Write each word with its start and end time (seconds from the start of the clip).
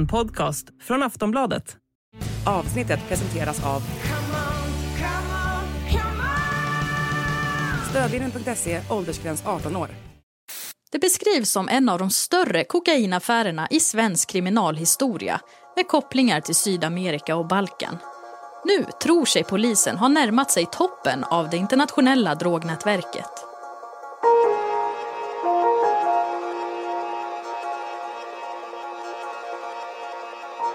En 0.00 0.06
podcast 0.06 0.66
från 0.82 1.02
Aftonbladet. 1.02 1.76
Avsnittet 2.46 3.00
presenteras 3.08 3.66
av 3.66 3.82
Stödlinjen.se, 7.90 8.80
åldersgräns 8.90 9.46
18 9.46 9.76
år. 9.76 9.88
Det 10.92 10.98
beskrivs 10.98 11.50
som 11.50 11.68
en 11.68 11.88
av 11.88 11.98
de 11.98 12.10
större 12.10 12.64
kokainaffärerna 12.64 13.68
i 13.70 13.80
svensk 13.80 14.30
kriminalhistoria 14.30 15.40
med 15.76 15.88
kopplingar 15.88 16.40
till 16.40 16.54
Sydamerika 16.54 17.36
och 17.36 17.46
Balkan. 17.46 17.98
Nu 18.64 18.86
tror 19.02 19.24
sig 19.24 19.44
polisen 19.44 19.98
ha 19.98 20.08
närmat 20.08 20.50
sig 20.50 20.66
toppen 20.72 21.24
av 21.24 21.50
det 21.50 21.56
internationella 21.56 22.34
drognätverket. 22.34 23.49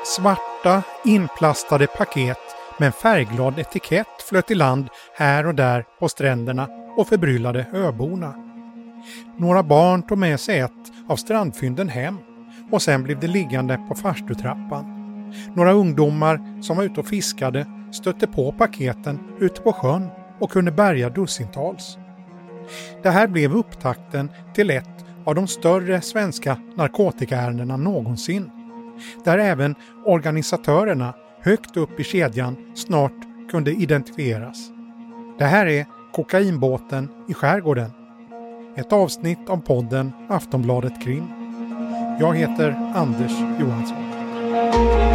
Svarta 0.05 0.83
inplastade 1.05 1.87
paket 1.87 2.37
med 2.79 2.85
en 2.85 2.91
färgglad 2.91 3.59
etikett 3.59 4.21
flöt 4.29 4.51
i 4.51 4.55
land 4.55 4.87
här 5.17 5.47
och 5.47 5.55
där 5.55 5.85
på 5.99 6.09
stränderna 6.09 6.67
och 6.97 7.07
förbryllade 7.07 7.65
öborna. 7.73 8.35
Några 9.37 9.63
barn 9.63 10.03
tog 10.03 10.17
med 10.17 10.39
sig 10.39 10.59
ett 10.59 10.71
av 11.09 11.15
strandfynden 11.15 11.89
hem 11.89 12.17
och 12.71 12.81
sen 12.81 13.03
blev 13.03 13.19
det 13.19 13.27
liggande 13.27 13.85
på 13.89 13.95
farstutrappan. 13.95 14.85
Några 15.55 15.71
ungdomar 15.71 16.61
som 16.61 16.77
var 16.77 16.83
ute 16.83 16.99
och 16.99 17.07
fiskade 17.07 17.65
stötte 17.91 18.27
på 18.27 18.51
paketen 18.51 19.19
ute 19.39 19.61
på 19.61 19.73
sjön 19.73 20.07
och 20.39 20.51
kunde 20.51 20.71
bärga 20.71 21.09
dussintals. 21.09 21.97
Det 23.03 23.09
här 23.09 23.27
blev 23.27 23.55
upptakten 23.55 24.31
till 24.53 24.69
ett 24.69 25.05
av 25.25 25.35
de 25.35 25.47
större 25.47 26.01
svenska 26.01 26.57
narkotikaärendena 26.75 27.77
någonsin. 27.77 28.51
Där 29.23 29.37
även 29.37 29.75
organisatörerna 30.05 31.13
högt 31.41 31.77
upp 31.77 31.99
i 31.99 32.03
kedjan 32.03 32.57
snart 32.75 33.49
kunde 33.51 33.71
identifieras. 33.71 34.69
Det 35.37 35.45
här 35.45 35.65
är 35.65 35.85
Kokainbåten 36.13 37.09
i 37.27 37.33
skärgården. 37.33 37.91
Ett 38.75 38.93
avsnitt 38.93 39.49
av 39.49 39.57
podden 39.57 40.11
Aftonbladet 40.29 41.03
Krim. 41.03 41.27
Jag 42.19 42.35
heter 42.35 42.91
Anders 42.95 43.33
Johansson. 43.59 45.14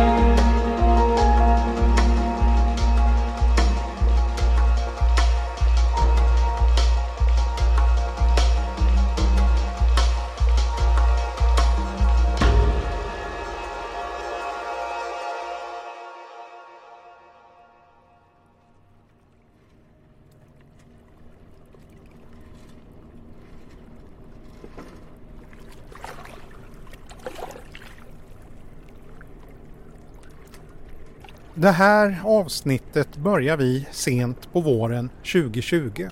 Det 31.60 31.70
här 31.70 32.20
avsnittet 32.24 33.16
börjar 33.16 33.56
vi 33.56 33.86
sent 33.90 34.52
på 34.52 34.60
våren 34.60 35.10
2020. 35.32 36.08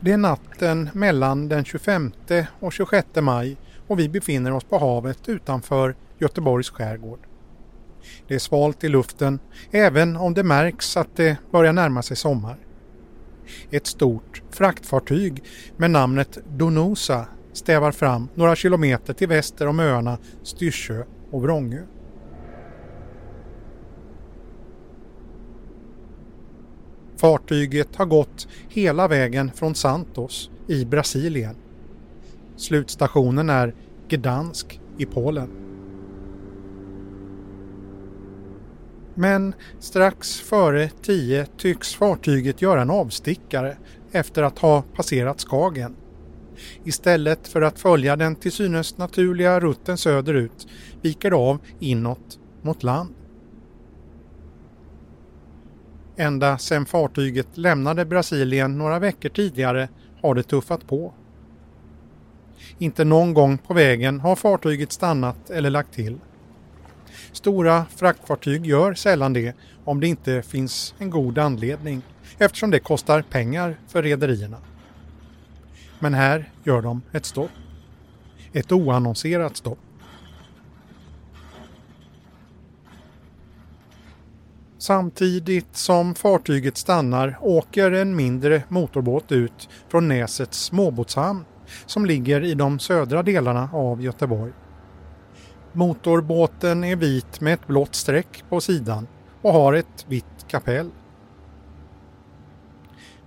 Det 0.00 0.12
är 0.12 0.16
natten 0.16 0.90
mellan 0.92 1.48
den 1.48 1.64
25 1.64 2.12
och 2.60 2.72
26 2.72 3.08
maj 3.20 3.56
och 3.86 3.98
vi 3.98 4.08
befinner 4.08 4.52
oss 4.52 4.64
på 4.64 4.78
havet 4.78 5.28
utanför 5.28 5.96
Göteborgs 6.18 6.70
skärgård. 6.70 7.18
Det 8.26 8.34
är 8.34 8.38
svalt 8.38 8.84
i 8.84 8.88
luften 8.88 9.38
även 9.70 10.16
om 10.16 10.34
det 10.34 10.42
märks 10.42 10.96
att 10.96 11.16
det 11.16 11.36
börjar 11.50 11.72
närma 11.72 12.02
sig 12.02 12.16
sommar. 12.16 12.56
Ett 13.70 13.86
stort 13.86 14.42
fraktfartyg 14.50 15.44
med 15.76 15.90
namnet 15.90 16.38
Donosa 16.48 17.26
stävar 17.52 17.92
fram 17.92 18.28
några 18.34 18.56
kilometer 18.56 19.12
till 19.12 19.28
väster 19.28 19.66
om 19.66 19.80
öarna 19.80 20.18
Styrsö 20.42 21.04
och 21.30 21.42
Vrångö. 21.42 21.82
Fartyget 27.18 27.96
har 27.96 28.06
gått 28.06 28.48
hela 28.68 29.08
vägen 29.08 29.50
från 29.54 29.74
Santos 29.74 30.50
i 30.66 30.84
Brasilien. 30.84 31.56
Slutstationen 32.56 33.50
är 33.50 33.74
Gdansk 34.08 34.80
i 34.98 35.06
Polen. 35.06 35.50
Men 39.14 39.54
strax 39.78 40.40
före 40.40 40.90
tio 41.02 41.46
tycks 41.56 41.94
fartyget 41.94 42.62
göra 42.62 42.82
en 42.82 42.90
avstickare 42.90 43.76
efter 44.12 44.42
att 44.42 44.58
ha 44.58 44.82
passerat 44.82 45.40
Skagen. 45.40 45.96
Istället 46.84 47.48
för 47.48 47.62
att 47.62 47.78
följa 47.78 48.16
den 48.16 48.36
till 48.36 48.52
synes 48.52 48.98
naturliga 48.98 49.60
rutten 49.60 49.98
söderut 49.98 50.66
viker 51.02 51.30
det 51.30 51.36
av 51.36 51.58
inåt 51.78 52.38
mot 52.62 52.82
land. 52.82 53.14
Ända 56.20 56.58
sedan 56.58 56.86
fartyget 56.86 57.46
lämnade 57.54 58.04
Brasilien 58.04 58.78
några 58.78 58.98
veckor 58.98 59.28
tidigare 59.28 59.88
har 60.22 60.34
det 60.34 60.42
tuffat 60.42 60.86
på. 60.86 61.14
Inte 62.78 63.04
någon 63.04 63.34
gång 63.34 63.58
på 63.58 63.74
vägen 63.74 64.20
har 64.20 64.36
fartyget 64.36 64.92
stannat 64.92 65.50
eller 65.50 65.70
lagt 65.70 65.92
till. 65.92 66.18
Stora 67.32 67.86
fraktfartyg 67.96 68.66
gör 68.66 68.94
sällan 68.94 69.32
det 69.32 69.56
om 69.84 70.00
det 70.00 70.06
inte 70.06 70.42
finns 70.42 70.94
en 70.98 71.10
god 71.10 71.38
anledning 71.38 72.02
eftersom 72.38 72.70
det 72.70 72.80
kostar 72.80 73.22
pengar 73.22 73.78
för 73.88 74.02
rederierna. 74.02 74.58
Men 75.98 76.14
här 76.14 76.52
gör 76.64 76.82
de 76.82 77.02
ett 77.12 77.26
stopp. 77.26 77.50
Ett 78.52 78.72
oannonserat 78.72 79.56
stopp. 79.56 79.78
Samtidigt 84.78 85.76
som 85.76 86.14
fartyget 86.14 86.76
stannar 86.76 87.38
åker 87.40 87.92
en 87.92 88.16
mindre 88.16 88.62
motorbåt 88.68 89.32
ut 89.32 89.68
från 89.88 90.08
Näsets 90.08 90.64
småbåtshamn 90.64 91.44
som 91.86 92.06
ligger 92.06 92.44
i 92.44 92.54
de 92.54 92.78
södra 92.78 93.22
delarna 93.22 93.70
av 93.72 94.02
Göteborg. 94.02 94.52
Motorbåten 95.72 96.84
är 96.84 96.96
vit 96.96 97.40
med 97.40 97.54
ett 97.54 97.66
blått 97.66 97.94
streck 97.94 98.44
på 98.48 98.60
sidan 98.60 99.06
och 99.42 99.52
har 99.52 99.72
ett 99.72 100.06
vitt 100.08 100.48
kapell. 100.48 100.90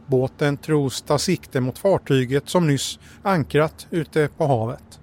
Båten 0.05 0.57
tros 0.57 1.01
ta 1.01 1.17
sikte 1.17 1.61
mot 1.61 1.77
fartyget 1.77 2.49
som 2.49 2.67
nyss 2.67 2.99
ankrat 3.23 3.87
ute 3.89 4.29
på 4.37 4.47
havet. 4.47 4.99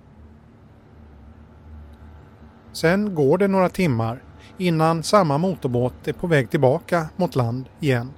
Sen 2.73 3.15
går 3.15 3.39
det 3.39 3.49
några 3.49 3.69
timmar 3.69 4.23
innan 4.59 5.03
samma 5.03 5.39
motorbåt 5.39 6.09
är 6.09 6.13
på 6.13 6.27
väg 6.27 6.51
tillbaka 6.51 7.09
mot 7.17 7.37
land 7.37 7.69
igen. 7.81 8.11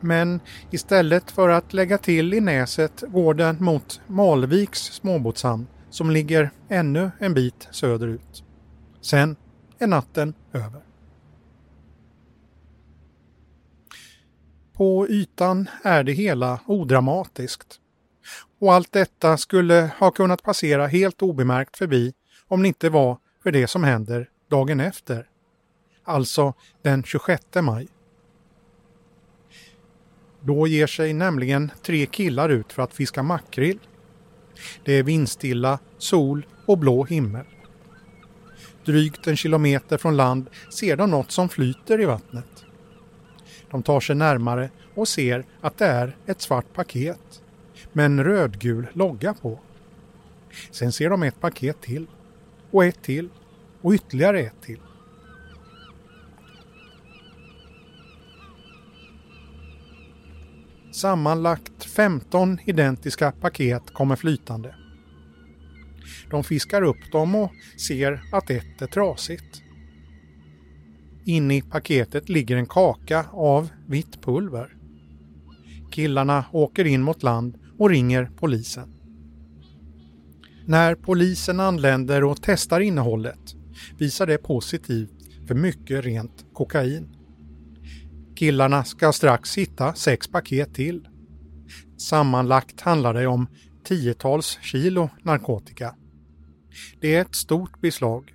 Men 0.00 0.40
istället 0.70 1.30
för 1.30 1.48
att 1.48 1.72
lägga 1.72 1.98
till 1.98 2.34
i 2.34 2.40
näset 2.40 3.04
går 3.08 3.34
den 3.34 3.56
mot 3.64 4.00
Malviks 4.06 4.80
småbåtshamn 4.80 5.66
som 5.90 6.10
ligger 6.10 6.50
ännu 6.68 7.10
en 7.18 7.34
bit 7.34 7.68
söderut. 7.70 8.44
Sen 9.00 9.36
är 9.78 9.86
natten 9.86 10.34
över. 10.52 10.80
På 14.72 15.08
ytan 15.08 15.68
är 15.82 16.04
det 16.04 16.12
hela 16.12 16.60
odramatiskt. 16.66 17.76
Och 18.60 18.74
allt 18.74 18.92
detta 18.92 19.36
skulle 19.36 19.90
ha 19.98 20.10
kunnat 20.10 20.42
passera 20.42 20.86
helt 20.86 21.22
obemärkt 21.22 21.76
förbi 21.76 22.12
om 22.48 22.62
det 22.62 22.68
inte 22.68 22.88
var 22.88 23.18
för 23.42 23.52
det 23.52 23.66
som 23.66 23.84
händer 23.84 24.28
dagen 24.50 24.80
efter. 24.80 25.26
Alltså 26.04 26.54
den 26.82 27.02
26 27.02 27.44
maj. 27.62 27.88
Då 30.40 30.66
ger 30.66 30.86
sig 30.86 31.12
nämligen 31.12 31.70
tre 31.82 32.06
killar 32.06 32.48
ut 32.48 32.72
för 32.72 32.82
att 32.82 32.94
fiska 32.94 33.22
makrill. 33.22 33.78
Det 34.84 34.92
är 34.92 35.02
vindstilla, 35.02 35.78
sol 35.98 36.46
och 36.66 36.78
blå 36.78 37.04
himmel. 37.04 37.44
Drygt 38.84 39.26
en 39.26 39.36
kilometer 39.36 39.98
från 39.98 40.16
land 40.16 40.50
ser 40.72 40.96
de 40.96 41.10
något 41.10 41.30
som 41.30 41.48
flyter 41.48 42.00
i 42.00 42.04
vattnet. 42.04 42.64
De 43.70 43.82
tar 43.82 44.00
sig 44.00 44.16
närmare 44.16 44.70
och 44.94 45.08
ser 45.08 45.44
att 45.60 45.78
det 45.78 45.86
är 45.86 46.16
ett 46.26 46.40
svart 46.40 46.72
paket 46.74 47.42
med 47.92 48.04
en 48.04 48.24
rödgul 48.24 48.86
logga 48.92 49.34
på. 49.34 49.60
Sen 50.70 50.92
ser 50.92 51.10
de 51.10 51.22
ett 51.22 51.40
paket 51.40 51.80
till 51.80 52.06
och 52.70 52.84
ett 52.84 53.02
till 53.02 53.28
och 53.82 53.92
ytterligare 53.94 54.40
ett 54.40 54.62
till. 54.62 54.80
Sammanlagt 60.92 61.84
15 61.84 62.58
identiska 62.64 63.32
paket 63.32 63.82
kommer 63.92 64.16
flytande. 64.16 64.74
De 66.30 66.44
fiskar 66.44 66.82
upp 66.82 67.12
dem 67.12 67.34
och 67.34 67.52
ser 67.78 68.22
att 68.32 68.50
ett 68.50 68.82
är 68.82 68.86
trasigt. 68.86 69.62
Inne 71.24 71.56
i 71.56 71.62
paketet 71.62 72.28
ligger 72.28 72.56
en 72.56 72.66
kaka 72.66 73.26
av 73.32 73.68
vitt 73.86 74.22
pulver. 74.22 74.76
Killarna 75.90 76.44
åker 76.52 76.84
in 76.84 77.02
mot 77.02 77.22
land 77.22 77.58
och 77.78 77.90
ringer 77.90 78.30
polisen. 78.36 78.94
När 80.66 80.94
polisen 80.94 81.60
anländer 81.60 82.24
och 82.24 82.38
testar 82.42 82.80
innehållet 82.80 83.54
visar 83.98 84.26
det 84.26 84.38
positivt 84.38 85.10
för 85.48 85.54
mycket 85.54 86.04
rent 86.04 86.44
kokain. 86.52 87.08
Killarna 88.36 88.84
ska 88.84 89.12
strax 89.12 89.58
hitta 89.58 89.94
sex 89.94 90.28
paket 90.28 90.74
till. 90.74 91.08
Sammanlagt 91.98 92.80
handlar 92.80 93.14
det 93.14 93.26
om 93.26 93.46
tiotals 93.84 94.58
kilo 94.62 95.10
narkotika. 95.22 95.94
Det 97.00 97.14
är 97.14 97.20
ett 97.20 97.34
stort 97.34 97.80
beslag. 97.80 98.34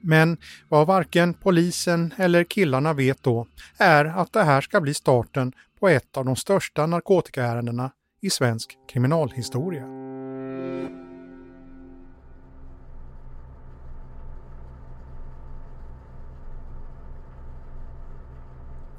Men 0.00 0.36
vad 0.68 0.86
varken 0.86 1.34
polisen 1.34 2.14
eller 2.16 2.44
killarna 2.44 2.92
vet 2.92 3.22
då 3.22 3.46
är 3.78 4.04
att 4.04 4.32
det 4.32 4.42
här 4.42 4.60
ska 4.60 4.80
bli 4.80 4.94
starten 4.94 5.52
på 5.80 5.88
ett 5.88 6.16
av 6.16 6.24
de 6.24 6.36
största 6.36 6.86
narkotikaärendena 6.86 7.90
i 8.22 8.30
svensk 8.30 8.78
kriminalhistoria. 8.92 9.84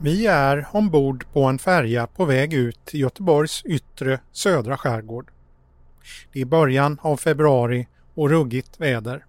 Vi 0.04 0.28
är 0.28 0.68
ombord 0.72 1.26
på 1.34 1.44
en 1.44 1.60
färja 1.60 2.08
på 2.08 2.26
väg 2.26 2.54
ut 2.54 2.86
till 2.86 3.00
Göteborgs 3.00 3.66
yttre 3.66 4.20
södra 4.32 4.78
skärgård. 4.78 5.32
Det 6.34 6.42
är 6.42 6.46
början 6.46 7.00
av 7.02 7.18
februari 7.18 7.88
och 8.14 8.30
ruggigt 8.30 8.80
väder. 8.80 9.26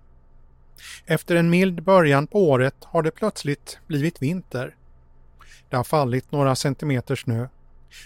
Efter 1.06 1.36
en 1.36 1.50
mild 1.50 1.82
början 1.82 2.26
på 2.26 2.50
året 2.50 2.74
har 2.80 3.02
det 3.02 3.10
plötsligt 3.10 3.78
blivit 3.86 4.22
vinter. 4.22 4.74
Det 5.68 5.76
har 5.76 5.84
fallit 5.84 6.32
några 6.32 6.56
centimeter 6.56 7.16
snö. 7.16 7.48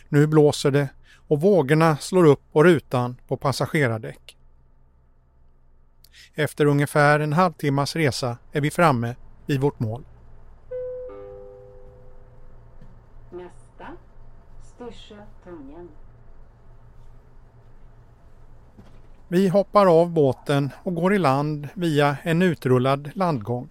Nu 0.09 0.27
blåser 0.27 0.71
det 0.71 0.89
och 1.29 1.41
vågorna 1.41 1.97
slår 1.97 2.25
upp 2.25 2.43
på 2.53 2.65
rutan 2.65 3.17
på 3.29 3.37
passagerardäck. 3.37 4.37
Efter 6.35 6.67
ungefär 6.67 7.21
en 7.21 7.33
halvtimmas 7.33 7.97
resa 7.97 8.39
är 8.53 8.61
vi 8.61 8.71
framme 8.71 9.15
vid 9.47 9.61
vårt 9.61 9.81
mål. 9.81 10.05
Styrsö, 14.87 15.23
Tungen. 15.45 15.89
Vi 19.29 19.49
hoppar 19.49 20.01
av 20.01 20.11
båten 20.11 20.71
och 20.83 20.95
går 20.95 21.15
i 21.15 21.19
land 21.19 21.69
via 21.75 22.17
en 22.23 22.43
utrullad 22.43 23.11
landgång. 23.15 23.69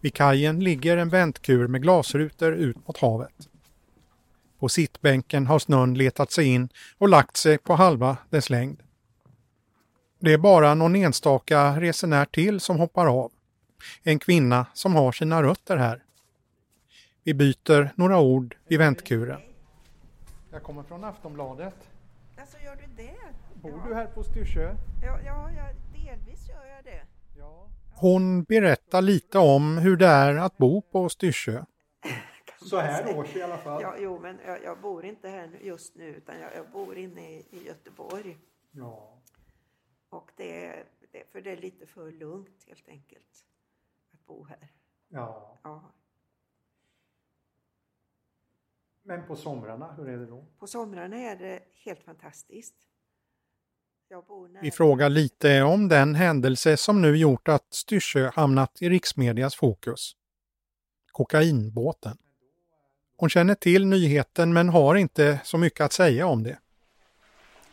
Vid 0.00 0.14
kajen 0.14 0.64
ligger 0.64 0.96
en 0.96 1.08
väntkur 1.08 1.66
med 1.66 1.82
glasrutor 1.82 2.52
ut 2.52 2.86
mot 2.88 2.98
havet. 2.98 3.48
På 4.58 4.68
sittbänken 4.68 5.46
har 5.46 5.58
snön 5.58 5.94
letat 5.94 6.32
sig 6.32 6.46
in 6.46 6.68
och 6.98 7.08
lagt 7.08 7.36
sig 7.36 7.58
på 7.58 7.74
halva 7.74 8.16
dess 8.30 8.50
längd. 8.50 8.82
Det 10.18 10.32
är 10.32 10.38
bara 10.38 10.74
någon 10.74 10.96
enstaka 10.96 11.80
resenär 11.80 12.24
till 12.24 12.60
som 12.60 12.78
hoppar 12.78 13.06
av. 13.06 13.32
En 14.02 14.18
kvinna 14.18 14.66
som 14.74 14.94
har 14.94 15.12
sina 15.12 15.42
rötter 15.42 15.76
här. 15.76 16.02
Vi 17.24 17.34
byter 17.34 17.92
några 17.96 18.18
ord 18.20 18.56
vid 18.68 18.78
väntkuren. 18.78 19.40
Jag 20.52 20.62
kommer 20.62 20.82
från 20.82 21.04
Aftonbladet. 21.04 21.90
Alltså 22.38 22.58
gör 22.58 22.76
du 22.76 22.86
det? 22.96 23.16
Bor 23.54 23.82
du 23.88 23.94
här 23.94 24.06
på 24.06 24.22
Styrsö? 24.22 24.76
Ja, 25.02 25.20
ja, 25.24 25.50
ja, 25.56 25.64
delvis 25.92 26.48
gör 26.48 26.66
jag 26.66 26.84
det. 26.84 27.06
Hon 27.94 28.42
berättar 28.42 29.02
lite 29.02 29.38
om 29.38 29.78
hur 29.78 29.96
det 29.96 30.06
är 30.06 30.36
att 30.36 30.56
bo 30.56 30.82
på 30.82 31.08
Styrsö. 31.08 31.64
Så 32.68 32.78
här 32.78 33.18
års 33.18 33.36
i 33.36 33.42
alla 33.42 33.58
fall. 33.58 33.82
Ja, 33.82 33.94
jo, 33.98 34.18
men 34.18 34.38
jag, 34.46 34.64
jag 34.64 34.80
bor 34.80 35.04
inte 35.04 35.28
här 35.28 35.58
just 35.62 35.96
nu 35.96 36.04
utan 36.04 36.40
jag, 36.40 36.56
jag 36.56 36.70
bor 36.70 36.96
inne 36.96 37.30
i, 37.30 37.46
i 37.50 37.66
Göteborg. 37.66 38.38
Ja. 38.70 39.18
Och 40.08 40.30
det 40.36 40.66
är, 40.66 40.84
det, 41.12 41.32
för 41.32 41.40
det 41.40 41.50
är 41.50 41.56
lite 41.56 41.86
för 41.86 42.12
lugnt 42.12 42.64
helt 42.66 42.88
enkelt 42.88 43.44
att 44.12 44.26
bo 44.26 44.44
här. 44.44 44.68
ja. 45.08 45.58
Ja. 45.62 45.92
Men 49.10 49.26
på 49.26 49.36
somrarna, 49.36 49.94
hur 49.96 50.08
är 50.08 50.16
det 50.16 50.26
då? 50.26 50.44
På 50.58 50.66
somrarna 50.66 51.16
är 51.16 51.36
det 51.36 51.60
helt 51.84 52.04
fantastiskt. 52.04 52.74
Jag 54.08 54.24
bor 54.24 54.48
nära. 54.48 54.62
Vi 54.62 54.70
frågar 54.70 55.08
lite 55.08 55.62
om 55.62 55.88
den 55.88 56.14
händelse 56.14 56.76
som 56.76 57.02
nu 57.02 57.16
gjort 57.16 57.48
att 57.48 57.74
Styrsö 57.74 58.30
hamnat 58.34 58.82
i 58.82 58.88
riksmedias 58.88 59.56
fokus. 59.56 60.16
Kokainbåten. 61.12 62.16
Hon 63.16 63.28
känner 63.28 63.54
till 63.54 63.86
nyheten 63.86 64.52
men 64.52 64.68
har 64.68 64.94
inte 64.94 65.40
så 65.44 65.58
mycket 65.58 65.80
att 65.80 65.92
säga 65.92 66.26
om 66.26 66.42
det. 66.42 66.58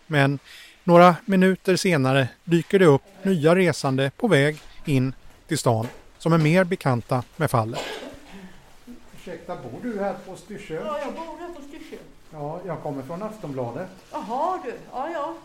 Men 0.08 0.40
några 0.84 1.16
minuter 1.26 1.76
senare 1.76 2.30
dyker 2.44 2.80
det 2.80 2.86
upp 2.86 3.04
nya 3.24 3.56
resande 3.56 4.12
på 4.18 4.28
väg 4.28 4.62
in 4.86 5.14
till 5.48 5.58
stan 5.58 5.88
som 6.18 6.34
är 6.34 6.38
mer 6.38 6.64
bekanta 6.64 7.24
med 7.36 7.52
fallet. 7.52 8.07
Ursäkta, 9.28 9.56
bor 9.56 9.80
du 9.84 10.00
här 10.00 10.16
på 10.26 10.36
Styrsö? 10.36 10.74
Ja, 10.74 11.00
jag 11.00 11.14
bor 11.14 11.38
här 11.40 11.50
på 11.54 11.62
Styrsö. 11.62 11.96
Ja, 12.32 12.60
jag 12.66 12.82
kommer 12.84 13.04
från 13.04 13.24
Aftonbladet. 13.24 13.90
Jaha 14.12 14.60
du, 14.64 14.74
ja 14.92 15.10
ja. 15.14 15.36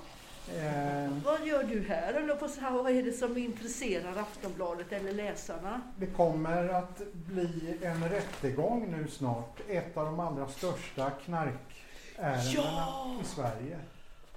Eh, 0.56 1.10
Vad 1.24 1.46
gör 1.46 1.64
du 1.64 1.80
här? 1.88 2.12
Eller 2.14 2.70
vad 2.70 2.92
är 2.96 3.02
det 3.02 3.12
som 3.12 3.36
intresserar 3.38 4.16
Aftonbladet 4.16 4.92
eller 4.92 5.12
läsarna? 5.12 5.80
Det 5.96 6.06
kommer 6.06 6.68
att 6.68 7.00
bli 7.12 7.78
en 7.82 8.08
rättegång 8.08 8.90
nu 8.90 9.08
snart. 9.08 9.60
Ett 9.68 9.96
av 9.96 10.04
de 10.04 10.20
allra 10.20 10.48
största 10.48 11.10
knarkärendena 11.10 12.52
Ja! 12.54 13.16
i 13.22 13.24
Sverige. 13.24 13.78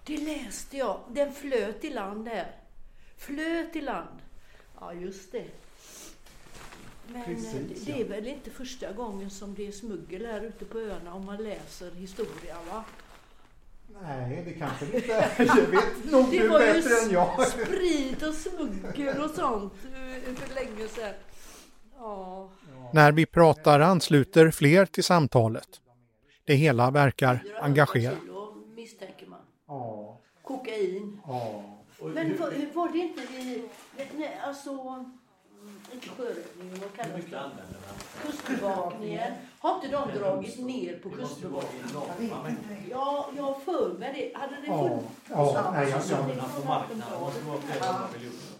Det 0.05 0.17
läste 0.17 0.77
jag. 0.77 0.99
Den 1.07 1.33
flöt 1.33 1.83
i 1.83 1.89
land 1.89 2.27
här. 2.27 2.51
Flöt 3.17 3.75
i 3.75 3.81
land. 3.81 4.19
Ja, 4.79 4.93
just 4.93 5.31
det. 5.31 5.45
Men 7.07 7.21
eh, 7.21 7.25
Precis, 7.25 7.85
det, 7.85 8.01
är 8.01 8.05
väl 8.05 8.27
inte 8.27 8.49
första 8.49 8.91
gången 8.91 9.29
som 9.29 9.55
det 9.55 9.67
är 9.67 9.71
smuggel 9.71 10.25
här 10.25 10.41
ute 10.41 10.65
på 10.65 10.79
öarna 10.79 11.13
om 11.13 11.25
man 11.25 11.43
läser 11.43 11.91
historia 11.91 12.55
va? 12.71 12.83
Nej, 14.01 14.43
det 14.45 14.53
kanske 14.53 14.85
det 14.85 14.97
inte 14.97 15.13
är. 15.13 15.31
Jag 15.37 15.55
vet 15.55 16.05
nog 16.11 16.31
Det 16.31 16.47
var 16.47 16.59
ju 16.61 16.73
bättre 16.73 16.89
än 17.05 17.11
jag. 17.11 17.47
sprit 17.47 18.23
och 18.23 18.33
smuggel 18.33 19.21
och 19.21 19.29
sånt 19.29 19.73
eh, 19.85 20.33
för 20.35 20.55
länge 20.55 20.87
sedan. 20.87 21.13
Ja. 21.97 22.49
När 22.93 23.11
vi 23.11 23.25
pratar 23.25 23.79
ansluter 23.79 24.51
fler 24.51 24.85
till 24.85 25.03
samtalet. 25.03 25.81
Det 26.45 26.55
hela 26.55 26.91
verkar 26.91 27.43
engagerat. 27.61 28.19
kilo 28.21 28.55
misstänker 28.75 29.25
man. 29.27 29.39
Ja, 29.67 30.19
Kokain. 30.41 31.21
ja. 31.27 31.63
Men 32.01 32.37
var, 32.37 32.73
var 32.73 32.91
det 32.91 32.97
inte 32.97 33.21
nej, 34.17 34.39
alltså, 34.43 35.05
inte 35.93 36.09
sjöräddningen, 36.09 36.77
vad 36.81 36.93
kallas 36.93 37.25
det? 37.29 38.27
Kustbevakningen. 38.27 39.33
Har 39.59 39.75
inte 39.75 39.87
de 39.87 40.19
dragit 40.19 40.59
ner 40.65 40.99
på 41.03 41.09
kustbevakningen? 41.09 41.87
Ja, 42.91 43.29
jag 43.37 43.43
har 43.43 43.53
för 43.59 43.97
mig 43.99 44.31
det. 44.33 44.39
Hade 44.39 44.55
det 44.55 44.67
Ja, 44.67 44.87
funnits? 44.89 45.05
ja, 45.29 45.71
nej, 45.73 45.89
jag, 45.89 46.03
Så 46.03 46.15
det 46.15 46.21
jag, 46.35 46.39
Aftonbladet. 46.39 46.97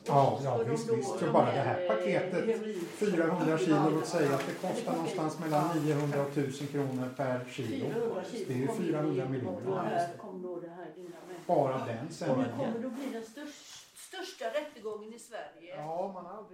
ja, 0.06 0.40
ja 0.44 0.58
visst, 0.58 0.90
visst. 0.94 1.20
Så 1.20 1.32
bara 1.32 1.46
det 1.46 1.52
här, 1.52 1.82
eh, 1.82 1.88
paketet, 1.88 2.46
heroin- 2.46 2.86
400 2.98 3.58
kilo, 3.58 3.90
låt 3.96 4.08
säga 4.08 4.36
att 4.36 4.44
det 4.48 4.68
kostar 4.68 4.94
någonstans 4.94 5.40
mellan 5.40 5.78
900 5.86 6.22
och 6.22 6.30
1000 6.38 6.68
kronor 6.68 7.10
per 7.18 7.46
kilo. 7.52 7.86
400 7.86 8.22
kilo. 8.32 8.46
Det 8.48 8.54
är 8.54 8.58
ju 8.58 8.68
Kommer 8.68 8.82
400 8.84 9.24
det- 9.24 9.30
miljoner. 9.30 9.68
Och 9.72 9.80
här 9.80 10.08
kom 10.18 10.42
då 10.42 10.60
det 10.60 10.70
här 10.70 10.88
lilla 10.96 11.10
med. 11.28 11.36
Bara 11.48 11.78
den 11.86 12.08
Och 12.08 12.14
sen. 12.14 12.30
det 12.40 12.46
kommer 12.58 12.80
då 12.84 12.90
bli 12.90 13.10
den 13.14 13.24
största, 13.24 13.75
största 14.16 14.46
rättegången 14.46 15.14
i 15.14 15.20
Sverige. 15.20 15.76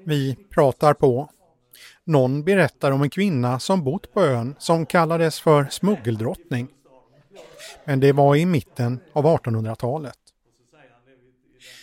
Vi 0.03 0.35
pratar 0.49 0.93
på. 0.93 1.29
Någon 2.03 2.43
berättar 2.43 2.91
om 2.91 3.01
en 3.01 3.09
kvinna 3.09 3.59
som 3.59 3.83
bott 3.83 4.13
på 4.13 4.21
ön 4.21 4.55
som 4.59 4.85
kallades 4.85 5.39
för 5.39 5.67
smuggeldrottning. 5.69 6.67
Men 7.85 7.99
det 7.99 8.11
var 8.11 8.35
i 8.35 8.45
mitten 8.45 8.99
av 9.13 9.25
1800-talet. 9.25 10.17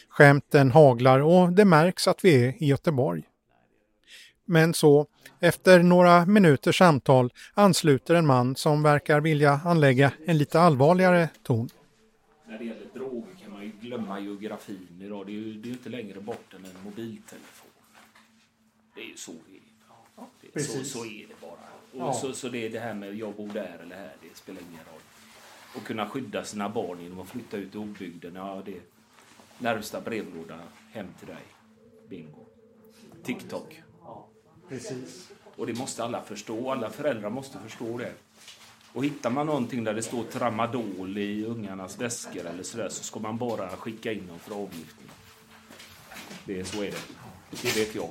Skämten 0.09 0.71
haglar 0.71 1.21
och 1.21 1.53
det 1.53 1.65
märks 1.65 2.09
att 2.09 2.25
vi 2.25 2.45
är 2.45 2.63
i 2.63 2.67
Göteborg. 2.67 3.23
Men 4.45 4.75
så, 4.75 5.07
efter 5.41 5.83
några 5.83 6.27
minuters 6.27 6.79
samtal 6.79 7.33
ansluter 7.55 8.15
en 8.15 8.27
man 8.27 8.57
som 8.57 8.83
verkar 8.83 9.21
vilja 9.21 9.61
anlägga 9.65 10.13
en 10.27 10.39
lite 10.39 10.61
allvarligare 10.61 11.29
ton. 11.43 11.69
När 12.47 12.59
det 12.59 12.65
gäller 12.65 12.81
ju 12.81 12.89
glömma 13.89 14.21
geografin 14.21 15.01
idag. 15.03 15.27
Det 15.27 15.33
är 15.33 15.35
ju, 15.35 15.55
det 15.55 15.69
är 15.69 15.73
inte 15.73 15.89
längre 15.89 16.21
bort 16.21 16.55
än 16.55 16.65
en 16.65 16.83
mobiltelefon. 16.85 17.71
Det 18.95 19.01
är 19.01 19.05
ju 19.05 19.17
så 19.17 19.33
det 19.33 19.57
är. 19.57 20.27
Det, 20.53 20.61
så, 20.61 20.85
så 20.85 21.05
är 21.05 21.27
det 21.29 21.41
bara. 21.41 21.51
Och 21.51 22.09
Ja. 22.09 22.13
så, 22.13 22.33
så 22.33 22.49
det 22.49 22.67
är 22.67 22.71
det 22.71 22.79
här 22.81 22.95
med 22.95 23.15
jag 23.15 23.35
bor 23.35 23.49
där 23.49 23.79
eller 23.83 23.97
här, 23.97 24.13
det 24.23 24.37
spelar 24.37 24.61
ingen 24.61 24.85
roll. 24.93 25.01
Och 25.77 25.85
kunna 25.85 26.09
skydda 26.09 26.45
sina 26.45 26.69
barn 26.69 27.01
genom 27.03 27.21
att 27.21 27.29
flytta 27.29 27.57
ut 27.57 27.75
i 27.75 27.79
obygden, 27.79 28.35
ja 28.35 28.63
det, 28.65 28.81
närmsta 29.59 30.01
brevlåda 30.01 30.61
hem 30.91 31.07
till 31.19 31.29
dig. 31.29 31.43
Bingo. 32.09 32.47
TikTok. 33.23 33.83
Precis. 34.69 35.31
Och 35.57 35.67
det 35.67 35.79
måste 35.79 36.05
alla 36.05 36.23
förstå. 36.23 36.71
Alla 36.71 36.91
föräldrar 36.91 37.31
måste 37.31 37.59
förstå 37.59 37.99
det. 37.99 38.13
Och 38.93 39.05
hittar 39.05 39.31
man 39.31 39.47
någonting 39.47 39.85
där 39.85 39.95
det 39.95 40.03
står 40.03 40.25
tramadol 40.25 41.19
i 41.19 41.45
ungarnas 41.45 41.99
väskor 41.99 42.47
eller 42.47 42.63
sådär 42.63 42.89
så 42.89 43.05
ska 43.05 43.21
man 43.21 43.39
bara 43.39 43.69
skicka 43.69 44.13
in 44.13 44.27
dem 44.27 44.39
för 44.39 44.55
avgiftning. 44.55 45.09
Det 46.45 46.61
är 46.61 46.65
så 46.65 46.83
är 46.83 46.91
det. 46.91 47.03
Det 47.63 47.77
vet 47.77 47.95
jag. 47.95 48.11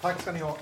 Tack 0.00 0.20
ska 0.20 0.32
ni 0.32 0.40
ha. 0.40 0.58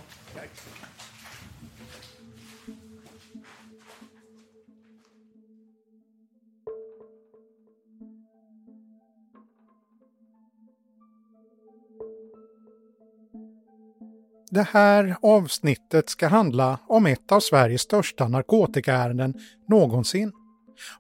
Det 14.57 14.69
här 14.73 15.17
avsnittet 15.23 16.09
ska 16.09 16.29
handla 16.29 16.79
om 16.87 17.07
ett 17.07 17.33
av 17.33 17.41
Sveriges 17.41 17.81
största 17.81 18.29
narkotikaärenden 18.29 19.35
någonsin 19.69 20.33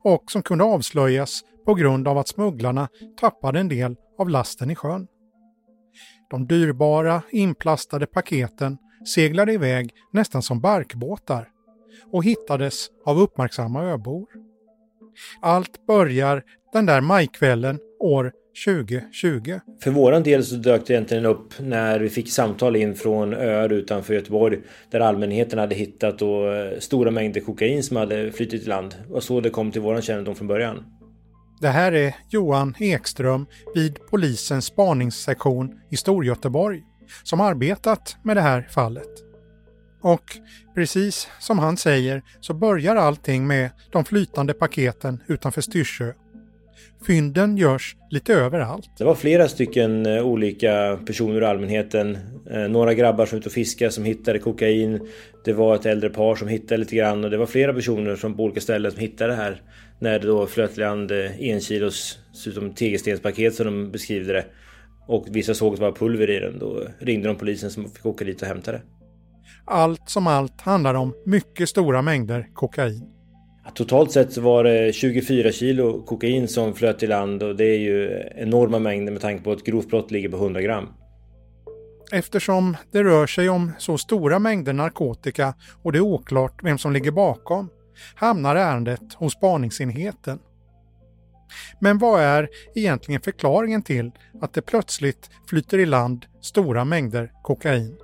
och 0.03 0.31
som 0.31 0.43
kunde 0.43 0.65
avslöjas 0.65 1.41
på 1.65 1.75
grund 1.75 2.09
av 2.09 2.19
att 2.19 2.29
smugglarna 2.29 2.89
tappade 3.21 3.61
en 3.61 3.69
del 3.69 3.97
av 4.19 4.29
lasten 4.29 4.71
i 4.71 4.75
sjön. 4.75 5.07
De 6.31 6.47
dyrbara 6.47 7.23
inplastade 7.31 8.07
paketen 8.07 8.79
seglade 9.15 9.53
iväg 9.53 9.91
nästan 10.13 10.43
som 10.43 10.61
barkbåtar 10.61 11.49
och 12.13 12.25
hittades 12.25 12.87
av 13.07 13.19
uppmärksamma 13.19 13.83
öbor. 13.83 14.27
Allt 15.41 15.87
börjar 15.87 16.43
den 16.73 16.87
där 16.87 17.01
majkvällen 17.01 17.79
år 18.01 18.33
2020. 18.65 19.61
För 19.83 19.91
våran 19.91 20.23
del 20.23 20.45
så 20.45 20.57
dök 20.57 20.87
det 20.87 20.93
egentligen 20.93 21.27
upp 21.27 21.55
när 21.59 22.01
vi 22.01 22.09
fick 22.09 22.33
samtal 22.33 22.77
in 22.77 22.95
från 22.95 23.35
öar 23.35 23.73
utanför 23.73 24.15
Göteborg 24.15 24.59
där 24.91 25.01
allmänheten 25.01 25.59
hade 25.59 25.75
hittat 25.75 26.19
då 26.19 26.53
eh, 26.53 26.79
stora 26.79 27.11
mängder 27.11 27.41
kokain 27.41 27.83
som 27.83 27.97
hade 27.97 28.33
flyttit 28.33 28.63
i 28.63 28.67
land. 28.67 28.95
Och 29.11 29.23
så 29.23 29.41
det 29.41 29.51
kom 29.51 29.73
till 29.73 29.81
våran 29.81 30.03
kännedom 30.03 30.35
från 30.35 30.49
början. 30.49 30.85
Det 31.61 31.69
här 31.69 31.93
är 31.93 32.15
Johan 32.31 32.75
Ekström 32.79 33.47
vid 33.75 33.99
polisens 34.11 34.65
spaningssektion 34.65 35.81
i 35.91 35.97
Storgöteborg 35.97 36.83
som 37.23 37.41
arbetat 37.41 38.17
med 38.23 38.37
det 38.37 38.41
här 38.41 38.69
fallet. 38.71 39.09
Och 40.03 40.25
precis 40.75 41.29
som 41.39 41.59
han 41.59 41.77
säger 41.77 42.23
så 42.41 42.55
börjar 42.55 42.97
allting 42.97 43.47
med 43.47 43.71
de 43.93 44.05
flytande 44.05 44.55
paketen 44.55 45.23
utanför 45.27 45.61
Styrsö. 45.61 46.13
Fynden 47.07 47.57
görs 47.57 47.97
lite 48.11 48.35
överallt. 48.35 48.91
Det 48.99 49.05
var 49.05 49.15
flera 49.15 49.49
stycken 49.49 50.07
eh, 50.07 50.27
olika 50.27 50.99
personer 51.07 51.35
ur 51.37 51.43
allmänheten. 51.45 52.19
Eh, 52.51 52.69
Några 52.69 52.95
grabbar 52.95 53.27
som 53.27 53.37
var 53.37 53.41
ute 53.41 53.49
och 53.49 53.53
fiskade 53.53 53.91
som 53.91 54.05
hittade 54.05 54.39
kokain. 54.39 55.09
Det 55.45 55.53
var 55.53 55.75
ett 55.75 55.87
äldre 55.87 56.11
par 56.11 56.35
som 56.37 56.49
hittade 56.49 56.77
lite 56.77 56.97
grann 56.97 57.25
och 57.25 57.31
det 57.31 57.37
var 57.37 57.47
flera 57.47 57.75
personer 57.75 58.17
som 58.17 58.37
på 58.37 58.43
olika 58.43 58.61
ställen 58.61 58.91
som 58.93 59.01
hittade 59.01 59.33
det 59.33 59.37
här. 59.37 59.63
När 60.01 60.19
det 60.19 60.27
då 60.27 60.47
flöt 60.47 60.79
i 60.79 60.81
land 60.81 61.11
eh, 61.11 61.41
en 61.41 61.61
kilos, 61.61 62.19
ser 62.43 62.51
ut 62.51 62.57
som 62.57 62.75
tegelstenspaket 62.75 63.55
som 63.55 63.67
de 63.67 63.91
beskriver 63.91 64.35
det. 64.35 64.45
Och 65.09 65.27
vissa 65.31 65.55
såg 65.55 65.73
att 65.73 65.79
det 65.81 65.87
var 65.87 65.93
pulver 65.93 66.31
i 66.31 66.41
den. 66.41 66.59
Då 66.59 66.83
ringde 66.99 67.29
de 67.29 67.37
polisen 67.37 67.71
som 67.71 67.91
fick 67.91 68.07
åka 68.07 68.25
dit 68.25 68.43
och 68.43 68.49
hämta 68.49 68.73
det. 68.73 68.83
Allt 69.65 70.11
som 70.11 70.27
allt 70.27 70.61
handlar 70.61 70.95
om 70.95 71.15
mycket 71.25 71.69
stora 71.69 72.03
mängder 72.03 72.47
kokain. 72.55 73.16
Totalt 73.75 74.13
sett 74.13 74.33
så 74.33 74.41
var 74.41 74.65
det 74.65 74.93
24 74.95 75.53
kilo 75.53 76.03
kokain 76.03 76.49
som 76.49 76.75
flöt 76.75 77.03
i 77.03 77.07
land 77.07 77.43
och 77.43 77.57
det 77.57 77.65
är 77.65 77.79
ju 77.79 78.23
enorma 78.37 78.79
mängder 78.79 79.13
med 79.13 79.23
tanke 79.23 79.45
på 79.45 79.53
att 79.53 79.65
grovt 79.65 79.89
brott 79.89 80.11
ligger 80.11 80.29
på 80.29 80.37
100 80.37 80.63
gram. 80.63 80.89
Eftersom 82.13 82.77
det 82.93 83.05
rör 83.05 83.27
sig 83.27 83.49
om 83.49 83.73
så 83.79 83.99
stora 83.99 84.39
mängder 84.39 84.73
narkotika 84.73 85.55
och 85.83 85.93
det 85.93 85.99
är 85.99 86.03
oklart 86.03 86.61
vem 86.63 86.79
som 86.79 86.93
ligger 86.93 87.11
bakom 87.11 87.69
hamnar 88.15 88.57
ärendet 88.57 89.15
hos 89.15 89.33
spaningsenheten. 89.33 90.39
Men 91.81 91.99
vad 91.99 92.21
är 92.21 92.49
egentligen 92.75 93.21
förklaringen 93.21 93.83
till 93.83 94.11
att 94.41 94.53
det 94.53 94.63
plötsligt 94.63 95.31
flyter 95.49 95.79
i 95.79 95.87
land 95.87 96.27
stora 96.41 96.85
mängder 96.85 97.33
kokain? 97.43 97.99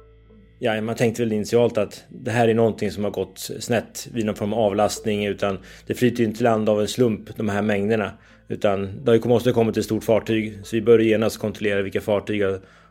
Ja, 0.65 0.81
man 0.81 0.95
tänkte 0.95 1.23
väl 1.23 1.33
initialt 1.33 1.79
att 1.79 2.05
det 2.09 2.31
här 2.31 2.49
är 2.49 2.55
någonting 2.55 2.91
som 2.91 3.05
har 3.05 3.11
gått 3.11 3.39
snett 3.39 4.09
vid 4.13 4.27
någon 4.27 4.35
form 4.35 4.53
av 4.53 4.59
avlastning 4.59 5.27
utan 5.27 5.59
det 5.87 5.95
flyter 5.95 6.19
ju 6.19 6.25
inte 6.25 6.41
i 6.41 6.43
land 6.43 6.69
av 6.69 6.81
en 6.81 6.89
slump 6.89 7.37
de 7.37 7.49
här 7.49 7.63
mängderna. 7.63 8.13
Utan 8.49 9.05
det 9.05 9.25
måste 9.25 9.51
ha 9.51 9.55
kommit 9.55 9.77
ett 9.77 9.85
stort 9.85 10.05
fartyg 10.05 10.61
så 10.65 10.77
vi 10.77 10.83
började 10.83 11.05
genast 11.05 11.39
kontrollera 11.39 11.83
vilka 11.83 12.01
fartyg 12.01 12.43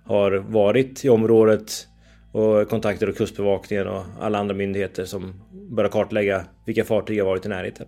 har 0.05 0.31
varit 0.31 1.05
i 1.05 1.09
området 1.09 1.87
och 2.31 2.69
kontaktade 2.69 3.13
Kustbevakningen 3.13 3.87
och 3.87 4.03
alla 4.19 4.37
andra 4.37 4.55
myndigheter 4.55 5.05
som 5.05 5.41
började 5.75 5.93
kartlägga 5.93 6.45
vilka 6.65 6.83
fartyg 6.83 7.19
har 7.19 7.25
varit 7.25 7.45
i 7.45 7.49
närheten. 7.49 7.87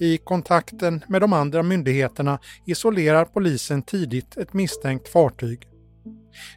I 0.00 0.18
kontakten 0.18 1.04
med 1.08 1.20
de 1.20 1.32
andra 1.32 1.62
myndigheterna 1.62 2.38
isolerar 2.66 3.24
polisen 3.24 3.82
tidigt 3.82 4.36
ett 4.36 4.52
misstänkt 4.52 5.08
fartyg. 5.08 5.68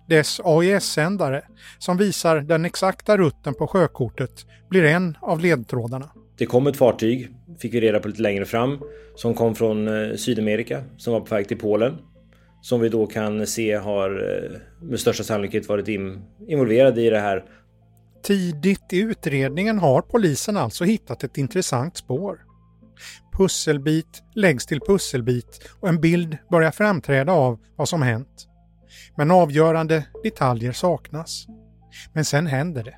Dess 0.08 0.42
AIS-sändare, 0.44 1.42
som 1.78 1.98
visar 1.98 2.40
den 2.40 2.66
exakta 2.66 3.18
rutten 3.18 3.54
på 3.54 3.68
sjökortet, 3.68 4.46
blir 4.70 4.84
en 4.84 5.18
av 5.22 5.40
ledtrådarna. 5.40 6.10
Det 6.38 6.46
kom 6.46 6.68
ett 6.68 6.78
fartyg, 6.78 7.30
fick 7.60 7.74
vi 7.74 7.82
reda 7.82 8.00
på 8.00 8.08
lite 8.08 8.22
längre 8.22 8.46
fram, 8.46 8.80
som 9.16 9.34
kom 9.34 9.56
från 9.56 9.88
eh, 9.88 10.16
Sydamerika, 10.16 10.84
som 10.98 11.14
var 11.14 11.20
på 11.20 11.36
väg 11.36 11.48
till 11.48 11.58
Polen. 11.58 11.98
Som 12.62 12.82
vi 12.82 12.90
då 12.90 13.08
kan 13.08 13.48
se 13.48 13.76
har 13.76 14.10
eh, 14.10 14.60
med 14.82 15.00
största 15.00 15.24
sannolikhet 15.24 15.70
varit 15.70 15.88
involverade 16.48 17.02
i 17.02 17.10
det 17.10 17.20
här. 17.20 17.44
Tidigt 18.24 18.94
i 18.94 19.00
utredningen 19.00 19.80
har 19.80 20.02
polisen 20.02 20.58
alltså 20.58 20.84
hittat 20.84 21.24
ett 21.24 21.38
intressant 21.38 21.98
spår. 21.98 22.40
Pusselbit 23.38 24.24
läggs 24.36 24.66
till 24.66 24.80
pusselbit 24.80 25.70
och 25.80 25.90
en 25.90 26.02
bild 26.02 26.38
börjar 26.52 26.72
framträda 26.72 27.32
av 27.32 27.60
vad 27.76 27.90
som 27.90 28.02
hänt. 28.02 28.47
Men 29.18 29.32
avgörande 29.32 30.06
detaljer 30.24 30.72
saknas. 30.72 31.48
Men 32.14 32.26
sen 32.26 32.48
händer 32.48 32.84
det. 32.84 32.98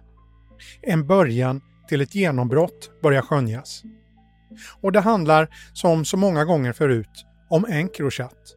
En 0.81 1.07
början 1.07 1.61
till 1.87 2.01
ett 2.01 2.15
genombrott 2.15 3.01
börjar 3.01 3.21
skönjas. 3.21 3.83
Och 4.81 4.91
det 4.91 4.99
handlar, 4.99 5.49
som 5.73 6.05
så 6.05 6.17
många 6.17 6.45
gånger 6.45 6.73
förut, 6.73 7.25
om 7.49 7.65
Encrochat. 7.65 8.55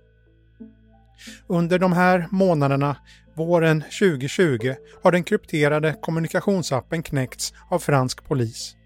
Under 1.46 1.78
de 1.78 1.92
här 1.92 2.26
månaderna, 2.30 2.96
våren 3.34 3.80
2020, 3.80 4.74
har 5.02 5.12
den 5.12 5.24
krypterade 5.24 5.96
kommunikationsappen 6.02 7.02
knäckts 7.02 7.54
av 7.70 7.78
fransk 7.78 8.24
polis. 8.24 8.76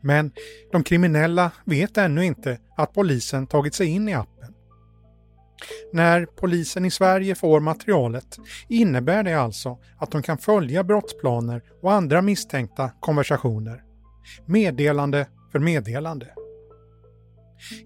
Men 0.00 0.32
de 0.72 0.82
kriminella 0.82 1.50
vet 1.64 1.98
ännu 1.98 2.24
inte 2.24 2.58
att 2.76 2.92
polisen 2.92 3.46
tagit 3.46 3.74
sig 3.74 3.86
in 3.86 4.08
i 4.08 4.14
appen. 4.14 4.35
När 5.92 6.26
polisen 6.26 6.84
i 6.84 6.90
Sverige 6.90 7.34
får 7.34 7.60
materialet 7.60 8.38
innebär 8.68 9.22
det 9.22 9.34
alltså 9.34 9.78
att 9.98 10.10
de 10.10 10.22
kan 10.22 10.38
följa 10.38 10.84
brottsplaner 10.84 11.62
och 11.82 11.92
andra 11.92 12.22
misstänkta 12.22 12.90
konversationer. 13.00 13.82
Meddelande 14.46 15.26
för 15.52 15.58
meddelande. 15.58 16.26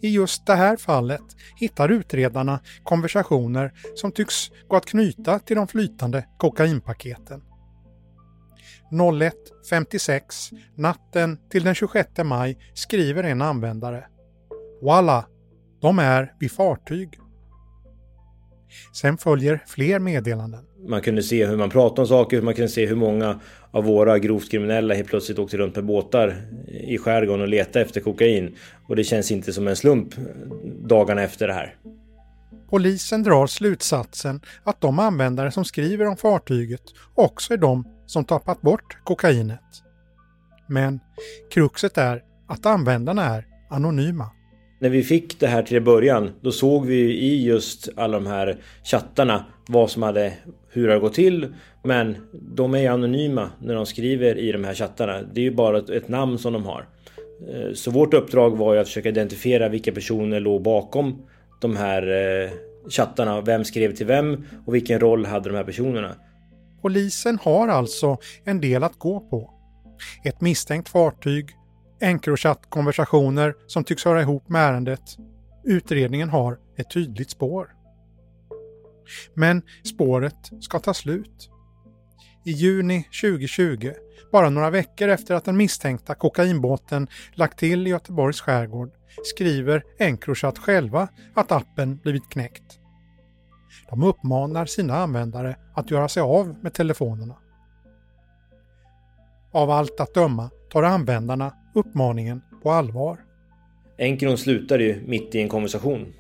I 0.03 0.09
just 0.09 0.47
det 0.47 0.55
här 0.55 0.77
fallet 0.77 1.23
hittar 1.57 1.89
utredarna 1.89 2.61
konversationer 2.85 3.73
som 3.95 4.13
tycks 4.13 4.51
gå 4.69 4.77
att 4.77 4.87
knyta 4.87 5.39
till 5.39 5.57
de 5.57 5.69
flytande 5.69 6.27
kokainpaketen. 6.39 7.43
01.56 8.91 10.21
natten 10.77 11.39
till 11.51 11.65
den 11.65 11.75
26 11.75 12.11
maj 12.25 12.59
skriver 12.75 13.25
en 13.25 13.43
användare. 13.43 14.07
Voila! 14.83 15.27
De 15.81 15.99
är 15.99 16.35
vid 16.39 16.53
fartyg. 16.53 17.20
Sen 18.93 19.19
följer 19.19 19.65
fler 19.67 19.99
meddelanden. 19.99 20.61
Man 20.89 21.03
kunde 21.03 21.23
se 21.23 21.47
hur 21.47 21.57
man 21.57 21.71
pratade 21.71 22.01
om 22.01 22.07
saker, 22.07 22.43
man 22.43 22.55
kunde 22.55 22.69
se 22.69 22.87
hur 22.87 22.97
många 22.97 23.41
av 23.71 23.85
våra 23.85 24.19
grovt 24.19 24.51
kriminella 24.51 24.95
helt 24.95 25.09
plötsligt 25.09 25.39
åkte 25.39 25.57
runt 25.57 25.77
med 25.77 25.85
båtar 25.85 26.37
i 26.69 26.99
skärgården 26.99 27.43
och 27.43 27.49
letade 27.49 27.85
efter 27.85 28.01
kokain. 28.01 28.57
Och 28.89 28.97
det 28.97 29.05
känns 29.05 29.31
inte 29.31 29.53
som 29.53 29.69
en 29.69 29.77
slump 29.77 30.15
dagarna 30.89 31.23
efter 31.23 31.47
det 31.47 31.55
här. 31.55 31.77
Polisen 32.71 33.23
drar 33.23 33.47
slutsatsen 33.47 34.41
att 34.65 34.81
de 34.81 34.99
användare 34.99 35.51
som 35.51 35.65
skriver 35.65 36.07
om 36.07 36.17
fartyget 36.17 36.83
också 37.15 37.53
är 37.53 37.59
de 37.59 37.85
som 38.07 38.25
tappat 38.25 38.63
bort 38.63 38.99
kokainet. 39.05 39.61
Men 40.67 41.01
kruxet 41.51 41.99
är 41.99 42.23
att 42.49 42.67
användarna 42.67 43.25
är 43.25 43.47
anonyma. 43.71 44.31
När 44.83 44.91
vi 44.91 45.03
fick 45.03 45.41
det 45.41 45.47
här 45.47 45.63
till 45.63 45.83
början, 45.83 46.31
då 46.41 46.53
såg 46.53 46.87
vi 46.87 47.01
i 47.01 47.45
just 47.45 47.89
alla 47.97 48.19
de 48.19 48.27
här 48.27 48.57
chattarna 48.85 49.45
vad 49.69 49.91
som 49.91 50.03
hade, 50.03 50.33
hur 50.69 50.87
det 50.87 50.93
har 50.93 51.01
gått 51.01 51.15
till. 51.15 51.55
Men 51.85 52.17
de 52.33 52.75
är 52.75 52.91
anonyma 52.91 53.51
när 53.63 53.75
de 53.75 53.87
skriver 53.87 54.39
i 54.39 54.53
de 54.53 54.65
här 54.65 54.75
chattarna. 54.75 55.23
Det 55.23 55.41
är 55.41 55.45
ju 55.45 55.55
bara 55.55 55.79
ett, 55.79 55.91
ett 55.91 56.09
namn 56.09 56.39
som 56.39 56.53
de 56.53 56.65
har. 56.65 56.89
Eh, 57.49 57.75
så 57.75 57.91
vårt 57.91 58.15
uppdrag 58.15 58.57
var 58.57 58.75
ju 58.75 58.81
att 58.81 58.87
försöka 58.87 59.09
identifiera 59.09 59.69
vilka 59.69 59.93
personer 59.93 60.41
låg 60.41 60.63
bakom 60.63 61.23
de 61.61 61.77
här 61.77 62.03
eh, 62.43 62.51
chattarna. 62.91 63.41
Vem 63.41 63.65
skrev 63.65 63.95
till 63.95 64.07
vem 64.07 64.45
och 64.67 64.75
vilken 64.75 65.01
roll 65.01 65.27
hade 65.27 65.49
de 65.49 65.57
här 65.57 65.65
personerna? 65.65 66.15
Polisen 66.83 67.39
har 67.43 67.69
alltså 67.69 68.17
en 68.45 68.61
del 68.61 68.85
att 68.85 68.99
gå 68.99 69.21
på. 69.21 69.51
Ett 70.25 70.41
misstänkt 70.41 70.89
fartyg, 70.89 71.47
Encrochat-konversationer 72.01 73.55
som 73.67 73.85
tycks 73.85 74.05
höra 74.05 74.23
ihop 74.23 74.49
med 74.49 74.63
ärendet. 74.63 75.17
Utredningen 75.65 76.29
har 76.29 76.59
ett 76.77 76.91
tydligt 76.91 77.31
spår. 77.31 77.75
Men 79.35 79.63
spåret 79.85 80.51
ska 80.61 80.79
ta 80.79 80.95
slut. 80.95 81.51
I 82.45 82.51
juni 82.51 83.09
2020, 83.23 83.93
bara 84.33 84.51
några 84.51 84.71
veckor 84.71 85.09
efter 85.09 85.35
att 85.35 85.45
den 85.45 85.57
misstänkta 85.57 86.15
kokainbåten 86.15 87.09
lagt 87.35 87.59
till 87.59 87.87
i 87.87 87.91
Göteborgs 87.91 88.41
skärgård, 88.41 88.91
skriver 89.25 89.85
Encrochat 89.99 90.59
själva 90.59 91.09
att 91.35 91.53
appen 91.53 91.97
blivit 91.97 92.29
knäckt. 92.31 92.79
De 93.91 94.03
uppmanar 94.03 94.67
sina 94.67 94.97
användare 94.97 95.57
att 95.75 95.91
göra 95.91 96.09
sig 96.09 96.23
av 96.23 96.57
med 96.63 96.75
telefonerna. 96.75 97.37
Av 99.53 99.71
allt 99.71 100.01
att 100.01 100.15
döma 100.15 100.51
tar 100.71 100.83
användarna 100.83 101.53
uppmaningen 101.75 102.43
på 102.63 102.71
allvar. 102.71 103.19
Enkron 103.99 104.39
slutade 104.39 104.85
ju 104.85 105.03
mitt 105.07 105.35
i 105.35 105.41
en 105.41 105.49
konversation 105.49 106.13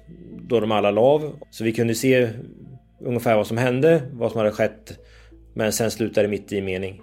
då 0.49 0.61
de 0.61 0.73
alla 0.73 0.90
la 0.90 1.00
av. 1.00 1.38
Så 1.50 1.64
vi 1.64 1.73
kunde 1.73 1.95
se 1.95 2.30
ungefär 3.00 3.37
vad 3.37 3.47
som 3.47 3.57
hände, 3.57 4.02
vad 4.12 4.33
som 4.33 4.38
hade 4.38 4.52
skett. 4.52 4.99
Men 5.54 5.73
sen 5.73 5.90
slutade 5.90 6.26
det 6.26 6.30
mitt 6.30 6.52
i 6.52 6.62
mening. 6.62 7.02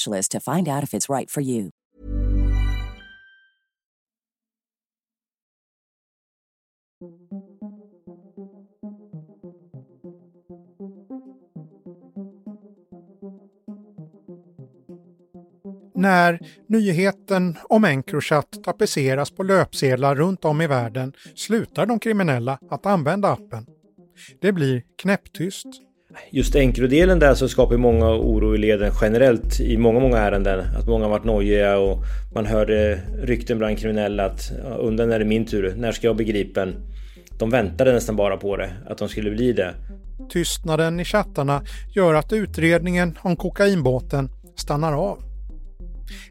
to 0.29 0.39
find 0.39 0.67
out 0.67 0.83
if 0.83 0.93
it's 0.93 1.09
right 1.09 1.31
for 1.31 1.43
you. 1.43 1.69
När 15.95 16.39
nyheten 16.67 17.57
om 17.63 17.83
Encrochat 17.83 18.63
tapetseras 18.63 19.31
på 19.31 19.43
löpsedlar 19.43 20.15
runt 20.15 20.45
om 20.45 20.61
i 20.61 20.67
världen 20.67 21.13
slutar 21.35 21.85
de 21.85 21.99
kriminella 21.99 22.59
att 22.69 22.85
använda 22.85 23.27
appen. 23.27 23.65
Det 24.41 24.51
blir 24.51 24.83
knäpptyst. 24.95 25.67
Just 26.31 26.55
Encro-delen 26.55 27.19
där 27.19 27.33
så 27.33 27.47
skapar 27.47 27.77
många 27.77 28.09
oro 28.09 28.55
i 28.55 28.57
leden 28.57 28.91
generellt 29.01 29.59
i 29.59 29.77
många, 29.77 29.99
många 29.99 30.17
ärenden. 30.17 30.59
Att 30.77 30.87
många 30.87 31.05
har 31.05 31.11
varit 31.11 31.23
nojiga 31.23 31.77
och 31.77 32.03
man 32.33 32.45
hörde 32.45 32.99
rykten 33.23 33.57
bland 33.57 33.79
kriminella 33.79 34.25
att 34.25 34.51
ja, 34.63 34.75
undan 34.75 35.11
är 35.11 35.19
det 35.19 35.25
min 35.25 35.45
tur, 35.45 35.73
när 35.77 35.91
ska 35.91 36.07
jag 36.07 36.15
bli 36.15 36.25
gripen? 36.25 36.75
De 37.39 37.49
väntade 37.49 37.93
nästan 37.93 38.15
bara 38.15 38.37
på 38.37 38.57
det, 38.57 38.69
att 38.89 38.97
de 38.97 39.09
skulle 39.09 39.31
bli 39.31 39.53
det. 39.53 39.73
Tystnaden 40.29 40.99
i 40.99 41.05
chattarna 41.05 41.63
gör 41.95 42.13
att 42.13 42.33
utredningen 42.33 43.17
om 43.21 43.35
kokainbåten 43.35 44.29
stannar 44.55 44.93
av. 44.93 45.23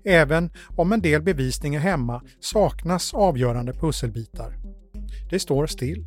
Även 0.04 0.50
om 0.76 0.92
en 0.92 1.00
del 1.00 1.22
bevisning 1.22 1.74
är 1.74 1.80
hemma 1.80 2.22
saknas 2.40 3.14
avgörande 3.14 3.72
pusselbitar. 3.72 4.56
Det 5.30 5.38
står 5.38 5.66
still. 5.66 6.04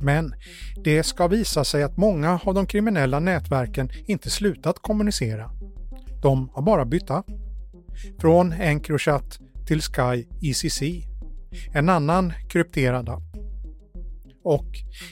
Men 0.00 0.34
det 0.84 1.02
ska 1.02 1.28
visa 1.28 1.64
sig 1.64 1.82
att 1.82 1.96
många 1.96 2.40
av 2.44 2.54
de 2.54 2.66
kriminella 2.66 3.20
nätverken 3.20 3.90
inte 4.06 4.30
slutat 4.30 4.78
kommunicera. 4.78 5.50
De 6.22 6.48
har 6.52 6.62
bara 6.62 6.84
bytt 6.84 7.10
app. 7.10 7.26
Från 8.20 8.52
Encrochat 8.52 9.38
till 9.66 9.80
Sky 9.80 10.26
ECC, 10.42 10.82
en 11.74 11.88
annan 11.88 12.32
krypterad 12.48 13.08
app. 13.08 13.22
Och 14.44 14.66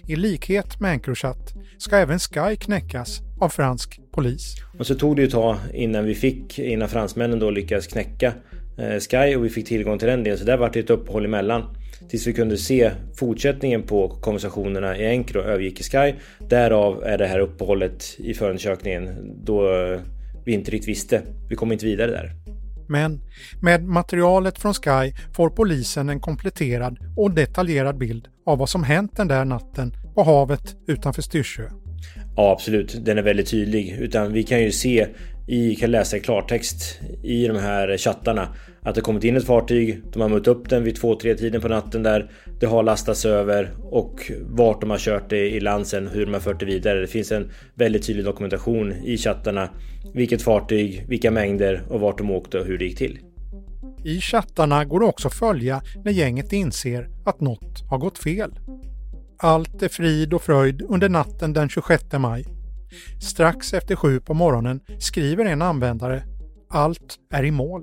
i 0.09 0.17
likhet 0.17 0.81
med 0.81 0.93
Encrochat 0.93 1.55
ska 1.79 1.97
även 1.97 2.19
Sky 2.19 2.57
knäckas 2.57 3.21
av 3.41 3.49
fransk 3.49 4.01
polis. 4.13 4.57
Och 4.79 4.87
så 4.87 4.95
tog 4.95 5.17
det 5.17 5.23
ju 5.23 5.27
ett 5.27 5.33
tag 5.33 5.57
innan 5.75 6.05
vi 6.05 6.15
fick, 6.15 6.59
innan 6.59 6.89
fransmännen 6.89 7.39
då 7.39 7.51
lyckades 7.51 7.87
knäcka 7.87 8.33
eh, 8.79 8.99
Sky 9.11 9.37
och 9.37 9.45
vi 9.45 9.49
fick 9.49 9.69
tillgång 9.69 9.99
till 9.99 10.09
den 10.09 10.25
delen. 10.25 10.39
Så 10.39 10.45
där 10.45 10.57
var 10.57 10.71
det 10.73 10.81
ett 10.81 10.91
uppehåll 10.91 11.25
emellan. 11.25 11.77
Tills 12.09 12.27
vi 12.27 12.33
kunde 12.33 12.57
se 12.57 12.91
fortsättningen 13.17 13.83
på 13.83 14.09
konversationerna 14.09 14.97
i 14.97 15.07
Encro 15.07 15.41
övergick 15.41 15.81
i 15.81 15.83
Sky. 15.83 16.15
Därav 16.49 17.05
är 17.05 17.19
det 17.19 17.27
här 17.27 17.39
uppehållet 17.39 18.05
i 18.19 18.35
förundersökningen 18.35 19.33
då 19.45 19.63
vi 20.45 20.53
inte 20.53 20.71
riktigt 20.71 20.89
visste. 20.89 21.23
Vi 21.49 21.57
kom 21.57 21.73
inte 21.73 21.87
vidare 21.87 22.11
där. 22.11 22.33
Men 22.89 23.21
med 23.63 23.85
materialet 23.85 24.59
från 24.59 24.75
Sky 24.75 25.13
får 25.35 25.51
polisen 25.51 26.09
en 26.09 26.21
kompletterad 26.21 26.99
och 27.17 27.31
detaljerad 27.31 27.99
bild 27.99 28.29
av 28.47 28.59
vad 28.59 28.69
som 28.69 28.85
hänt 28.85 29.17
den 29.17 29.29
där 29.29 29.45
natten 29.45 29.93
på 30.15 30.23
havet 30.23 30.77
utanför 30.87 31.23
Styrsö. 31.23 31.63
Ja, 32.37 32.53
absolut. 32.53 33.05
Den 33.05 33.19
är 33.19 33.23
väldigt 33.23 33.51
tydlig. 33.51 33.97
Utan 34.01 34.33
vi 34.33 34.43
kan 34.43 34.63
ju 34.63 34.73
se 34.73 35.07
i, 35.49 35.75
kan 35.75 35.91
läsa 35.91 36.17
i 36.17 36.21
klartext 36.21 37.01
i 37.23 37.47
de 37.47 37.57
här 37.57 37.97
chattarna 37.97 38.49
att 38.83 38.95
det 38.95 39.01
kommit 39.01 39.25
in 39.25 39.37
ett 39.37 39.47
fartyg, 39.47 40.03
de 40.13 40.23
har 40.23 40.29
mött 40.29 40.47
upp 40.47 40.69
den 40.69 40.85
vid 40.85 40.97
2-3 40.97 41.35
tiden 41.35 41.61
på 41.61 41.69
natten 41.69 42.03
där. 42.03 42.31
Det 42.61 42.67
har 42.67 42.83
lastats 42.83 43.25
över 43.25 43.71
och 43.83 44.33
vart 44.41 44.81
de 44.81 44.91
har 44.91 44.99
kört 44.99 45.31
det 45.31 45.51
i 45.51 45.61
land 45.61 45.87
sen, 45.87 46.09
hur 46.09 46.27
de 46.27 46.33
har 46.33 46.41
fört 46.41 46.61
det 46.61 46.67
vidare. 46.67 47.01
Det 47.01 47.07
finns 47.07 47.33
en 47.33 47.51
väldigt 47.75 48.07
tydlig 48.07 48.25
dokumentation 48.25 48.93
i 48.93 49.17
chattarna. 49.17 49.69
Vilket 50.15 50.43
fartyg, 50.43 51.05
vilka 51.09 51.31
mängder 51.31 51.83
och 51.89 52.01
vart 52.01 52.19
de 52.19 52.31
åkte 52.31 52.59
och 52.59 52.67
hur 52.67 52.79
det 52.79 52.85
gick 52.85 52.99
till. 52.99 53.19
I 54.05 54.21
chattarna 54.21 54.85
går 54.85 55.01
det 55.01 55.07
också 55.07 55.29
att 55.29 55.35
följa 55.35 55.83
när 56.05 56.13
gänget 56.13 56.53
inser 56.53 57.09
att 57.25 57.41
något 57.41 57.91
har 57.91 57.99
gått 57.99 58.19
fel. 58.19 58.51
Allt 59.39 59.83
är 59.83 59.89
frid 59.89 60.35
och 60.35 60.43
fröjd 60.43 60.83
under 60.89 61.09
natten 61.09 61.53
den 61.53 61.69
26 61.69 62.05
maj. 62.19 62.45
Strax 63.21 63.75
efter 63.75 63.97
sju 63.97 64.21
på 64.21 64.35
morgonen 64.35 64.81
skriver 64.99 65.45
en 65.45 65.63
användare 65.63 66.23
“Allt 66.71 67.19
är 67.31 67.45
i 67.45 67.51
mål”. 67.51 67.83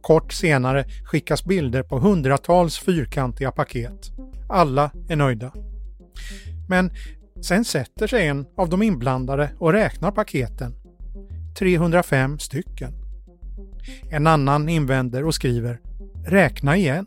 Kort 0.00 0.32
senare 0.32 0.84
skickas 1.04 1.44
bilder 1.44 1.82
på 1.82 1.98
hundratals 1.98 2.78
fyrkantiga 2.78 3.52
paket. 3.52 4.10
Alla 4.48 4.90
är 5.08 5.16
nöjda. 5.16 5.52
Men 6.68 6.90
sen 7.42 7.64
sätter 7.64 8.06
sig 8.06 8.26
en 8.26 8.46
av 8.56 8.68
de 8.68 8.82
inblandade 8.82 9.50
och 9.58 9.72
räknar 9.72 10.10
paketen. 10.10 10.74
305 11.58 12.38
stycken. 12.38 12.92
En 14.10 14.26
annan 14.26 14.68
invänder 14.68 15.24
och 15.24 15.34
skriver 15.34 15.80
“Räkna 16.26 16.76
igen. 16.76 17.06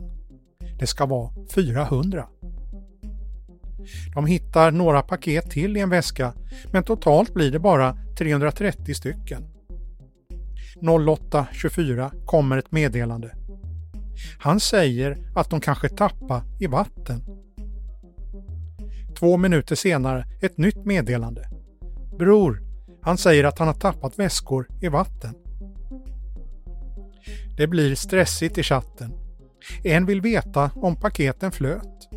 Det 0.78 0.86
ska 0.86 1.06
vara 1.06 1.30
400”. 1.54 2.26
De 4.14 4.26
hittar 4.26 4.70
några 4.70 5.02
paket 5.02 5.50
till 5.50 5.76
i 5.76 5.80
en 5.80 5.90
väska, 5.90 6.32
men 6.72 6.84
totalt 6.84 7.34
blir 7.34 7.50
det 7.50 7.58
bara 7.58 7.96
330 8.18 8.94
stycken. 8.94 9.44
08.24 10.82 12.24
kommer 12.24 12.58
ett 12.58 12.72
meddelande. 12.72 13.34
Han 14.38 14.60
säger 14.60 15.18
att 15.34 15.50
de 15.50 15.60
kanske 15.60 15.88
tappar 15.88 16.42
i 16.60 16.66
vatten. 16.66 17.22
två 19.18 19.36
minuter 19.36 19.74
senare 19.74 20.24
ett 20.40 20.58
nytt 20.58 20.84
meddelande. 20.84 21.48
Bror, 22.18 22.62
han 23.02 23.18
säger 23.18 23.44
att 23.44 23.58
han 23.58 23.68
har 23.68 23.74
tappat 23.74 24.18
väskor 24.18 24.68
i 24.80 24.88
vatten. 24.88 25.34
Det 27.56 27.66
blir 27.66 27.94
stressigt 27.94 28.58
i 28.58 28.62
chatten. 28.62 29.12
En 29.84 30.06
vill 30.06 30.20
veta 30.20 30.70
om 30.74 30.96
paketen 30.96 31.52
flöt. 31.52 32.08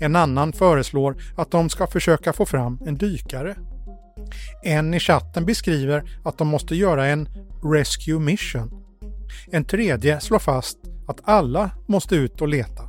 En 0.00 0.16
annan 0.16 0.52
föreslår 0.52 1.16
att 1.36 1.50
de 1.50 1.68
ska 1.68 1.86
försöka 1.86 2.32
få 2.32 2.46
fram 2.46 2.78
en 2.86 2.94
dykare. 2.94 3.56
En 4.62 4.94
i 4.94 5.00
chatten 5.00 5.46
beskriver 5.46 6.02
att 6.24 6.38
de 6.38 6.48
måste 6.48 6.74
göra 6.76 7.06
en 7.06 7.28
Rescue 7.62 8.20
Mission. 8.20 8.70
En 9.50 9.64
tredje 9.64 10.20
slår 10.20 10.38
fast 10.38 10.78
att 11.08 11.20
alla 11.24 11.70
måste 11.86 12.14
ut 12.14 12.40
och 12.40 12.48
leta. 12.48 12.82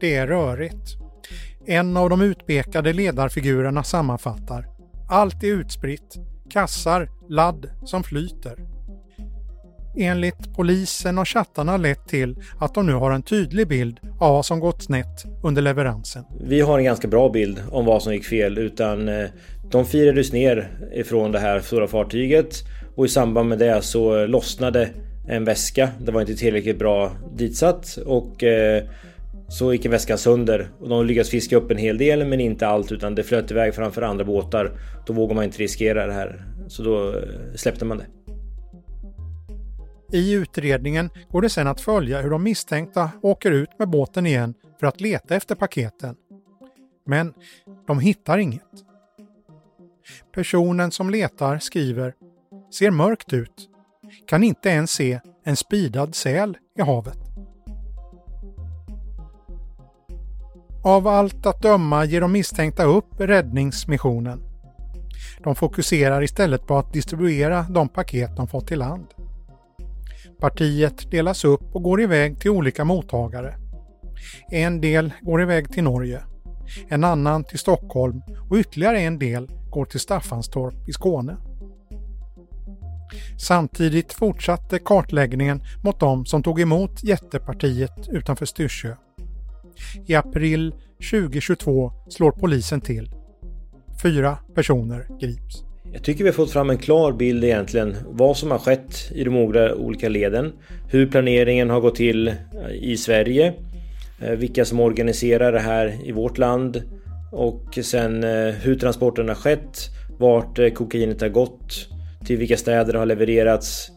Det 0.00 0.14
är 0.14 0.26
rörigt. 0.26 0.96
En 1.66 1.96
av 1.96 2.10
de 2.10 2.20
utpekade 2.20 2.92
ledarfigurerna 2.92 3.82
sammanfattar. 3.82 4.66
Allt 5.08 5.42
är 5.42 5.48
utspritt. 5.48 6.14
Kassar, 6.50 7.10
ladd 7.28 7.70
som 7.84 8.04
flyter. 8.04 8.74
Enligt 9.96 10.54
polisen 10.56 11.18
har 11.18 11.24
chattarna 11.24 11.76
lett 11.76 12.08
till 12.08 12.36
att 12.58 12.74
de 12.74 12.86
nu 12.86 12.92
har 12.92 13.10
en 13.10 13.22
tydlig 13.22 13.68
bild 13.68 14.00
av 14.20 14.32
vad 14.32 14.46
som 14.46 14.60
gått 14.60 14.82
snett 14.82 15.24
under 15.42 15.62
leveransen. 15.62 16.24
Vi 16.40 16.60
har 16.60 16.78
en 16.78 16.84
ganska 16.84 17.08
bra 17.08 17.28
bild 17.28 17.62
om 17.70 17.84
vad 17.84 18.02
som 18.02 18.12
gick 18.12 18.24
fel 18.24 18.58
utan 18.58 19.08
eh, 19.08 19.26
de 19.70 19.84
firades 19.84 20.32
ner 20.32 20.70
ifrån 20.92 21.32
det 21.32 21.38
här 21.38 21.60
stora 21.60 21.86
fartyget 21.86 22.64
och 22.94 23.04
i 23.04 23.08
samband 23.08 23.48
med 23.48 23.58
det 23.58 23.82
så 23.82 24.26
lossnade 24.26 24.88
en 25.28 25.44
väska. 25.44 25.88
Det 25.98 26.12
var 26.12 26.20
inte 26.20 26.34
tillräckligt 26.34 26.78
bra 26.78 27.12
ditsatt 27.36 27.98
och 28.06 28.44
eh, 28.44 28.84
så 29.48 29.72
gick 29.72 29.86
väskan 29.86 30.18
sönder 30.18 30.70
och 30.80 30.88
de 30.88 31.06
lyckades 31.06 31.30
fiska 31.30 31.56
upp 31.56 31.70
en 31.70 31.76
hel 31.76 31.98
del 31.98 32.26
men 32.26 32.40
inte 32.40 32.66
allt 32.66 32.92
utan 32.92 33.14
det 33.14 33.22
flöt 33.22 33.50
iväg 33.50 33.74
framför 33.74 34.02
andra 34.02 34.24
båtar. 34.24 34.72
Då 35.06 35.12
vågar 35.12 35.34
man 35.34 35.44
inte 35.44 35.58
riskera 35.58 36.06
det 36.06 36.12
här 36.12 36.44
så 36.68 36.82
då 36.82 37.08
eh, 37.08 37.54
släppte 37.54 37.84
man 37.84 37.98
det. 37.98 38.06
I 40.12 40.32
utredningen 40.32 41.10
går 41.30 41.42
det 41.42 41.48
sedan 41.48 41.66
att 41.66 41.80
följa 41.80 42.20
hur 42.20 42.30
de 42.30 42.42
misstänkta 42.42 43.10
åker 43.22 43.50
ut 43.50 43.78
med 43.78 43.88
båten 43.88 44.26
igen 44.26 44.54
för 44.80 44.86
att 44.86 45.00
leta 45.00 45.34
efter 45.34 45.54
paketen. 45.54 46.14
Men 47.06 47.34
de 47.86 47.98
hittar 47.98 48.38
inget. 48.38 48.83
Personen 50.34 50.90
som 50.90 51.10
letar 51.10 51.58
skriver 51.58 52.14
“Ser 52.74 52.90
mörkt 52.90 53.32
ut. 53.32 53.68
Kan 54.26 54.42
inte 54.42 54.68
ens 54.68 54.90
se 54.90 55.20
en 55.44 55.56
spidad 55.56 56.14
säl 56.14 56.56
i 56.78 56.82
havet.” 56.82 57.18
Av 60.84 61.08
allt 61.08 61.46
att 61.46 61.62
döma 61.62 62.04
ger 62.04 62.20
de 62.20 62.32
misstänkta 62.32 62.84
upp 62.84 63.20
räddningsmissionen. 63.20 64.40
De 65.38 65.54
fokuserar 65.54 66.22
istället 66.22 66.66
på 66.66 66.78
att 66.78 66.92
distribuera 66.92 67.66
de 67.70 67.88
paket 67.88 68.36
de 68.36 68.48
fått 68.48 68.66
till 68.66 68.78
land. 68.78 69.06
Partiet 70.40 71.10
delas 71.10 71.44
upp 71.44 71.74
och 71.74 71.82
går 71.82 72.00
iväg 72.00 72.40
till 72.40 72.50
olika 72.50 72.84
mottagare. 72.84 73.54
En 74.50 74.80
del 74.80 75.12
går 75.20 75.42
iväg 75.42 75.72
till 75.72 75.84
Norge, 75.84 76.20
en 76.88 77.04
annan 77.04 77.44
till 77.44 77.58
Stockholm 77.58 78.22
och 78.50 78.56
ytterligare 78.56 79.00
en 79.00 79.18
del 79.18 79.48
går 79.70 79.84
till 79.84 80.00
Staffanstorp 80.00 80.88
i 80.88 80.92
Skåne. 80.92 81.36
Samtidigt 83.38 84.12
fortsatte 84.12 84.78
kartläggningen 84.78 85.62
mot 85.84 86.00
de 86.00 86.26
som 86.26 86.42
tog 86.42 86.60
emot 86.60 87.04
jättepartiet 87.04 88.08
utanför 88.08 88.46
Styrsö. 88.46 88.94
I 90.06 90.14
april 90.14 90.74
2022 91.10 91.92
slår 92.08 92.32
polisen 92.32 92.80
till. 92.80 93.10
Fyra 94.02 94.38
personer 94.54 95.06
grips. 95.20 95.64
Jag 95.92 96.02
tycker 96.02 96.24
vi 96.24 96.30
har 96.30 96.34
fått 96.34 96.50
fram 96.50 96.70
en 96.70 96.78
klar 96.78 97.12
bild 97.12 97.44
egentligen 97.44 97.96
vad 98.06 98.36
som 98.36 98.50
har 98.50 98.58
skett 98.58 99.10
i 99.14 99.24
de 99.24 99.36
olika 99.76 100.08
leden. 100.08 100.52
Hur 100.88 101.06
planeringen 101.06 101.70
har 101.70 101.80
gått 101.80 101.94
till 101.94 102.34
i 102.70 102.96
Sverige. 102.96 103.54
Eh, 104.20 104.30
vilka 104.30 104.64
som 104.64 104.80
organiserar 104.80 105.52
det 105.52 105.60
här 105.60 106.08
i 106.08 106.12
vårt 106.12 106.38
land. 106.38 106.82
Och 107.32 107.78
sen 107.82 108.24
eh, 108.24 108.54
hur 108.54 108.74
transporten 108.74 109.28
har 109.28 109.34
skett. 109.34 109.78
Vart 110.18 110.58
eh, 110.58 110.70
kokainet 110.70 111.20
har 111.20 111.28
gått. 111.28 111.88
Till 112.26 112.36
vilka 112.36 112.56
städer 112.56 112.92
det 112.92 112.98
har 112.98 113.06
levererats. 113.06 113.90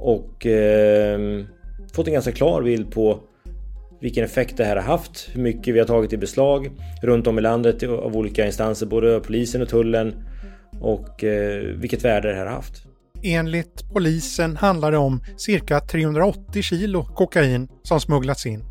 Och 0.00 0.46
eh, 0.46 1.44
fått 1.92 2.06
en 2.06 2.12
ganska 2.12 2.32
klar 2.32 2.62
bild 2.62 2.90
på 2.90 3.20
vilken 4.00 4.24
effekt 4.24 4.56
det 4.56 4.64
här 4.64 4.76
har 4.76 4.82
haft, 4.82 5.28
hur 5.32 5.42
mycket 5.42 5.74
vi 5.74 5.78
har 5.78 5.86
tagit 5.86 6.12
i 6.12 6.16
beslag 6.16 6.70
runt 7.02 7.26
om 7.26 7.38
i 7.38 7.40
landet 7.40 7.82
av 7.82 8.16
olika 8.16 8.46
instanser, 8.46 8.86
både 8.86 9.20
polisen 9.20 9.62
och 9.62 9.68
tullen 9.68 10.14
och 10.80 11.24
eh, 11.24 11.62
vilket 11.62 12.04
värde 12.04 12.28
det 12.28 12.34
här 12.34 12.46
har 12.46 12.52
haft. 12.52 12.86
Enligt 13.22 13.92
polisen 13.92 14.56
handlar 14.56 14.92
det 14.92 14.98
om 14.98 15.24
cirka 15.36 15.80
380 15.80 16.62
kilo 16.62 17.04
kokain 17.04 17.68
som 17.82 18.00
smugglats 18.00 18.46
in. 18.46 18.64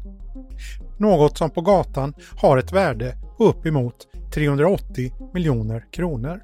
Något 1.01 1.37
som 1.37 1.49
på 1.49 1.61
gatan 1.61 2.13
har 2.35 2.57
ett 2.57 2.73
värde 2.73 3.15
på 3.37 3.43
uppemot 3.45 3.95
380 4.33 5.13
miljoner 5.33 5.85
kronor. 5.91 6.39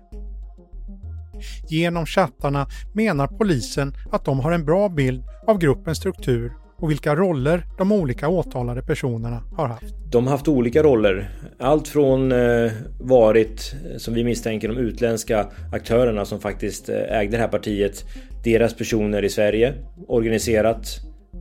Genom 1.70 2.06
chattarna 2.06 2.68
menar 2.94 3.28
polisen 3.28 3.94
att 4.12 4.26
de 4.26 4.40
har 4.40 4.52
en 4.52 4.66
bra 4.66 4.90
bild 4.90 5.24
av 5.48 5.58
gruppens 5.58 5.98
struktur 5.98 6.54
och 6.78 6.92
vilka 6.92 7.16
roller 7.16 7.66
de 7.78 7.92
olika 7.92 8.28
åtalade 8.28 8.82
personerna 8.82 9.44
har 9.58 9.68
haft. 9.68 9.96
De 10.12 10.24
har 10.24 10.32
haft 10.32 10.48
olika 10.48 10.84
roller. 10.84 11.30
Allt 11.60 11.88
från 11.88 12.32
eh, 12.32 12.72
varit, 13.00 13.76
eh, 13.92 13.98
som 13.98 14.14
vi 14.14 14.24
misstänker, 14.24 14.68
de 14.68 14.78
utländska 14.78 15.48
aktörerna 15.72 16.26
som 16.26 16.40
faktiskt 16.40 16.90
eh, 16.90 17.20
ägde 17.20 17.38
det 17.38 17.42
här 17.42 17.48
partiet. 17.48 18.06
Deras 18.44 18.74
personer 18.74 19.24
i 19.24 19.30
Sverige. 19.30 19.74
Organiserat 20.08 20.88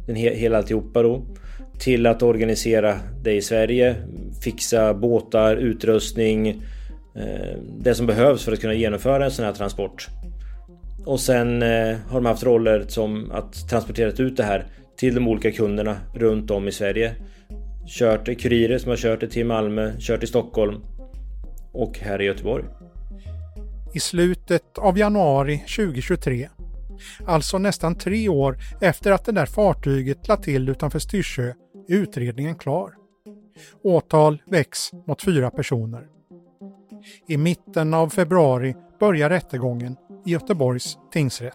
den 0.07 0.17
he 0.17 0.35
hela 0.35 0.59
alltihopa 0.59 1.03
då. 1.03 1.27
Till 1.79 2.07
att 2.07 2.23
organisera 2.23 2.99
det 3.23 3.33
i 3.33 3.43
Sverige. 3.43 3.97
Fixa 4.43 4.95
båtar, 4.95 5.57
utrustning. 5.57 6.49
Eh, 7.17 7.59
det 7.79 7.95
som 7.95 8.07
behövs 8.07 8.45
för 8.45 8.53
att 8.53 8.61
kunna 8.61 8.75
genomföra 8.75 9.25
en 9.25 9.31
sån 9.31 9.45
här 9.45 9.53
transport. 9.53 10.09
Och 11.07 11.21
sen 11.21 11.63
eh, 11.63 11.97
har 12.09 12.15
de 12.15 12.27
haft 12.27 12.43
roller 12.43 12.85
som 12.89 13.31
att 13.31 13.69
transportera 13.69 14.11
ut 14.11 14.37
det 14.37 14.45
här 14.45 14.67
till 14.97 15.15
de 15.15 15.29
olika 15.29 15.53
kunderna 15.53 15.97
runt 16.15 16.51
om 16.51 16.69
i 16.69 16.73
Sverige. 16.73 17.15
Kört 17.87 18.39
kurirer 18.41 18.79
som 18.79 18.91
har 18.91 18.97
kört 18.97 19.21
det 19.21 19.29
till 19.29 19.47
Malmö, 19.47 19.93
kört 19.99 20.23
i 20.23 20.27
Stockholm 20.27 20.75
och 21.73 21.99
här 21.99 22.23
i 22.23 22.25
Göteborg. 22.25 22.65
I 23.95 24.01
slutet 24.01 24.79
av 24.79 24.99
januari 24.99 25.59
2023, 25.77 26.49
alltså 27.27 27.59
nästan 27.59 27.95
tre 27.95 28.29
år 28.29 28.59
efter 28.81 29.13
att 29.13 29.25
det 29.25 29.33
där 29.33 29.47
fartyget 29.47 30.29
lade 30.29 30.43
till 30.43 30.69
utanför 30.69 30.99
Styrsö, 30.99 31.53
utredningen 31.89 32.59
klar. 32.59 32.95
Åtal 33.83 34.43
väcks 34.47 34.93
mot 35.07 35.23
fyra 35.23 35.51
personer. 35.51 36.09
I 37.27 37.37
mitten 37.37 37.95
av 37.95 38.09
februari 38.09 38.75
börjar 39.01 39.31
rättegången 39.31 39.97
i 40.25 40.31
Göteborgs 40.31 40.99
tingsrätt. 41.13 41.55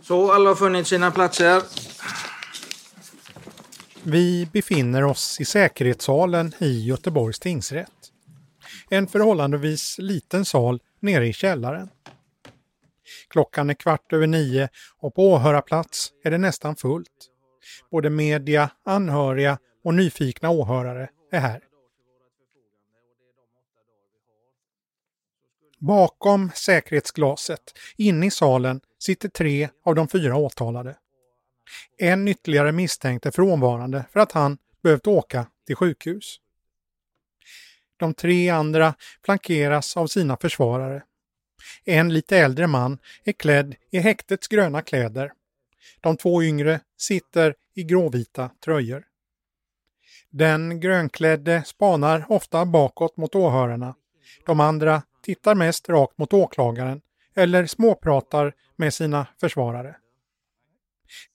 Så 0.00 0.32
alla 0.32 0.50
har 0.50 0.54
funnit 0.54 0.86
sina 0.86 1.10
platser. 1.10 1.62
Vi 4.02 4.48
befinner 4.52 5.04
oss 5.04 5.40
i 5.40 5.44
säkerhetssalen 5.44 6.52
i 6.58 6.86
Göteborgs 6.86 7.38
tingsrätt. 7.38 8.12
En 8.90 9.06
förhållandevis 9.06 9.98
liten 9.98 10.44
sal 10.44 10.80
nere 11.00 11.26
i 11.26 11.32
källaren. 11.32 11.88
Klockan 13.30 13.70
är 13.70 13.74
kvart 13.74 14.12
över 14.12 14.26
nio 14.26 14.68
och 14.98 15.14
på 15.14 15.32
åhörarplats 15.32 16.12
är 16.24 16.30
det 16.30 16.38
nästan 16.38 16.76
fullt. 16.76 17.30
Både 17.90 18.10
media, 18.10 18.70
anhöriga 18.84 19.58
och 19.84 19.94
nyfikna 19.94 20.50
åhörare 20.50 21.10
är 21.30 21.40
här. 21.40 21.60
Bakom 25.78 26.50
säkerhetsglaset, 26.54 27.60
inne 27.96 28.26
i 28.26 28.30
salen, 28.30 28.80
sitter 28.98 29.28
tre 29.28 29.68
av 29.84 29.94
de 29.94 30.08
fyra 30.08 30.36
åtalade. 30.36 30.96
En 31.98 32.28
ytterligare 32.28 32.72
misstänkt 32.72 33.26
är 33.26 33.30
frånvarande 33.30 34.04
för 34.12 34.20
att 34.20 34.32
han 34.32 34.58
behövt 34.82 35.06
åka 35.06 35.46
till 35.66 35.76
sjukhus. 35.76 36.40
De 37.96 38.14
tre 38.14 38.48
andra 38.48 38.94
flankeras 39.24 39.96
av 39.96 40.06
sina 40.06 40.36
försvarare. 40.36 41.02
En 41.84 42.12
lite 42.12 42.38
äldre 42.38 42.66
man 42.66 42.98
är 43.24 43.32
klädd 43.32 43.74
i 43.90 43.98
häktets 43.98 44.48
gröna 44.48 44.82
kläder. 44.82 45.32
De 46.00 46.16
två 46.16 46.42
yngre 46.42 46.80
sitter 46.98 47.54
i 47.74 47.82
gråvita 47.82 48.50
tröjor. 48.64 49.04
Den 50.30 50.80
grönklädde 50.80 51.62
spanar 51.66 52.24
ofta 52.28 52.66
bakåt 52.66 53.16
mot 53.16 53.34
åhörarna. 53.34 53.94
De 54.46 54.60
andra 54.60 55.02
tittar 55.22 55.54
mest 55.54 55.88
rakt 55.88 56.18
mot 56.18 56.32
åklagaren 56.32 57.00
eller 57.36 57.66
småpratar 57.66 58.52
med 58.76 58.94
sina 58.94 59.26
försvarare. 59.40 59.96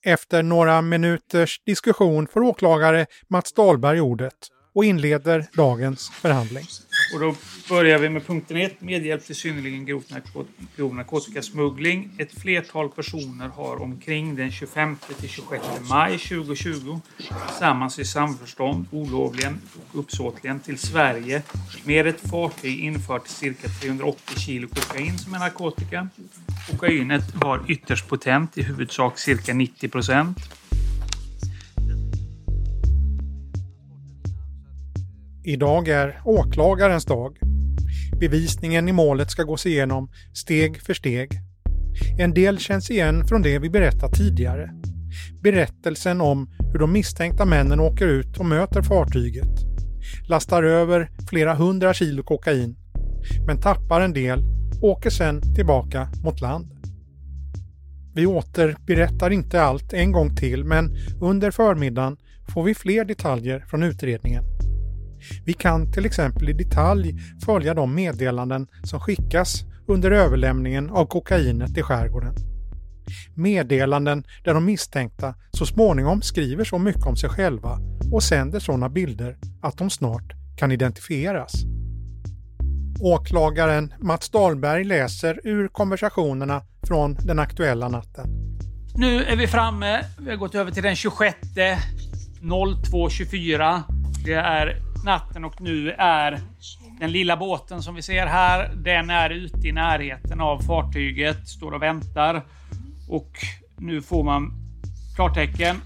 Efter 0.04 0.42
några 0.42 0.82
minuters 0.82 1.60
diskussion 1.64 2.26
får 2.26 2.40
åklagare 2.40 3.06
Mats 3.28 3.52
Dahlberg 3.52 4.00
ordet 4.00 4.48
och 4.74 4.84
inleder 4.84 5.46
dagens 5.56 6.10
förhandling. 6.10 6.64
Och 7.14 7.20
då 7.20 7.34
börjar 7.68 7.98
vi 7.98 8.08
med 8.08 8.26
punkten 8.26 8.56
1, 8.56 8.80
medhjälp 8.80 9.24
till 9.24 9.34
synnerligen 9.34 9.86
grov, 9.86 10.04
narkot 10.08 10.48
grov 10.76 10.94
narkotikasmuggling. 10.94 12.10
Ett 12.18 12.40
flertal 12.40 12.88
personer 12.88 13.48
har 13.48 13.82
omkring 13.82 14.36
den 14.36 14.50
25 14.50 14.96
till 15.20 15.28
26 15.28 15.64
maj 15.90 16.18
2020 16.18 17.00
tillsammans 17.46 17.98
i 17.98 18.04
samförstånd 18.04 18.86
olovligen 18.90 19.60
och 19.92 19.98
uppsåtligen 19.98 20.60
till 20.60 20.78
Sverige 20.78 21.42
med 21.84 22.06
ett 22.06 22.30
fartyg 22.30 22.80
infört 22.80 23.28
cirka 23.28 23.68
380 23.68 24.38
kilo 24.38 24.68
kokain 24.68 25.18
som 25.18 25.34
är 25.34 25.38
narkotika. 25.38 26.08
Kokainet 26.70 27.34
var 27.34 27.64
ytterst 27.68 28.08
potent, 28.08 28.58
i 28.58 28.62
huvudsak 28.62 29.18
cirka 29.18 29.54
90 29.54 29.88
procent. 29.88 30.61
Idag 35.44 35.88
är 35.88 36.20
åklagarens 36.24 37.04
dag. 37.04 37.36
Bevisningen 38.20 38.88
i 38.88 38.92
målet 38.92 39.30
ska 39.30 39.42
gås 39.42 39.66
igenom 39.66 40.10
steg 40.32 40.80
för 40.82 40.94
steg. 40.94 41.30
En 42.18 42.34
del 42.34 42.58
känns 42.58 42.90
igen 42.90 43.26
från 43.26 43.42
det 43.42 43.58
vi 43.58 43.70
berättat 43.70 44.14
tidigare. 44.14 44.70
Berättelsen 45.42 46.20
om 46.20 46.50
hur 46.72 46.78
de 46.78 46.92
misstänkta 46.92 47.44
männen 47.44 47.80
åker 47.80 48.06
ut 48.06 48.38
och 48.38 48.46
möter 48.46 48.82
fartyget. 48.82 49.50
Lastar 50.28 50.62
över 50.62 51.10
flera 51.28 51.54
hundra 51.54 51.94
kilo 51.94 52.22
kokain. 52.22 52.76
Men 53.46 53.60
tappar 53.60 54.00
en 54.00 54.12
del 54.12 54.42
och 54.80 54.88
åker 54.88 55.10
sen 55.10 55.54
tillbaka 55.54 56.08
mot 56.24 56.40
land. 56.40 56.72
Vi 58.14 58.26
återberättar 58.26 59.30
inte 59.30 59.62
allt 59.62 59.92
en 59.92 60.12
gång 60.12 60.36
till 60.36 60.64
men 60.64 60.96
under 61.20 61.50
förmiddagen 61.50 62.16
får 62.54 62.64
vi 62.64 62.74
fler 62.74 63.04
detaljer 63.04 63.64
från 63.68 63.82
utredningen. 63.82 64.44
Vi 65.44 65.52
kan 65.52 65.92
till 65.92 66.06
exempel 66.06 66.48
i 66.48 66.52
detalj 66.52 67.14
följa 67.44 67.74
de 67.74 67.94
meddelanden 67.94 68.66
som 68.84 69.00
skickas 69.00 69.64
under 69.86 70.10
överlämningen 70.10 70.90
av 70.90 71.06
kokainet 71.06 71.78
i 71.78 71.82
skärgården. 71.82 72.34
Meddelanden 73.34 74.24
där 74.44 74.54
de 74.54 74.64
misstänkta 74.64 75.34
så 75.50 75.66
småningom 75.66 76.22
skriver 76.22 76.64
så 76.64 76.78
mycket 76.78 77.06
om 77.06 77.16
sig 77.16 77.30
själva 77.30 77.78
och 78.12 78.22
sänder 78.22 78.60
sådana 78.60 78.88
bilder 78.88 79.36
att 79.60 79.78
de 79.78 79.90
snart 79.90 80.32
kan 80.56 80.72
identifieras. 80.72 81.52
Åklagaren 83.00 83.94
Mats 84.00 84.30
Dahlberg 84.30 84.84
läser 84.84 85.40
ur 85.44 85.68
konversationerna 85.68 86.62
från 86.86 87.14
den 87.14 87.38
aktuella 87.38 87.88
natten. 87.88 88.26
Nu 88.94 89.24
är 89.24 89.36
vi 89.36 89.46
framme. 89.46 90.04
Vi 90.18 90.30
har 90.30 90.36
gått 90.36 90.54
över 90.54 90.70
till 90.70 90.82
den 90.82 90.96
26 90.96 91.36
02.24. 92.40 93.82
Det 94.24 94.34
är 94.34 94.91
natten 95.04 95.44
och 95.44 95.60
nu 95.60 95.90
är 95.90 96.40
den 97.00 97.12
lilla 97.12 97.36
båten 97.36 97.82
som 97.82 97.94
vi 97.94 98.02
ser 98.02 98.26
här, 98.26 98.74
den 98.74 99.10
är 99.10 99.30
ute 99.30 99.68
i 99.68 99.72
närheten 99.72 100.40
av 100.40 100.58
fartyget, 100.58 101.48
står 101.48 101.72
och 101.72 101.82
väntar. 101.82 102.42
Och 103.08 103.32
nu 103.78 104.02
får 104.02 104.24
man 104.24 104.52
klartecken. 105.16 105.76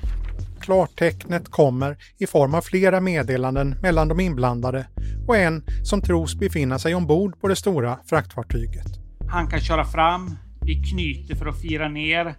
Klartecknet 0.60 1.50
kommer 1.50 1.96
i 2.18 2.26
form 2.26 2.54
av 2.54 2.60
flera 2.60 3.00
meddelanden 3.00 3.74
mellan 3.82 4.08
de 4.08 4.20
inblandade 4.20 4.86
och 5.26 5.36
en 5.36 5.64
som 5.82 6.00
tros 6.00 6.34
befinna 6.34 6.78
sig 6.78 6.94
ombord 6.94 7.40
på 7.40 7.48
det 7.48 7.56
stora 7.56 7.98
fraktfartyget. 8.06 8.86
Han 9.28 9.46
kan 9.46 9.60
köra 9.60 9.84
fram. 9.84 10.36
Vi 10.60 10.74
knyter 10.74 11.34
för 11.34 11.46
att 11.46 11.60
fira 11.60 11.88
ner. 11.88 12.34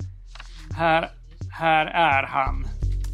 Här, 0.76 1.10
här 1.52 1.86
är 1.86 2.24
han. 2.24 2.66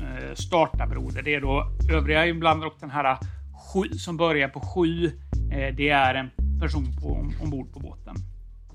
Eh, 0.02 0.34
starta 0.36 0.88
broder. 0.88 1.22
Det 1.22 1.36
är 1.36 1.42
då 1.42 1.72
övriga 1.92 2.26
inblandade 2.26 2.68
och 2.68 2.78
den 2.80 2.90
här 2.90 3.18
sju, 3.74 3.98
som 3.98 4.18
börjar 4.18 4.48
på 4.48 4.60
sju. 4.60 5.06
Eh, 5.52 5.76
det 5.76 5.90
är 5.90 6.16
en 6.16 6.30
person 6.60 6.96
på, 7.02 7.30
ombord 7.44 7.74
på 7.74 7.80
båten. 7.80 8.16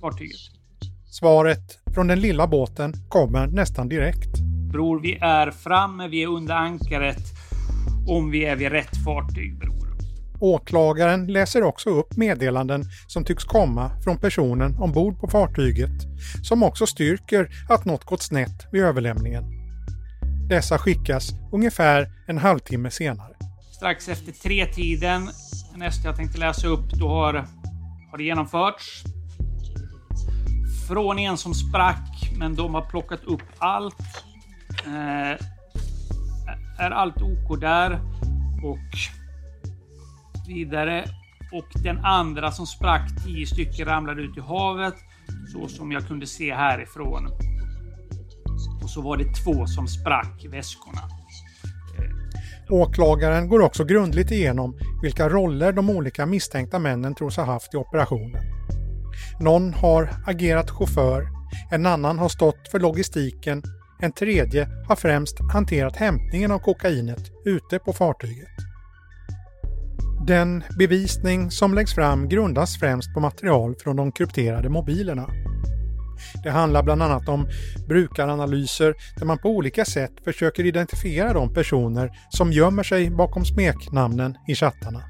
Fartyget. 0.00 0.36
Svaret 1.10 1.78
från 1.94 2.06
den 2.06 2.20
lilla 2.20 2.46
båten 2.46 2.92
kommer 3.08 3.46
nästan 3.46 3.88
direkt. 3.88 4.38
Bror, 4.72 5.00
vi 5.00 5.18
är 5.20 5.50
framme. 5.50 6.08
Vi 6.08 6.22
är 6.22 6.26
under 6.26 6.54
ankaret. 6.54 7.22
Om 8.08 8.30
vi 8.30 8.44
är 8.44 8.56
vid 8.56 8.72
rätt 8.72 9.04
fartyg, 9.04 9.58
bror. 9.58 9.78
Åklagaren 10.40 11.26
läser 11.26 11.62
också 11.62 11.90
upp 11.90 12.16
meddelanden 12.16 12.84
som 13.06 13.24
tycks 13.24 13.44
komma 13.44 13.90
från 14.04 14.18
personen 14.18 14.76
ombord 14.76 15.20
på 15.20 15.28
fartyget 15.28 15.90
som 16.42 16.62
också 16.62 16.86
styrker 16.86 17.48
att 17.68 17.84
något 17.84 18.04
gått 18.04 18.22
snett 18.22 18.66
vid 18.72 18.82
överlämningen. 18.82 19.44
Dessa 20.48 20.78
skickas 20.78 21.30
ungefär 21.52 22.06
en 22.26 22.38
halvtimme 22.38 22.90
senare. 22.90 23.38
Strax 23.78 24.08
efter 24.08 24.32
tre-tiden, 24.32 25.28
nästa 25.74 26.08
jag 26.08 26.16
tänkte 26.16 26.38
läsa 26.38 26.68
upp, 26.68 26.90
då 26.90 27.08
har, 27.08 27.34
har 28.10 28.18
det 28.18 28.24
genomförts. 28.24 29.04
Från 30.88 31.18
en 31.18 31.36
som 31.36 31.54
sprack, 31.54 32.30
men 32.38 32.54
de 32.54 32.74
har 32.74 32.82
plockat 32.82 33.24
upp 33.24 33.42
allt. 33.58 34.24
Eh, 34.86 35.46
är 36.78 36.90
allt 36.90 37.22
OK 37.22 37.60
där? 37.60 38.00
Och 38.64 38.88
vidare. 40.48 41.04
Och 41.52 41.82
den 41.82 42.04
andra 42.04 42.50
som 42.50 42.66
sprack, 42.66 43.10
tio 43.24 43.46
stycken, 43.46 43.86
ramlade 43.86 44.22
ut 44.22 44.36
i 44.36 44.40
havet. 44.40 44.94
Så 45.52 45.68
som 45.68 45.92
jag 45.92 46.06
kunde 46.06 46.26
se 46.26 46.54
härifrån. 46.54 47.28
Och 48.82 48.90
så 48.90 49.02
var 49.02 49.16
det 49.16 49.34
två 49.44 49.66
som 49.66 49.88
sprack 49.88 50.44
väskorna. 50.48 51.17
Åklagaren 52.70 53.48
går 53.48 53.60
också 53.60 53.84
grundligt 53.84 54.30
igenom 54.30 54.78
vilka 55.02 55.28
roller 55.28 55.72
de 55.72 55.90
olika 55.90 56.26
misstänkta 56.26 56.78
männen 56.78 57.14
tros 57.14 57.36
ha 57.36 57.44
haft 57.44 57.74
i 57.74 57.76
operationen. 57.76 58.42
Någon 59.40 59.74
har 59.74 60.10
agerat 60.26 60.70
chaufför, 60.70 61.28
en 61.70 61.86
annan 61.86 62.18
har 62.18 62.28
stått 62.28 62.68
för 62.70 62.80
logistiken, 62.80 63.62
en 64.00 64.12
tredje 64.12 64.68
har 64.88 64.96
främst 64.96 65.36
hanterat 65.52 65.96
hämtningen 65.96 66.50
av 66.50 66.58
kokainet 66.58 67.22
ute 67.44 67.78
på 67.78 67.92
fartyget. 67.92 68.48
Den 70.26 70.62
bevisning 70.78 71.50
som 71.50 71.74
läggs 71.74 71.94
fram 71.94 72.28
grundas 72.28 72.78
främst 72.78 73.14
på 73.14 73.20
material 73.20 73.74
från 73.74 73.96
de 73.96 74.12
krypterade 74.12 74.68
mobilerna. 74.68 75.30
Det 76.42 76.50
handlar 76.50 76.82
bland 76.82 77.02
annat 77.02 77.28
om 77.28 77.48
brukaranalyser 77.88 78.94
där 79.18 79.26
man 79.26 79.38
på 79.38 79.48
olika 79.48 79.84
sätt 79.84 80.12
försöker 80.24 80.66
identifiera 80.66 81.32
de 81.32 81.54
personer 81.54 82.10
som 82.30 82.52
gömmer 82.52 82.82
sig 82.82 83.10
bakom 83.10 83.44
smeknamnen 83.44 84.36
i 84.48 84.54
chattarna. 84.54 85.02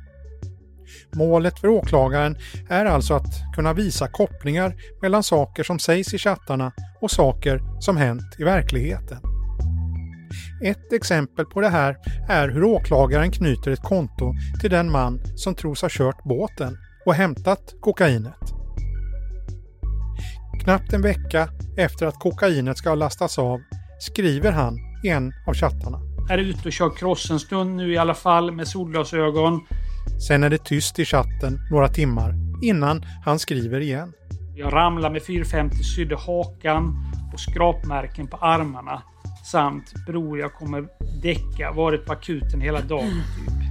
Målet 1.15 1.59
för 1.59 1.69
åklagaren 1.69 2.37
är 2.69 2.85
alltså 2.85 3.15
att 3.15 3.55
kunna 3.55 3.73
visa 3.73 4.09
kopplingar 4.09 4.75
mellan 5.03 5.23
saker 5.23 5.63
som 5.63 5.79
sägs 5.79 6.15
i 6.15 6.19
chattarna 6.19 6.73
och 7.01 7.11
saker 7.11 7.61
som 7.81 7.97
hänt 7.97 8.37
i 8.39 8.45
verkligheten. 8.45 9.19
Ett 10.65 10.93
exempel 10.93 11.47
på 11.47 11.61
det 11.61 11.69
här 11.69 11.97
är 12.29 12.49
hur 12.49 12.65
åklagaren 12.65 13.31
knyter 13.31 13.71
ett 13.71 13.83
konto 13.83 14.35
till 14.61 14.71
den 14.71 14.91
man 14.91 15.21
som 15.37 15.55
tros 15.55 15.83
ha 15.83 15.89
kört 15.93 16.25
båten 16.25 16.77
och 17.07 17.15
hämtat 17.15 17.75
kokainet. 17.81 18.58
Knappt 20.59 20.93
en 20.93 21.03
vecka 21.03 21.49
efter 21.77 22.07
att 22.07 22.19
kokainet 22.19 22.79
ska 22.79 22.89
ha 22.89 22.97
lastats 22.97 23.39
av 23.39 23.61
skriver 24.01 24.53
han 24.53 24.79
i 25.05 25.09
en 25.09 25.33
av 25.47 25.55
chattarna. 25.55 25.99
Är 26.31 26.39
ute 26.39 26.69
och 26.69 26.73
kör 26.73 26.91
cross 26.91 27.31
en 27.31 27.41
stund 27.41 27.77
nu 27.77 27.93
i 27.93 27.99
alla 27.99 28.15
fall 28.15 28.53
med 28.53 28.69
solglasögon. 28.69 29.67
Sen 30.29 30.45
är 30.45 30.51
det 30.51 30.65
tyst 30.65 30.99
i 30.99 31.05
chatten 31.05 31.59
några 31.71 31.89
timmar 31.89 32.35
innan 32.63 33.05
han 33.25 33.39
skriver 33.39 33.81
igen. 33.81 34.13
Jag 34.57 34.73
ramlar 34.73 35.11
med 35.11 35.23
450 35.23 35.77
sydde 35.97 36.17
hakan 36.17 36.97
och 37.33 37.41
skrapmärken 37.41 38.27
på 38.27 38.37
armarna. 38.37 39.03
Samt 39.53 40.07
bror 40.07 40.39
jag 40.39 40.55
kommer 40.55 40.89
däcka, 41.23 41.73
varit 41.73 42.07
på 42.07 42.13
akuten 42.13 42.61
hela 42.61 42.81
dagen 42.81 43.11
typ. 43.11 43.68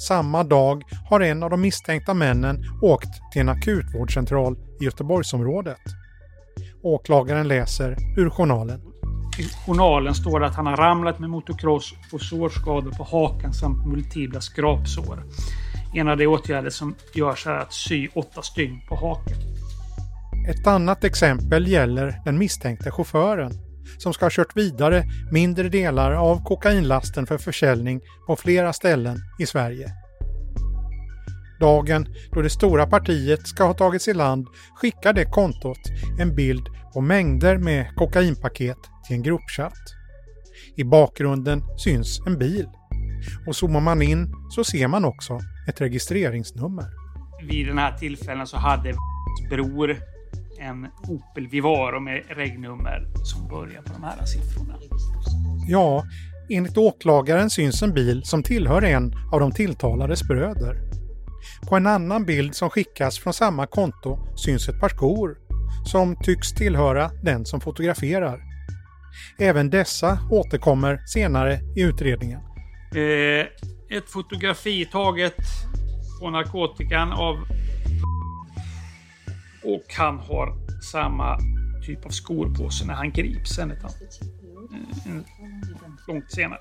Samma 0.00 0.44
dag 0.44 0.82
har 1.10 1.20
en 1.20 1.42
av 1.42 1.50
de 1.50 1.60
misstänkta 1.60 2.14
männen 2.14 2.64
åkt 2.82 3.32
till 3.32 3.40
en 3.40 3.48
akutvårdscentral 3.48 4.56
i 4.80 4.84
Göteborgsområdet. 4.84 5.78
Åklagaren 6.82 7.48
läser 7.48 7.96
ur 8.18 8.30
journalen. 8.30 8.80
I 9.38 9.66
journalen 9.66 10.14
står 10.14 10.40
det 10.40 10.46
att 10.46 10.54
han 10.54 10.66
har 10.66 10.76
ramlat 10.76 11.18
med 11.18 11.30
motocross 11.30 11.94
och 12.12 12.20
sårskador 12.20 12.90
på 12.90 13.04
hakan 13.04 13.52
samt 13.52 13.86
multipla 13.86 14.40
skrapsår. 14.40 15.22
En 15.94 16.08
av 16.08 16.16
de 16.16 16.26
åtgärder 16.26 16.70
som 16.70 16.94
görs 17.14 17.46
är 17.46 17.54
att 17.54 17.72
sy 17.72 18.08
åtta 18.14 18.42
stygn 18.42 18.80
på 18.88 18.94
haken. 18.96 19.36
Ett 20.48 20.66
annat 20.66 21.04
exempel 21.04 21.68
gäller 21.68 22.20
den 22.24 22.38
misstänkte 22.38 22.90
chauffören 22.90 23.69
som 23.98 24.12
ska 24.12 24.24
ha 24.24 24.30
kört 24.30 24.56
vidare 24.56 25.04
mindre 25.30 25.68
delar 25.68 26.12
av 26.12 26.44
kokainlasten 26.44 27.26
för 27.26 27.38
försäljning 27.38 28.00
på 28.26 28.36
flera 28.36 28.72
ställen 28.72 29.18
i 29.38 29.46
Sverige. 29.46 29.92
Dagen 31.60 32.06
då 32.32 32.42
det 32.42 32.50
stora 32.50 32.86
partiet 32.86 33.46
ska 33.46 33.64
ha 33.64 33.74
tagits 33.74 34.08
i 34.08 34.14
land 34.14 34.46
skickar 34.74 35.12
det 35.12 35.24
kontot 35.24 35.78
en 36.18 36.34
bild 36.34 36.66
på 36.94 37.00
mängder 37.00 37.58
med 37.58 37.94
kokainpaket 37.96 38.78
till 39.06 39.16
en 39.16 39.22
gruppchatt. 39.22 39.82
I 40.76 40.84
bakgrunden 40.84 41.62
syns 41.78 42.20
en 42.26 42.38
bil. 42.38 42.66
Och 43.46 43.56
zoomar 43.56 43.80
man 43.80 44.02
in 44.02 44.34
så 44.50 44.64
ser 44.64 44.88
man 44.88 45.04
också 45.04 45.38
ett 45.68 45.80
registreringsnummer. 45.80 46.84
Vid 47.48 47.66
den 47.66 47.78
här 47.78 47.92
tillfällen 47.98 48.46
så 48.46 48.56
hade 48.56 48.94
bror 49.50 49.96
en 50.60 50.86
Opel 51.08 51.48
Vivaro 51.48 52.00
med 52.00 52.22
regnummer 52.28 53.06
som 53.24 53.48
börjar 53.48 53.82
på 53.82 53.92
de 53.92 54.02
här 54.02 54.24
siffrorna. 54.24 54.74
Ja, 55.68 56.04
enligt 56.50 56.76
åklagaren 56.76 57.50
syns 57.50 57.82
en 57.82 57.94
bil 57.94 58.22
som 58.24 58.42
tillhör 58.42 58.82
en 58.82 59.12
av 59.32 59.40
de 59.40 59.52
tilltalades 59.52 60.22
bröder. 60.28 60.76
På 61.68 61.76
en 61.76 61.86
annan 61.86 62.24
bild 62.24 62.54
som 62.54 62.70
skickas 62.70 63.18
från 63.18 63.32
samma 63.32 63.66
konto 63.66 64.18
syns 64.36 64.68
ett 64.68 64.80
par 64.80 64.88
skor 64.88 65.36
som 65.84 66.16
tycks 66.16 66.52
tillhöra 66.52 67.10
den 67.22 67.44
som 67.44 67.60
fotograferar. 67.60 68.40
Även 69.38 69.70
dessa 69.70 70.18
återkommer 70.30 70.98
senare 71.06 71.60
i 71.76 71.82
utredningen. 71.82 72.40
Eh, 72.94 73.46
ett 73.96 74.10
fotografi 74.10 74.84
taget 74.84 75.36
på 76.20 76.30
narkotikan 76.30 77.12
av 77.12 77.36
och 79.64 79.94
han 79.96 80.18
har 80.18 80.54
samma 80.92 81.38
typ 81.86 82.06
av 82.06 82.10
skor 82.10 82.54
på 82.54 82.70
sig 82.70 82.86
när 82.86 82.94
han 82.94 83.10
grips 83.10 83.50
sen 83.50 83.70
ett 83.70 83.82
En, 85.06 85.24
långt 86.08 86.32
senare. 86.32 86.60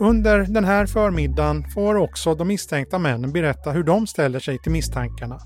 Under 0.00 0.38
den 0.38 0.64
här 0.64 0.86
förmiddagen 0.86 1.64
får 1.74 1.94
också 1.94 2.34
de 2.34 2.48
misstänkta 2.48 2.98
männen 2.98 3.32
berätta 3.32 3.70
hur 3.70 3.82
de 3.82 4.06
ställer 4.06 4.40
sig 4.40 4.58
till 4.58 4.72
misstankarna. 4.72 5.38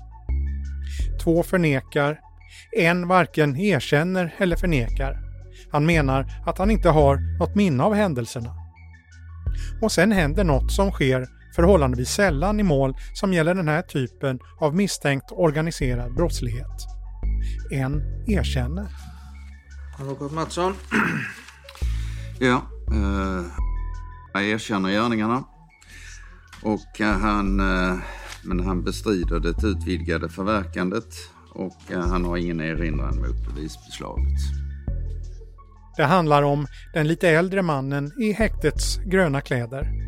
Två 1.23 1.43
förnekar, 1.43 2.19
en 2.71 3.07
varken 3.07 3.55
erkänner 3.55 4.35
eller 4.37 4.55
förnekar. 4.55 5.17
Han 5.71 5.85
menar 5.85 6.25
att 6.45 6.57
han 6.57 6.71
inte 6.71 6.89
har 6.89 7.37
något 7.39 7.55
minne 7.55 7.83
av 7.83 7.93
händelserna. 7.93 8.55
Och 9.81 9.91
sen 9.91 10.11
händer 10.11 10.43
något 10.43 10.71
som 10.71 10.91
sker 10.91 11.27
förhållandevis 11.55 12.09
sällan 12.09 12.59
i 12.59 12.63
mål 12.63 12.95
som 13.13 13.33
gäller 13.33 13.55
den 13.55 13.67
här 13.67 13.81
typen 13.81 14.39
av 14.59 14.75
misstänkt 14.75 15.31
organiserad 15.31 16.15
brottslighet. 16.15 16.87
En 17.71 18.01
erkänner. 18.27 18.87
Advokat 19.99 20.31
Mattsson. 20.31 20.73
ja, 22.39 22.61
eh, 22.91 23.45
jag 24.33 24.49
erkänner 24.49 24.89
gärningarna. 24.89 25.43
Och 26.61 27.01
eh, 27.01 27.19
han, 27.19 27.59
eh, 27.59 27.97
men 28.43 28.59
han 28.59 28.83
bestrider 28.83 29.39
det 29.39 29.67
utvidgade 29.67 30.29
förverkandet 30.29 31.15
och 31.53 31.91
eh, 31.91 31.99
han 31.99 32.25
har 32.25 32.37
ingen 32.37 32.61
erinran 32.61 33.15
mot 33.15 33.47
bevisbeslaget. 33.47 34.39
Det 35.97 36.03
handlar 36.03 36.43
om 36.43 36.67
den 36.93 37.07
lite 37.07 37.29
äldre 37.29 37.61
mannen 37.61 38.11
i 38.21 38.31
häktets 38.31 38.97
gröna 39.05 39.41
kläder. 39.41 40.04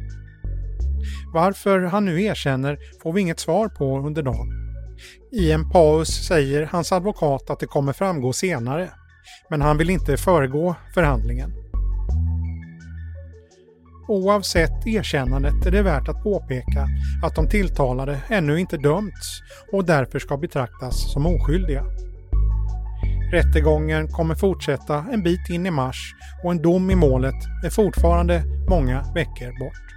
Varför 1.37 1.81
han 1.81 2.05
nu 2.05 2.23
erkänner 2.23 2.77
får 3.03 3.13
vi 3.13 3.21
inget 3.21 3.39
svar 3.39 3.67
på 3.67 3.99
under 3.99 4.23
dagen. 4.23 4.47
I 5.31 5.51
en 5.51 5.69
paus 5.69 6.07
säger 6.27 6.65
hans 6.65 6.91
advokat 6.91 7.49
att 7.49 7.59
det 7.59 7.65
kommer 7.65 7.93
framgå 7.93 8.33
senare, 8.33 8.89
men 9.49 9.61
han 9.61 9.77
vill 9.77 9.89
inte 9.89 10.17
föregå 10.17 10.75
förhandlingen. 10.93 11.51
Oavsett 14.07 14.87
erkännandet 14.87 15.65
är 15.65 15.71
det 15.71 15.81
värt 15.81 16.09
att 16.09 16.23
påpeka 16.23 16.87
att 17.23 17.35
de 17.35 17.49
tilltalade 17.49 18.19
ännu 18.29 18.59
inte 18.59 18.77
dömts 18.77 19.41
och 19.71 19.85
därför 19.85 20.19
ska 20.19 20.37
betraktas 20.37 21.13
som 21.13 21.25
oskyldiga. 21.25 21.83
Rättegången 23.31 24.07
kommer 24.07 24.35
fortsätta 24.35 25.05
en 25.11 25.23
bit 25.23 25.49
in 25.49 25.65
i 25.65 25.71
mars 25.71 26.15
och 26.43 26.51
en 26.51 26.61
dom 26.61 26.91
i 26.91 26.95
målet 26.95 27.45
är 27.65 27.69
fortfarande 27.69 28.43
många 28.69 29.03
veckor 29.15 29.59
bort. 29.59 29.96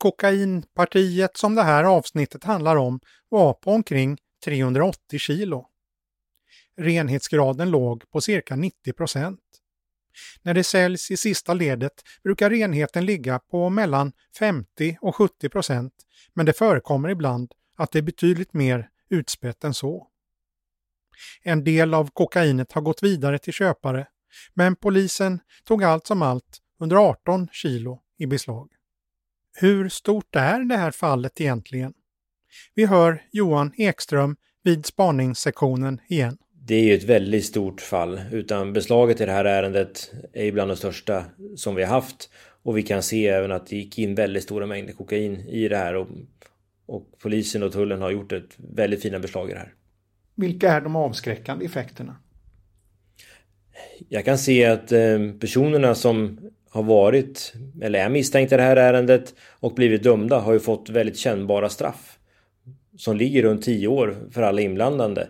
Kokainpartiet 0.00 1.36
som 1.36 1.54
det 1.54 1.62
här 1.62 1.84
avsnittet 1.84 2.44
handlar 2.44 2.76
om 2.76 3.00
var 3.28 3.52
på 3.52 3.70
omkring 3.70 4.18
380 4.44 5.18
kilo. 5.18 5.66
Renhetsgraden 6.76 7.70
låg 7.70 8.10
på 8.10 8.20
cirka 8.20 8.56
90 8.56 8.92
procent. 8.92 9.40
När 10.42 10.54
det 10.54 10.64
säljs 10.64 11.10
i 11.10 11.16
sista 11.16 11.54
ledet 11.54 11.92
brukar 12.22 12.50
renheten 12.50 13.06
ligga 13.06 13.38
på 13.38 13.70
mellan 13.70 14.12
50 14.38 14.98
och 15.00 15.16
70 15.16 15.48
procent, 15.48 15.94
men 16.34 16.46
det 16.46 16.52
förekommer 16.52 17.08
ibland 17.08 17.52
att 17.76 17.92
det 17.92 17.98
är 17.98 18.02
betydligt 18.02 18.52
mer 18.52 18.88
utspätt 19.08 19.64
än 19.64 19.74
så. 19.74 20.06
En 21.42 21.64
del 21.64 21.94
av 21.94 22.10
kokainet 22.12 22.72
har 22.72 22.82
gått 22.82 23.02
vidare 23.02 23.38
till 23.38 23.52
köpare, 23.52 24.06
men 24.54 24.76
polisen 24.76 25.40
tog 25.64 25.84
allt 25.84 26.06
som 26.06 26.22
allt 26.22 26.58
118 26.80 27.48
kilo 27.52 28.00
i 28.18 28.26
beslag. 28.26 28.70
Hur 29.52 29.88
stort 29.88 30.36
är 30.36 30.68
det 30.68 30.76
här 30.76 30.90
fallet 30.90 31.40
egentligen? 31.40 31.92
Vi 32.74 32.86
hör 32.86 33.22
Johan 33.32 33.72
Ekström 33.76 34.36
vid 34.62 34.86
spaningssektionen 34.86 36.00
igen. 36.08 36.38
Det 36.52 36.74
är 36.74 36.82
ju 36.82 36.94
ett 36.94 37.04
väldigt 37.04 37.44
stort 37.44 37.80
fall, 37.80 38.20
utan 38.32 38.72
beslaget 38.72 39.20
i 39.20 39.26
det 39.26 39.32
här 39.32 39.44
ärendet 39.44 40.12
är 40.32 40.52
bland 40.52 40.70
de 40.70 40.76
största 40.76 41.24
som 41.56 41.74
vi 41.74 41.82
har 41.82 41.90
haft. 41.90 42.30
Och 42.62 42.78
vi 42.78 42.82
kan 42.82 43.02
se 43.02 43.28
även 43.28 43.52
att 43.52 43.66
det 43.66 43.76
gick 43.76 43.98
in 43.98 44.14
väldigt 44.14 44.42
stora 44.42 44.66
mängder 44.66 44.92
kokain 44.92 45.36
i 45.48 45.68
det 45.68 45.76
här 45.76 45.94
och, 45.94 46.08
och 46.86 47.18
polisen 47.18 47.62
och 47.62 47.72
tullen 47.72 48.00
har 48.00 48.10
gjort 48.10 48.32
ett 48.32 48.54
väldigt 48.56 49.02
fina 49.02 49.18
beslag 49.18 49.50
i 49.50 49.52
det 49.52 49.58
här. 49.58 49.74
Vilka 50.34 50.72
är 50.72 50.80
de 50.80 50.96
avskräckande 50.96 51.64
effekterna? 51.64 52.16
Jag 54.08 54.24
kan 54.24 54.38
se 54.38 54.64
att 54.66 54.92
eh, 54.92 55.18
personerna 55.40 55.94
som 55.94 56.40
har 56.70 56.82
varit 56.82 57.54
eller 57.82 57.98
är 57.98 58.08
misstänkta 58.08 58.54
i 58.54 58.58
det 58.58 58.64
här 58.64 58.76
ärendet 58.76 59.34
och 59.60 59.74
blivit 59.74 60.02
dömda 60.02 60.38
har 60.38 60.52
ju 60.52 60.60
fått 60.60 60.90
väldigt 60.90 61.16
kännbara 61.16 61.68
straff. 61.68 62.18
Som 62.96 63.16
ligger 63.16 63.42
runt 63.42 63.62
10 63.62 63.88
år 63.88 64.28
för 64.30 64.42
alla 64.42 64.60
inblandade. 64.60 65.28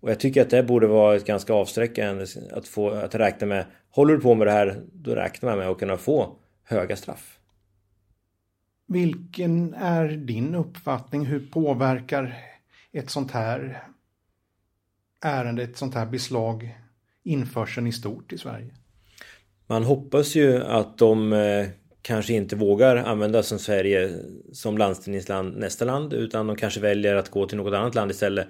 Och 0.00 0.10
jag 0.10 0.20
tycker 0.20 0.42
att 0.42 0.50
det 0.50 0.62
borde 0.62 0.86
vara 0.86 1.16
ett 1.16 1.26
ganska 1.26 1.52
avsträckande 1.52 2.26
att, 2.52 2.68
få, 2.68 2.90
att 2.90 3.14
räkna 3.14 3.46
med. 3.46 3.66
Håller 3.90 4.14
du 4.14 4.20
på 4.20 4.34
med 4.34 4.46
det 4.46 4.52
här, 4.52 4.82
då 4.92 5.14
räknar 5.14 5.50
man 5.50 5.58
med 5.58 5.68
att 5.68 5.78
kunna 5.78 5.96
få 5.96 6.36
höga 6.64 6.96
straff. 6.96 7.38
Vilken 8.86 9.74
är 9.74 10.08
din 10.08 10.54
uppfattning? 10.54 11.26
Hur 11.26 11.46
påverkar 11.46 12.34
ett 12.92 13.10
sånt 13.10 13.30
här 13.30 13.82
ärende, 15.20 15.62
ett 15.62 15.76
sånt 15.76 15.94
här 15.94 16.06
beslag 16.06 16.78
införseln 17.22 17.86
i 17.86 17.92
stort 17.92 18.32
i 18.32 18.38
Sverige? 18.38 18.74
Man 19.66 19.84
hoppas 19.84 20.34
ju 20.34 20.62
att 20.62 20.98
de 20.98 21.32
eh, 21.32 21.66
kanske 22.02 22.34
inte 22.34 22.56
vågar 22.56 22.96
använda 22.96 23.42
som 23.42 23.58
Sverige 23.58 24.10
som 24.52 24.78
landstigningsland 24.78 25.56
nästa 25.56 25.84
land 25.84 26.12
utan 26.12 26.46
de 26.46 26.56
kanske 26.56 26.80
väljer 26.80 27.14
att 27.14 27.28
gå 27.28 27.46
till 27.46 27.56
något 27.56 27.74
annat 27.74 27.94
land 27.94 28.10
istället. 28.10 28.46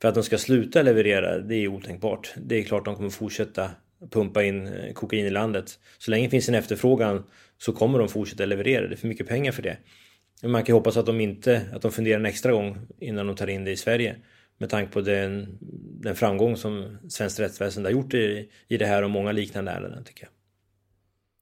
För 0.00 0.08
att 0.08 0.14
de 0.14 0.22
ska 0.22 0.38
sluta 0.38 0.82
leverera, 0.82 1.38
det 1.38 1.54
är 1.54 1.68
otänkbart. 1.68 2.34
Det 2.36 2.58
är 2.58 2.62
klart 2.62 2.84
de 2.84 2.96
kommer 2.96 3.10
fortsätta 3.10 3.70
pumpa 4.10 4.42
in 4.42 4.66
eh, 4.66 4.92
kokain 4.92 5.26
i 5.26 5.30
landet. 5.30 5.78
Så 5.98 6.10
länge 6.10 6.26
det 6.26 6.30
finns 6.30 6.48
en 6.48 6.54
efterfrågan 6.54 7.24
så 7.58 7.72
kommer 7.72 7.98
de 7.98 8.08
fortsätta 8.08 8.44
leverera. 8.44 8.86
Det 8.86 8.94
är 8.94 8.96
för 8.96 9.08
mycket 9.08 9.28
pengar 9.28 9.52
för 9.52 9.62
det. 9.62 9.76
Men 10.42 10.50
man 10.50 10.62
kan 10.62 10.72
ju 10.72 10.78
hoppas 10.78 10.96
att 10.96 11.06
de 11.06 11.20
inte, 11.20 11.62
att 11.72 11.82
de 11.82 11.92
funderar 11.92 12.20
en 12.20 12.26
extra 12.26 12.52
gång 12.52 12.78
innan 13.00 13.26
de 13.26 13.36
tar 13.36 13.46
in 13.46 13.64
det 13.64 13.70
i 13.70 13.76
Sverige. 13.76 14.16
Med 14.58 14.70
tanke 14.70 14.92
på 14.92 15.00
den, 15.00 15.58
den 16.02 16.16
framgång 16.16 16.56
som 16.56 16.98
svenskt 17.08 17.40
rättsväsende 17.40 17.88
har 17.88 17.92
gjort 17.92 18.14
i, 18.14 18.48
i 18.68 18.76
det 18.76 18.86
här 18.86 19.02
och 19.02 19.10
många 19.10 19.32
liknande 19.32 19.70
ärenden 19.70 20.04
tycker 20.04 20.22
jag. 20.24 20.37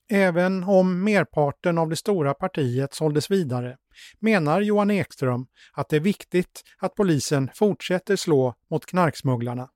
Även 0.08 0.64
om 0.64 1.04
merparten 1.04 1.78
av 1.78 1.88
det 1.88 1.96
stora 1.96 2.34
partiet 2.34 2.94
såldes 2.94 3.30
vidare 3.30 3.76
menar 4.20 4.60
Johan 4.60 4.90
Ekström 4.90 5.46
att 5.72 5.88
det 5.88 5.96
är 5.96 6.00
viktigt 6.00 6.62
att 6.78 6.94
polisen 6.94 7.50
fortsätter 7.54 8.16
slå 8.16 8.54
mot 8.70 8.86
knarksmugglarna 8.86 9.68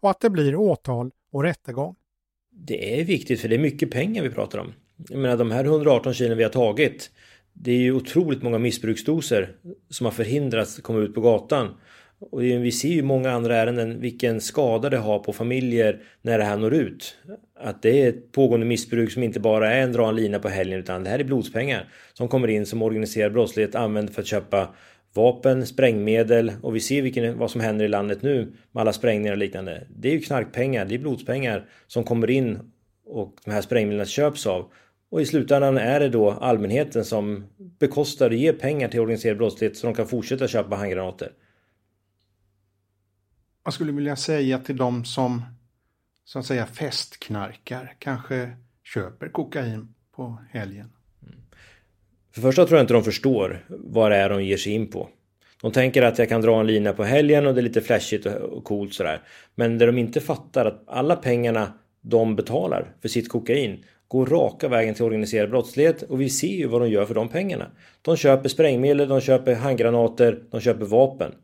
och 0.00 0.10
att 0.10 0.20
det 0.20 0.30
blir 0.30 0.56
åtal 0.56 1.10
och 1.32 1.42
rättegång. 1.42 1.94
Det 2.50 3.00
är 3.00 3.04
viktigt 3.04 3.40
för 3.40 3.48
det 3.48 3.56
är 3.56 3.58
mycket 3.58 3.90
pengar 3.90 4.22
vi 4.22 4.30
pratar 4.30 4.58
om. 4.58 4.72
Jag 5.08 5.18
menar 5.18 5.36
de 5.36 5.50
här 5.50 5.64
118 5.64 6.14
kilo 6.14 6.34
vi 6.34 6.42
har 6.42 6.50
tagit 6.50 7.10
det 7.58 7.70
är 7.70 7.78
ju 7.78 7.92
otroligt 7.92 8.42
många 8.42 8.58
missbruksdoser 8.58 9.56
som 9.90 10.04
har 10.04 10.10
förhindrats 10.10 10.78
att 10.78 10.84
komma 10.84 10.98
ut 10.98 11.14
på 11.14 11.20
gatan. 11.20 11.68
Och 12.20 12.42
vi 12.42 12.72
ser 12.72 12.88
ju 12.88 13.02
många 13.02 13.30
andra 13.30 13.56
ärenden 13.56 14.00
vilken 14.00 14.40
skada 14.40 14.90
det 14.90 14.96
har 14.96 15.18
på 15.18 15.32
familjer 15.32 16.02
när 16.22 16.38
det 16.38 16.44
här 16.44 16.56
når 16.56 16.74
ut. 16.74 17.16
Att 17.60 17.82
det 17.82 18.02
är 18.02 18.08
ett 18.08 18.32
pågående 18.32 18.66
missbruk 18.66 19.12
som 19.12 19.22
inte 19.22 19.40
bara 19.40 19.72
är 19.72 19.82
en 19.82 19.92
dra 19.92 20.08
en 20.08 20.16
lina 20.16 20.38
på 20.38 20.48
helgen 20.48 20.78
utan 20.78 21.04
det 21.04 21.10
här 21.10 21.18
är 21.18 21.24
blodspengar 21.24 21.88
som 22.12 22.28
kommer 22.28 22.48
in 22.48 22.66
som 22.66 22.82
organiserad 22.82 23.32
brottslighet 23.32 23.74
använder 23.74 24.12
för 24.12 24.22
att 24.22 24.28
köpa 24.28 24.74
vapen, 25.14 25.66
sprängmedel 25.66 26.52
och 26.62 26.76
vi 26.76 26.80
ser 26.80 27.02
vilken, 27.02 27.38
vad 27.38 27.50
som 27.50 27.60
händer 27.60 27.84
i 27.84 27.88
landet 27.88 28.22
nu 28.22 28.52
med 28.72 28.80
alla 28.80 28.92
sprängningar 28.92 29.32
och 29.32 29.38
liknande. 29.38 29.86
Det 29.96 30.08
är 30.08 30.12
ju 30.12 30.20
knarkpengar, 30.20 30.84
det 30.84 30.94
är 30.94 30.98
blodspengar 30.98 31.68
som 31.86 32.04
kommer 32.04 32.30
in 32.30 32.58
och 33.06 33.36
de 33.44 33.50
här 33.50 33.60
sprängmedlen 33.60 34.06
köps 34.06 34.46
av. 34.46 34.70
Och 35.10 35.20
i 35.20 35.26
slutändan 35.26 35.78
är 35.78 36.00
det 36.00 36.08
då 36.08 36.30
allmänheten 36.30 37.04
som 37.04 37.44
bekostar 37.78 38.30
och 38.30 38.36
ger 38.36 38.52
pengar 38.52 38.88
till 38.88 39.00
organiserad 39.00 39.38
brottslighet 39.38 39.76
så 39.76 39.86
de 39.86 39.94
kan 39.94 40.06
fortsätta 40.06 40.48
köpa 40.48 40.76
handgranater. 40.76 41.32
Vad 43.66 43.74
skulle 43.74 43.92
vilja 43.92 44.16
säga 44.16 44.58
till 44.58 44.76
de 44.76 45.04
som 45.04 45.42
så 46.24 46.38
att 46.38 46.46
säga 46.46 46.66
festknarkar 46.66 47.94
kanske 47.98 48.50
köper 48.84 49.28
kokain 49.28 49.94
på 50.16 50.38
helgen. 50.50 50.90
Mm. 51.22 51.34
För 52.32 52.40
det 52.40 52.48
första 52.48 52.66
tror 52.66 52.78
jag 52.78 52.84
inte 52.84 52.94
de 52.94 53.04
förstår 53.04 53.64
vad 53.68 54.10
det 54.10 54.16
är 54.16 54.28
de 54.28 54.44
ger 54.44 54.56
sig 54.56 54.72
in 54.72 54.90
på. 54.90 55.08
De 55.62 55.72
tänker 55.72 56.02
att 56.02 56.18
jag 56.18 56.28
kan 56.28 56.40
dra 56.40 56.60
en 56.60 56.66
lina 56.66 56.92
på 56.92 57.04
helgen 57.04 57.46
och 57.46 57.54
det 57.54 57.60
är 57.60 57.62
lite 57.62 57.80
flashigt 57.80 58.26
och 58.26 58.64
coolt 58.64 58.94
sådär. 58.94 59.22
Men 59.54 59.78
det 59.78 59.86
de 59.86 59.98
inte 59.98 60.20
fattar 60.20 60.64
är 60.64 60.68
att 60.68 60.82
alla 60.86 61.16
pengarna 61.16 61.72
de 62.00 62.36
betalar 62.36 62.94
för 63.02 63.08
sitt 63.08 63.28
kokain 63.28 63.84
går 64.08 64.26
raka 64.26 64.68
vägen 64.68 64.94
till 64.94 65.04
organiserad 65.04 65.50
brottslighet 65.50 66.02
och 66.02 66.20
vi 66.20 66.30
ser 66.30 66.56
ju 66.56 66.66
vad 66.66 66.80
de 66.80 66.90
gör 66.90 67.06
för 67.06 67.14
de 67.14 67.28
pengarna. 67.28 67.70
De 68.02 68.16
köper 68.16 68.48
sprängmedel, 68.48 69.08
de 69.08 69.20
köper 69.20 69.54
handgranater, 69.54 70.42
de 70.50 70.60
köper 70.60 70.84
vapen. 70.84 71.34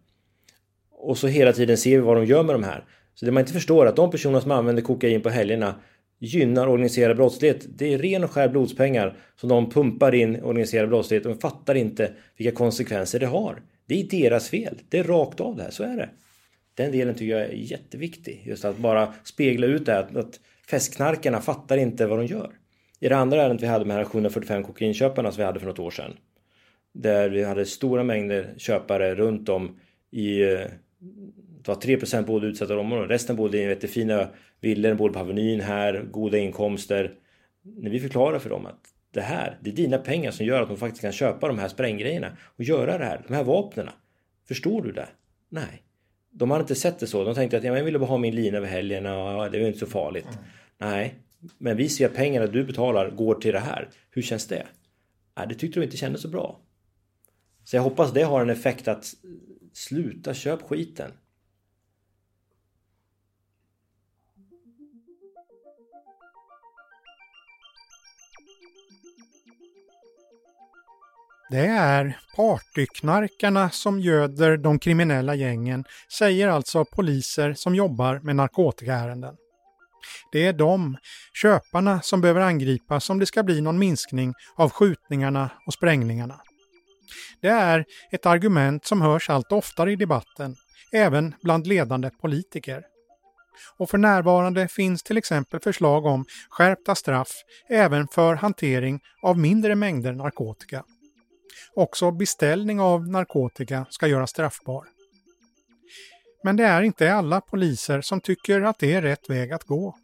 Och 1.02 1.18
så 1.18 1.26
hela 1.26 1.52
tiden 1.52 1.76
ser 1.76 1.90
vi 1.90 1.98
vad 1.98 2.16
de 2.16 2.24
gör 2.24 2.42
med 2.42 2.54
de 2.54 2.64
här. 2.64 2.84
Så 3.14 3.26
det 3.26 3.32
man 3.32 3.40
inte 3.40 3.52
förstår 3.52 3.84
är 3.84 3.88
att 3.88 3.96
de 3.96 4.10
personer 4.10 4.40
som 4.40 4.50
använder 4.50 4.82
kokain 4.82 5.20
på 5.20 5.28
helgerna 5.28 5.74
gynnar 6.18 6.66
organiserad 6.66 7.16
brottslighet. 7.16 7.66
Det 7.68 7.94
är 7.94 7.98
ren 7.98 8.24
och 8.24 8.30
skär 8.30 8.48
blodspengar 8.48 9.16
som 9.36 9.48
de 9.48 9.70
pumpar 9.70 10.14
in 10.14 10.36
i 10.36 10.40
organiserad 10.40 10.88
brottslighet 10.88 11.26
och 11.26 11.40
fattar 11.40 11.74
inte 11.74 12.12
vilka 12.36 12.56
konsekvenser 12.56 13.20
det 13.20 13.26
har. 13.26 13.62
Det 13.86 14.00
är 14.00 14.04
deras 14.04 14.48
fel. 14.48 14.78
Det 14.88 14.98
är 14.98 15.04
rakt 15.04 15.40
av 15.40 15.56
det 15.56 15.62
här, 15.62 15.70
så 15.70 15.82
är 15.82 15.96
det. 15.96 16.08
Den 16.74 16.92
delen 16.92 17.14
tycker 17.14 17.38
jag 17.38 17.42
är 17.42 17.52
jätteviktig. 17.52 18.42
Just 18.46 18.64
att 18.64 18.78
bara 18.78 19.14
spegla 19.24 19.66
ut 19.66 19.86
det 19.86 19.92
här, 19.92 20.18
att 20.18 20.40
festknarkarna 20.66 21.40
fattar 21.40 21.76
inte 21.76 22.06
vad 22.06 22.18
de 22.18 22.26
gör. 22.26 22.50
I 23.00 23.08
det 23.08 23.16
andra 23.16 23.42
ärendet 23.42 23.62
vi 23.62 23.66
hade 23.66 23.84
med 23.84 23.96
de 23.96 23.98
här 23.98 24.04
745 24.10 24.64
kokainköparna 24.64 25.32
som 25.32 25.40
vi 25.40 25.44
hade 25.44 25.60
för 25.60 25.66
något 25.66 25.78
år 25.78 25.90
sedan. 25.90 26.16
Där 26.94 27.28
vi 27.28 27.44
hade 27.44 27.66
stora 27.66 28.04
mängder 28.04 28.54
köpare 28.56 29.14
runt 29.14 29.48
om 29.48 29.78
i 30.10 30.42
eh, 30.42 30.60
det 31.62 31.68
var 31.68 31.74
3 31.74 32.22
bodde 32.22 32.46
i 32.46 32.50
utsatta 32.50 32.78
områden. 32.78 33.08
Resten 33.08 33.36
bodde 33.36 33.58
i 33.58 33.68
jättefina 33.68 34.28
villor, 34.60 34.94
bodde 34.94 35.14
på 35.14 35.20
Avenyn 35.20 35.60
här, 35.60 36.02
goda 36.10 36.38
inkomster. 36.38 37.14
När 37.62 37.90
vi 37.90 38.00
förklarar 38.00 38.38
för 38.38 38.50
dem 38.50 38.66
att 38.66 38.80
det 39.10 39.20
här, 39.20 39.58
det 39.60 39.70
är 39.70 39.74
dina 39.74 39.98
pengar 39.98 40.30
som 40.30 40.46
gör 40.46 40.62
att 40.62 40.68
de 40.68 40.76
faktiskt 40.76 41.02
kan 41.02 41.12
köpa 41.12 41.48
de 41.48 41.58
här 41.58 41.68
spränggrejerna 41.68 42.36
och 42.56 42.64
göra 42.64 42.98
det 42.98 43.04
här, 43.04 43.24
de 43.28 43.34
här 43.34 43.44
vapnen. 43.44 43.88
Förstår 44.48 44.82
du 44.82 44.92
det? 44.92 45.08
Nej. 45.48 45.82
De 46.30 46.50
hade 46.50 46.62
inte 46.62 46.74
sett 46.74 46.98
det 46.98 47.06
så. 47.06 47.24
De 47.24 47.34
tänkte 47.34 47.56
att 47.56 47.64
ja, 47.64 47.76
jag 47.76 47.84
ville 47.84 47.98
bara 47.98 48.08
ha 48.08 48.18
min 48.18 48.34
lina 48.34 48.56
över 48.56 48.68
helgerna 48.68 49.36
och 49.36 49.50
det 49.50 49.58
var 49.58 49.66
inte 49.66 49.78
så 49.78 49.86
farligt. 49.86 50.28
Mm. 50.32 50.44
Nej, 50.78 51.14
men 51.58 51.76
vi 51.76 51.88
ser 51.88 52.06
att 52.06 52.14
pengarna 52.14 52.46
du 52.46 52.64
betalar 52.64 53.10
går 53.10 53.34
till 53.34 53.52
det 53.52 53.58
här. 53.58 53.88
Hur 54.10 54.22
känns 54.22 54.46
det? 54.46 54.66
Nej, 55.36 55.46
det 55.48 55.54
tyckte 55.54 55.80
de 55.80 55.84
inte 55.84 55.96
kändes 55.96 56.22
så 56.22 56.28
bra. 56.28 56.60
Så 57.64 57.76
jag 57.76 57.82
hoppas 57.82 58.12
det 58.12 58.22
har 58.22 58.42
en 58.42 58.50
effekt 58.50 58.88
att 58.88 59.14
sluta 59.72 60.34
köp 60.34 60.62
skiten. 60.62 61.12
Det 71.50 71.66
är 71.66 72.18
partyknarkarna 72.36 73.70
som 73.70 74.00
göder 74.00 74.56
de 74.56 74.78
kriminella 74.78 75.34
gängen, 75.34 75.84
säger 76.18 76.48
alltså 76.48 76.84
poliser 76.84 77.54
som 77.54 77.74
jobbar 77.74 78.20
med 78.22 78.36
narkotikaärenden. 78.36 79.36
Det 80.32 80.46
är 80.46 80.52
de, 80.52 80.96
köparna, 81.32 82.02
som 82.02 82.20
behöver 82.20 82.40
angripas 82.40 83.10
om 83.10 83.18
det 83.18 83.26
ska 83.26 83.42
bli 83.42 83.60
någon 83.60 83.78
minskning 83.78 84.34
av 84.56 84.70
skjutningarna 84.70 85.50
och 85.66 85.74
sprängningarna. 85.74 86.40
Det 87.40 87.48
är 87.48 87.84
ett 88.10 88.26
argument 88.26 88.86
som 88.86 89.02
hörs 89.02 89.30
allt 89.30 89.52
oftare 89.52 89.92
i 89.92 89.96
debatten, 89.96 90.56
även 90.92 91.34
bland 91.42 91.66
ledande 91.66 92.10
politiker. 92.10 92.82
Och 93.76 93.90
för 93.90 93.98
närvarande 93.98 94.68
finns 94.68 95.02
till 95.02 95.16
exempel 95.16 95.60
förslag 95.60 96.06
om 96.06 96.24
skärpta 96.50 96.94
straff 96.94 97.32
även 97.68 98.08
för 98.08 98.34
hantering 98.34 99.00
av 99.22 99.38
mindre 99.38 99.74
mängder 99.74 100.12
narkotika. 100.12 100.84
Också 101.74 102.10
beställning 102.10 102.80
av 102.80 103.08
narkotika 103.08 103.86
ska 103.90 104.06
göras 104.06 104.30
straffbar. 104.30 104.84
Men 106.44 106.56
det 106.56 106.64
är 106.64 106.82
inte 106.82 107.14
alla 107.14 107.40
poliser 107.40 108.00
som 108.00 108.20
tycker 108.20 108.60
att 108.60 108.78
det 108.78 108.94
är 108.94 109.02
rätt 109.02 109.30
väg 109.30 109.52
att 109.52 109.64
gå. 109.64 109.96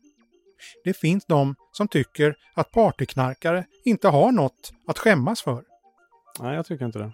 Det 0.85 0.93
finns 0.95 1.25
de 1.27 1.55
som 1.73 1.89
tycker 1.89 2.37
att 2.55 2.71
partyknarkare 2.71 3.65
inte 3.85 4.09
har 4.09 4.33
något 4.33 4.73
att 4.87 4.99
skämmas 4.99 5.43
för. 5.43 5.65
Nej, 6.41 6.57
jag 6.57 6.67
tycker 6.67 6.85
inte 6.85 6.99
det. 6.99 7.13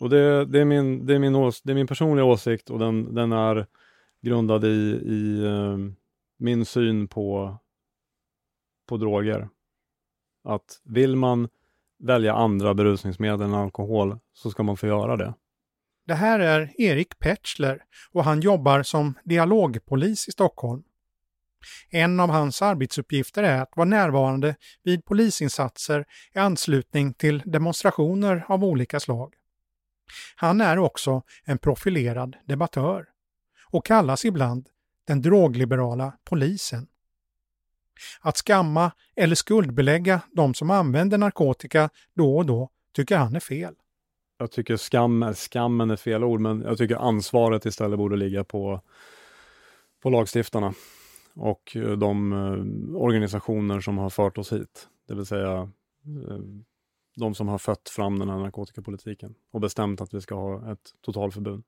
Och 0.00 0.10
det, 0.10 0.44
det, 0.44 0.60
är, 0.60 0.64
min, 0.64 1.06
det, 1.06 1.14
är, 1.14 1.18
min, 1.18 1.34
ås, 1.34 1.62
det 1.62 1.72
är 1.72 1.74
min 1.74 1.86
personliga 1.86 2.24
åsikt 2.24 2.70
och 2.70 2.78
den, 2.78 3.14
den 3.14 3.32
är 3.32 3.66
grundad 4.20 4.64
i, 4.64 5.00
i 5.04 5.42
uh, 5.46 5.78
min 6.38 6.64
syn 6.64 7.08
på, 7.08 7.58
på 8.88 8.96
droger. 8.96 9.48
Att 10.44 10.80
vill 10.84 11.16
man 11.16 11.48
välja 11.98 12.34
andra 12.34 12.74
berusningsmedel 12.74 13.40
än 13.40 13.54
alkohol 13.54 14.18
så 14.32 14.50
ska 14.50 14.62
man 14.62 14.76
få 14.76 14.86
göra 14.86 15.16
det. 15.16 15.34
Det 16.06 16.14
här 16.14 16.40
är 16.40 16.80
Erik 16.80 17.18
Petschler 17.18 17.82
och 18.12 18.24
han 18.24 18.40
jobbar 18.40 18.82
som 18.82 19.14
dialogpolis 19.24 20.28
i 20.28 20.32
Stockholm. 20.32 20.82
En 21.90 22.20
av 22.20 22.30
hans 22.30 22.62
arbetsuppgifter 22.62 23.42
är 23.42 23.62
att 23.62 23.76
vara 23.76 23.88
närvarande 23.88 24.54
vid 24.82 25.04
polisinsatser 25.04 26.04
i 26.34 26.38
anslutning 26.38 27.14
till 27.14 27.42
demonstrationer 27.44 28.44
av 28.48 28.64
olika 28.64 29.00
slag. 29.00 29.34
Han 30.36 30.60
är 30.60 30.78
också 30.78 31.22
en 31.44 31.58
profilerad 31.58 32.36
debattör 32.44 33.06
och 33.70 33.86
kallas 33.86 34.24
ibland 34.24 34.68
den 35.06 35.22
drogliberala 35.22 36.12
polisen. 36.24 36.86
Att 38.20 38.36
skamma 38.36 38.92
eller 39.16 39.34
skuldbelägga 39.34 40.20
de 40.32 40.54
som 40.54 40.70
använder 40.70 41.18
narkotika 41.18 41.90
då 42.14 42.36
och 42.36 42.46
då 42.46 42.70
tycker 42.92 43.16
han 43.16 43.36
är 43.36 43.40
fel. 43.40 43.74
Jag 44.38 44.50
tycker 44.50 44.76
skam, 44.76 45.34
skammen 45.34 45.90
är 45.90 45.96
fel 45.96 46.24
ord, 46.24 46.40
men 46.40 46.62
jag 46.62 46.78
tycker 46.78 46.96
ansvaret 46.96 47.66
istället 47.66 47.98
borde 47.98 48.16
ligga 48.16 48.44
på, 48.44 48.80
på 50.02 50.10
lagstiftarna 50.10 50.74
och 51.38 51.76
de 51.98 52.32
eh, 52.32 52.96
organisationer 52.96 53.80
som 53.80 53.98
har 53.98 54.10
fört 54.10 54.38
oss 54.38 54.52
hit. 54.52 54.88
Det 55.08 55.14
vill 55.14 55.26
säga 55.26 55.70
eh, 56.28 56.38
de 57.16 57.34
som 57.34 57.48
har 57.48 57.58
fött 57.58 57.88
fram 57.88 58.18
den 58.18 58.28
här 58.28 58.38
narkotikapolitiken 58.38 59.34
och 59.52 59.60
bestämt 59.60 60.00
att 60.00 60.14
vi 60.14 60.20
ska 60.20 60.34
ha 60.34 60.72
ett 60.72 60.94
totalförbud. 61.00 61.62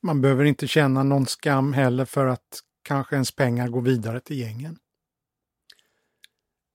Man 0.00 0.20
behöver 0.20 0.44
inte 0.44 0.66
känna 0.66 1.02
någon 1.02 1.26
skam 1.26 1.72
heller 1.72 2.04
för 2.04 2.26
att 2.26 2.60
kanske 2.82 3.16
ens 3.16 3.36
pengar 3.36 3.68
går 3.68 3.82
vidare 3.82 4.20
till 4.20 4.38
gängen. 4.38 4.78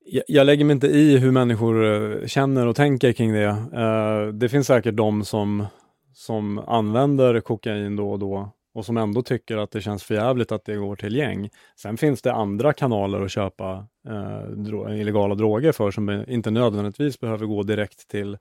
Jag, 0.06 0.24
jag 0.28 0.46
lägger 0.46 0.66
mig 0.66 0.74
inte 0.74 0.88
i 0.88 1.18
hur 1.18 1.32
människor 1.32 1.86
eh, 1.86 2.28
känner 2.28 2.68
och 2.68 2.76
tänker 2.76 3.14
kring 3.14 3.34
det. 3.34 4.32
Det 4.34 4.50
finns 4.50 4.68
säkert 4.68 4.96
de 4.96 5.26
som, 5.26 5.66
som 6.14 6.60
använder 6.60 7.42
kokain 7.42 7.96
då 7.96 8.12
och 8.12 8.20
då 8.20 8.54
och 8.74 8.86
som 8.86 8.98
ändå 8.98 9.22
tycker 9.22 9.58
att 9.58 9.72
det 9.72 9.82
känns 9.82 10.04
förjävligt 10.04 10.52
att 10.52 10.66
det 10.66 10.76
går 10.76 10.96
till 10.96 11.16
gäng. 11.16 11.50
Sen 11.76 11.98
finns 11.98 12.22
det 12.22 12.34
andra 12.34 12.74
kanaler 12.74 13.22
att 13.22 13.32
köpa 13.32 13.88
eh, 14.08 14.42
dro 14.42 14.94
illegala 14.94 15.36
droger 15.36 15.72
för 15.72 15.92
som 15.92 16.26
inte 16.28 16.52
nödvändigtvis 16.52 17.20
behöver 17.20 17.46
gå 17.46 17.64
direkt 17.64 18.08
till 18.08 18.38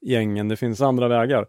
gängen. 0.00 0.48
Det 0.48 0.56
finns 0.56 0.80
andra 0.80 1.08
vägar. 1.08 1.46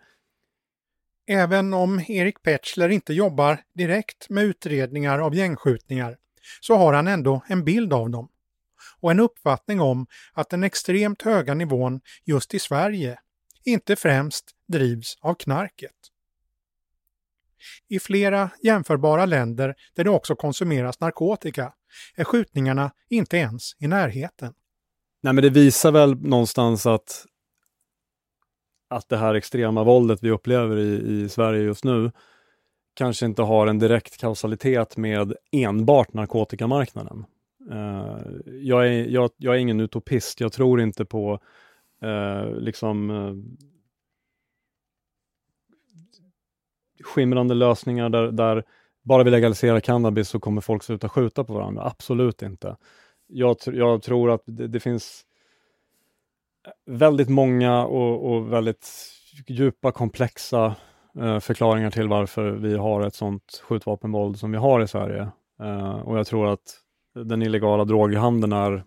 Även 1.30 1.74
om 1.74 2.00
Erik 2.08 2.42
Petschler 2.42 2.90
inte 2.90 3.14
jobbar 3.14 3.60
direkt 3.74 4.30
med 4.30 4.44
utredningar 4.44 5.20
av 5.20 5.36
gängskjutningar 5.36 6.18
så 6.62 6.76
har 6.76 6.94
han 6.94 7.08
ändå 7.08 7.42
en 7.48 7.64
bild 7.64 7.94
av 7.94 8.10
dem 8.10 8.30
och 9.00 9.12
en 9.12 9.20
uppfattning 9.20 9.82
om 9.82 10.08
att 10.34 10.50
den 10.50 10.64
extremt 10.64 11.22
höga 11.22 11.54
nivån 11.54 12.02
just 12.26 12.54
i 12.54 12.60
Sverige 12.60 13.20
inte 13.66 13.96
främst 13.96 14.52
drivs 14.68 15.18
av 15.22 15.34
knarket. 15.34 15.96
I 17.90 18.00
flera 18.00 18.50
jämförbara 18.64 19.26
länder 19.26 19.76
där 19.96 20.04
det 20.04 20.10
också 20.10 20.36
konsumeras 20.36 21.00
narkotika 21.00 21.74
är 22.16 22.24
skjutningarna 22.24 22.92
inte 23.10 23.38
ens 23.38 23.72
i 23.80 23.88
närheten. 23.88 24.54
Nej, 25.22 25.34
men 25.34 25.44
det 25.44 25.50
visar 25.50 25.92
väl 25.92 26.16
någonstans 26.16 26.86
att 26.86 27.26
att 28.90 29.10
det 29.10 29.18
här 29.18 29.34
extrema 29.34 29.84
våldet 29.84 30.24
vi 30.24 30.32
upplever 30.32 30.78
i, 30.78 31.22
i 31.24 31.30
Sverige 31.30 31.64
just 31.64 31.84
nu 31.84 32.12
kanske 32.94 33.26
inte 33.26 33.42
har 33.42 33.68
en 33.68 33.80
direkt 33.80 34.18
kausalitet 34.18 34.98
med 34.98 35.34
enbart 35.52 36.14
narkotikamarknaden. 36.14 37.26
Uh, 37.72 38.18
jag, 38.62 38.88
är, 38.88 39.06
jag, 39.06 39.30
jag, 39.38 39.56
är 39.56 39.60
ingen 39.60 39.80
utopist. 39.80 40.40
Jag 40.40 40.52
tror 40.52 40.82
inte 40.82 41.06
på 41.06 41.40
uh, 42.04 42.60
liksom 42.60 43.10
uh, 43.10 43.36
skimrande 47.04 47.54
lösningar 47.54 48.10
där, 48.10 48.32
där 48.32 48.64
bara 49.04 49.24
vi 49.24 49.32
legaliserar 49.32 49.80
cannabis 49.80 50.30
så 50.30 50.40
kommer 50.40 50.62
folk 50.62 50.84
sluta 50.84 51.10
skjuta 51.10 51.44
på 51.44 51.54
varandra. 51.54 51.84
Absolut 51.86 52.42
inte. 52.42 52.78
Jag, 53.28 53.58
jag 53.66 54.02
tror 54.02 54.32
att 54.32 54.42
det, 54.46 54.68
det, 54.68 54.80
finns 54.80 55.24
väldigt 56.86 57.30
många 57.30 57.86
och, 57.86 58.32
och 58.32 58.54
väldigt 58.54 58.90
djupa, 59.48 59.92
komplexa 59.92 60.76
eh, 61.20 61.40
förklaringar 61.40 61.92
till 61.92 62.08
varför 62.08 62.52
vi 62.52 62.78
har 62.78 63.02
ett 63.02 63.16
sånt 63.16 63.62
skjutvapenvåld 63.64 64.40
som 64.40 64.52
vi 64.52 64.58
har 64.58 64.82
i 64.82 64.88
Sverige. 64.88 65.28
Eh, 65.62 66.00
och 66.00 66.18
jag 66.18 66.28
tror 66.28 66.48
att 66.48 66.82
den 67.26 67.42
illegala 67.42 67.86
droghandeln 67.86 68.54
är 68.54 68.84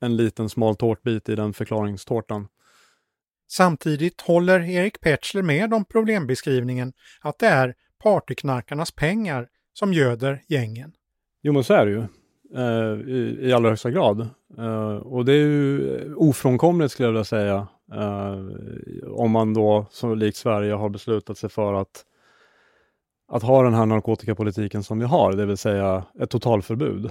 en 0.00 0.16
liten 0.16 0.48
smal 0.48 0.76
tårtbit 0.76 1.28
i 1.28 1.34
den 1.34 1.52
förklaringstårtan. 1.52 2.48
Samtidigt 3.48 4.20
håller 4.20 4.60
Erik 4.60 5.00
Petschler 5.00 5.42
med 5.42 5.74
om 5.74 5.84
problembeskrivningen 5.84 6.92
att 7.20 7.38
det 7.38 7.46
är 7.46 7.74
partyknarkarnas 8.02 8.90
pengar 8.90 9.48
som 9.72 9.92
göder 9.92 10.42
gängen. 10.48 10.92
Jo 11.42 11.52
men 11.52 11.64
så 11.64 11.74
är 11.74 11.86
det 11.86 11.92
ju. 11.92 12.04
Eh, 12.54 13.10
I, 13.14 13.38
i 13.40 13.52
allra 13.52 13.68
högsta 13.68 13.90
grad. 13.90 14.28
Eh, 14.58 14.96
och 14.96 15.24
det 15.24 15.32
är 15.32 15.36
ju 15.36 16.14
ofrånkomligt 16.14 16.92
skulle 16.92 17.06
jag 17.06 17.12
vilja 17.12 17.24
säga. 17.24 17.66
Eh, 17.92 18.38
om 19.06 19.30
man 19.30 19.54
då, 19.54 19.86
som 19.90 20.18
likt 20.18 20.36
Sverige, 20.36 20.72
har 20.72 20.88
beslutat 20.88 21.38
sig 21.38 21.50
för 21.50 21.74
att, 21.74 22.04
att 23.28 23.42
ha 23.42 23.62
den 23.62 23.74
här 23.74 23.86
narkotikapolitiken 23.86 24.82
som 24.82 24.98
vi 24.98 25.04
har, 25.04 25.32
det 25.32 25.46
vill 25.46 25.56
säga 25.56 26.04
ett 26.20 26.30
totalförbud. 26.30 27.10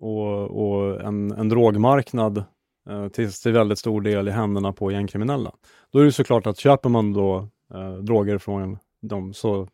Och, 0.00 0.42
och 0.42 1.00
en, 1.00 1.30
en 1.30 1.48
drogmarknad 1.48 2.44
Eh, 2.88 3.08
till, 3.08 3.32
till 3.32 3.52
väldigt 3.52 3.78
stor 3.78 4.00
del 4.00 4.28
i 4.28 4.30
händerna 4.30 4.72
på 4.72 4.92
gängkriminella. 4.92 5.52
Då 5.92 5.98
är 5.98 6.04
det 6.04 6.12
såklart 6.12 6.46
att 6.46 6.58
köper 6.58 6.88
man 6.88 7.12
då 7.12 7.48
eh, 7.74 7.92
droger 7.92 8.38
från 8.38 8.78
dem 9.02 9.34
så, 9.34 9.68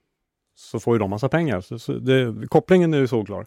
så 0.57 0.81
får 0.81 0.95
ju 0.95 0.99
de 0.99 1.11
massa 1.11 1.29
pengar. 1.29 1.61
Så, 1.61 1.79
så 1.79 1.93
det, 1.93 2.49
kopplingen 2.49 2.95
är 2.95 2.99
ju 2.99 3.07
såklar. 3.07 3.47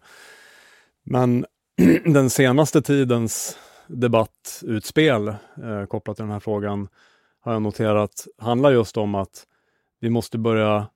Men 1.04 1.46
den 2.06 2.30
senaste 2.30 2.82
tidens 2.82 3.58
debattutspel 3.88 5.28
eh, 5.28 5.86
kopplat 5.90 6.18
till 6.18 6.24
den 6.24 6.34
här 6.34 6.40
frågan 6.40 6.88
har 7.40 7.54
jag 7.54 7.62
noterat 7.62 8.28
handlar 8.38 8.72
just 8.72 8.98
om 8.98 9.16
att 9.16 9.44
vi 10.00 10.10
måste 10.10 10.38
börja 10.38 10.88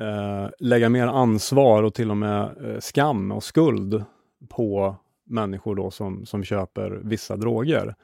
eh, 0.00 0.48
lägga 0.58 0.88
mer 0.88 1.06
ansvar 1.06 1.82
och 1.82 1.94
till 1.94 2.10
och 2.10 2.16
med 2.16 2.42
eh, 2.42 2.80
skam 2.80 3.32
och 3.32 3.44
skuld 3.44 4.04
på 4.48 4.96
människor 5.26 5.74
då 5.74 5.90
som, 5.90 6.26
som 6.26 6.44
köper 6.44 7.00
vissa 7.04 7.36
droger. 7.36 7.94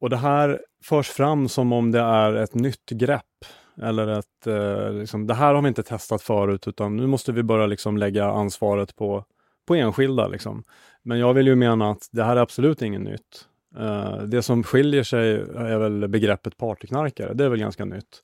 Och 0.00 0.10
det 0.10 0.16
här 0.16 0.60
förs 0.82 1.08
fram 1.08 1.48
som 1.48 1.72
om 1.72 1.92
det 1.92 2.00
är 2.00 2.34
ett 2.34 2.54
nytt 2.54 2.90
grepp 2.90 3.44
eller 3.82 4.08
att 4.08 4.46
eh, 4.46 4.92
liksom, 4.92 5.26
det 5.26 5.34
här 5.34 5.54
har 5.54 5.62
vi 5.62 5.68
inte 5.68 5.82
testat 5.82 6.22
förut 6.22 6.68
utan 6.68 6.96
nu 6.96 7.06
måste 7.06 7.32
vi 7.32 7.42
börja 7.42 7.66
liksom 7.66 7.96
lägga 7.96 8.24
ansvaret 8.24 8.96
på 8.96 9.24
på 9.66 9.74
enskilda. 9.74 10.28
Liksom. 10.28 10.64
Men 11.02 11.18
jag 11.18 11.34
vill 11.34 11.46
ju 11.46 11.54
mena 11.54 11.90
att 11.90 12.08
det 12.12 12.24
här 12.24 12.36
är 12.36 12.40
absolut 12.40 12.82
inget 12.82 13.00
nytt. 13.00 13.48
Eh, 13.78 14.18
det 14.18 14.42
som 14.42 14.62
skiljer 14.62 15.02
sig 15.02 15.32
är 15.56 15.78
väl 15.78 16.08
begreppet 16.08 16.56
partyknarkare. 16.56 17.34
Det 17.34 17.44
är 17.44 17.48
väl 17.48 17.58
ganska 17.58 17.84
nytt. 17.84 18.22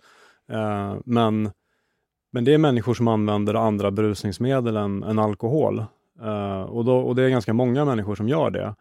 Eh, 0.52 0.96
men, 1.04 1.50
men 2.32 2.44
det 2.44 2.54
är 2.54 2.58
människor 2.58 2.94
som 2.94 3.08
använder 3.08 3.54
andra 3.54 3.90
berusningsmedel 3.90 4.76
än, 4.76 5.02
än 5.02 5.18
alkohol. 5.18 5.84
Uh, 6.22 6.62
och, 6.62 6.84
då, 6.84 6.96
och 6.98 7.14
det 7.14 7.22
är 7.22 7.28
ganska 7.28 7.52
många 7.52 7.84
människor 7.84 8.14
som 8.14 8.28
gör 8.28 8.50
det. 8.50 8.74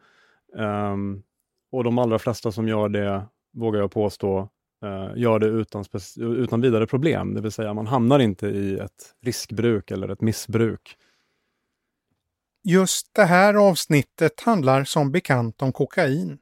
Um, 0.64 1.24
och 1.72 1.84
de 1.84 1.98
allra 1.98 2.20
flesta 2.20 2.52
som 2.52 2.68
gör 2.68 2.90
det, 2.90 3.26
vågar 3.54 3.80
jag 3.80 3.92
påstå, 3.92 4.50
eh, 4.84 5.12
gör 5.16 5.40
det 5.40 5.48
utan, 5.48 5.86
utan 6.18 6.62
vidare 6.62 6.88
problem. 6.88 7.34
Det 7.34 7.42
vill 7.42 7.52
säga 7.52 7.74
man 7.74 7.88
hamnar 7.88 8.20
inte 8.20 8.48
i 8.48 8.80
ett 8.80 9.16
riskbruk 9.22 9.92
eller 9.92 10.10
ett 10.10 10.22
missbruk. 10.22 10.98
Just 12.64 13.14
det 13.14 13.26
här 13.26 13.54
avsnittet 13.54 14.40
handlar 14.40 14.84
som 14.84 15.12
bekant 15.12 15.62
om 15.62 15.72
kokain. 15.72 16.38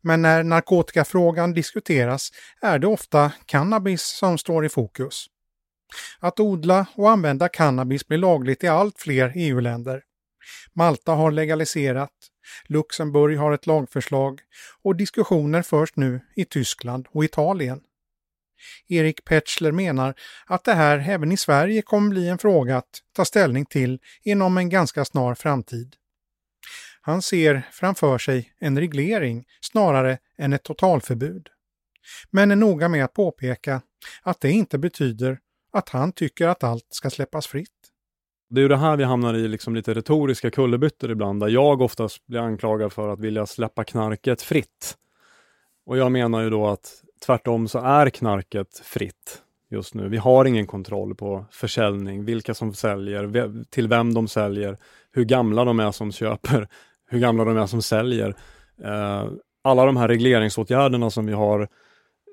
Men 0.00 0.22
när 0.22 0.42
narkotikafrågan 0.42 1.52
diskuteras 1.52 2.30
är 2.60 2.78
det 2.78 2.86
ofta 2.86 3.32
cannabis 3.46 4.02
som 4.02 4.38
står 4.38 4.64
i 4.64 4.68
fokus. 4.68 5.26
Att 6.20 6.40
odla 6.40 6.86
och 6.94 7.10
använda 7.10 7.48
cannabis 7.48 8.06
blir 8.06 8.18
lagligt 8.18 8.64
i 8.64 8.68
allt 8.68 8.98
fler 8.98 9.32
EU-länder. 9.36 10.02
Malta 10.72 11.12
har 11.12 11.30
legaliserat, 11.30 12.12
Luxemburg 12.66 13.38
har 13.38 13.52
ett 13.52 13.66
lagförslag 13.66 14.40
och 14.82 14.96
diskussioner 14.96 15.62
förs 15.62 15.96
nu 15.96 16.20
i 16.36 16.44
Tyskland 16.44 17.06
och 17.10 17.24
Italien. 17.24 17.80
Erik 18.88 19.24
Petschler 19.24 19.72
menar 19.72 20.14
att 20.46 20.64
det 20.64 20.74
här 20.74 21.10
även 21.10 21.32
i 21.32 21.36
Sverige 21.36 21.82
kommer 21.82 22.10
bli 22.10 22.28
en 22.28 22.38
fråga 22.38 22.76
att 22.76 23.02
ta 23.12 23.24
ställning 23.24 23.66
till 23.66 23.98
inom 24.22 24.58
en 24.58 24.68
ganska 24.68 25.04
snar 25.04 25.34
framtid. 25.34 25.96
Han 27.00 27.22
ser 27.22 27.68
framför 27.72 28.18
sig 28.18 28.52
en 28.58 28.78
reglering 28.78 29.44
snarare 29.60 30.18
än 30.38 30.52
ett 30.52 30.62
totalförbud. 30.62 31.48
Men 32.30 32.50
är 32.50 32.56
noga 32.56 32.88
med 32.88 33.04
att 33.04 33.14
påpeka 33.14 33.82
att 34.22 34.40
det 34.40 34.50
inte 34.50 34.78
betyder 34.78 35.38
att 35.72 35.88
han 35.88 36.12
tycker 36.12 36.48
att 36.48 36.64
allt 36.64 36.86
ska 36.90 37.10
släppas 37.10 37.46
fritt. 37.46 37.77
Det 38.50 38.60
är 38.60 38.62
ju 38.62 38.68
det 38.68 38.76
här 38.76 38.96
vi 38.96 39.04
hamnar 39.04 39.34
i 39.34 39.48
liksom 39.48 39.74
lite 39.74 39.94
retoriska 39.94 40.50
kullerbyttor 40.50 41.10
ibland, 41.10 41.40
där 41.40 41.48
jag 41.48 41.82
oftast 41.82 42.26
blir 42.26 42.40
anklagad 42.40 42.92
för 42.92 43.08
att 43.08 43.20
vilja 43.20 43.46
släppa 43.46 43.84
knarket 43.84 44.42
fritt. 44.42 44.96
Och 45.86 45.98
jag 45.98 46.12
menar 46.12 46.42
ju 46.42 46.50
då 46.50 46.66
att 46.66 47.02
Tvärtom 47.26 47.68
så 47.68 47.78
är 47.78 48.10
knarket 48.10 48.82
fritt 48.84 49.42
just 49.70 49.94
nu. 49.94 50.08
Vi 50.08 50.16
har 50.16 50.44
ingen 50.44 50.66
kontroll 50.66 51.14
på 51.14 51.44
försäljning, 51.50 52.24
vilka 52.24 52.54
som 52.54 52.74
säljer, 52.74 53.64
till 53.70 53.88
vem 53.88 54.14
de 54.14 54.28
säljer, 54.28 54.76
hur 55.12 55.24
gamla 55.24 55.64
de 55.64 55.80
är 55.80 55.90
som 55.90 56.12
köper, 56.12 56.68
hur 57.10 57.18
gamla 57.18 57.44
de 57.44 57.56
är 57.56 57.66
som 57.66 57.82
säljer. 57.82 58.34
Eh, 58.84 59.24
alla 59.64 59.84
de 59.84 59.96
här 59.96 60.08
regleringsåtgärderna 60.08 61.10
som 61.10 61.26
vi 61.26 61.32
har 61.32 61.68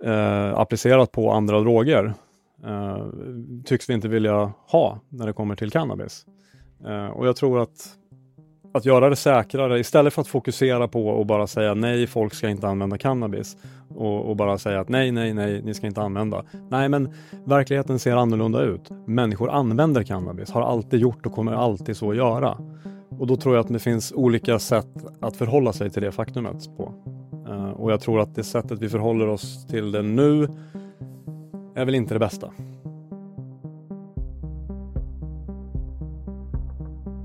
eh, 0.03 0.53
applicerat 0.55 1.11
på 1.11 1.31
andra 1.31 1.59
droger 1.59 2.13
eh, 2.65 3.07
tycks 3.65 3.89
vi 3.89 3.93
inte 3.93 4.07
vilja 4.07 4.53
ha 4.67 4.99
när 5.09 5.25
det 5.25 5.33
kommer 5.33 5.55
till 5.55 5.71
cannabis. 5.71 6.25
Eh, 6.85 7.07
och 7.07 7.27
jag 7.27 7.35
tror 7.35 7.61
att 7.61 7.97
att 8.75 8.85
göra 8.85 9.09
det 9.09 9.15
säkrare 9.15 9.79
istället 9.79 10.13
för 10.13 10.21
att 10.21 10.27
fokusera 10.27 10.87
på 10.87 11.07
och 11.07 11.25
bara 11.25 11.47
säga 11.47 11.73
nej, 11.73 12.07
folk 12.07 12.33
ska 12.33 12.49
inte 12.49 12.67
använda 12.67 12.97
cannabis 12.97 13.57
och, 13.95 14.29
och, 14.29 14.35
bara 14.35 14.57
säga 14.57 14.79
att 14.79 14.89
nej, 14.89 15.11
nej, 15.11 15.33
nej, 15.33 15.61
ni 15.63 15.73
ska 15.73 15.87
inte 15.87 16.01
använda. 16.01 16.43
Nej, 16.69 16.89
men 16.89 17.13
verkligheten 17.45 17.99
ser 17.99 18.15
annorlunda 18.15 18.61
ut. 18.61 18.89
Människor 19.05 19.49
använder 19.49 20.03
cannabis, 20.03 20.51
har 20.51 20.61
alltid 20.61 20.99
gjort 20.99 21.25
och 21.25 21.31
kommer 21.31 21.53
alltid 21.53 21.97
så 21.97 22.13
göra. 22.13 22.57
Och 23.19 23.27
då 23.27 23.35
tror 23.35 23.55
jag 23.55 23.63
att 23.65 23.73
det 23.73 23.79
finns 23.79 24.13
olika 24.15 24.59
sätt 24.59 25.05
att 25.21 25.35
förhålla 25.35 25.73
sig 25.73 25.89
till 25.89 26.01
det 26.01 26.11
faktumet 26.11 26.77
på. 26.77 26.93
Uh, 27.49 27.69
och 27.69 27.91
jag 27.91 28.01
tror 28.01 28.19
att 28.19 28.35
det 28.35 28.43
sättet 28.43 28.79
vi 28.79 28.89
förhåller 28.89 29.27
oss 29.27 29.67
till 29.67 29.91
det 29.91 30.01
nu 30.01 30.47
är 31.75 31.85
väl 31.85 31.95
inte 31.95 32.15
det 32.15 32.19
bästa. 32.19 32.51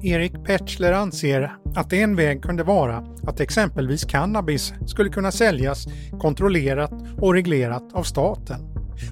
Erik 0.02 0.44
Petschler 0.44 0.92
anser 0.92 1.56
att 1.74 1.92
en 1.92 2.16
väg 2.16 2.42
kunde 2.42 2.62
vara 2.62 3.04
att 3.22 3.40
exempelvis 3.40 4.04
cannabis 4.04 4.74
skulle 4.86 5.10
kunna 5.10 5.32
säljas 5.32 5.86
kontrollerat 6.20 6.92
och 7.20 7.34
reglerat 7.34 7.92
av 7.92 8.02
staten, 8.02 8.60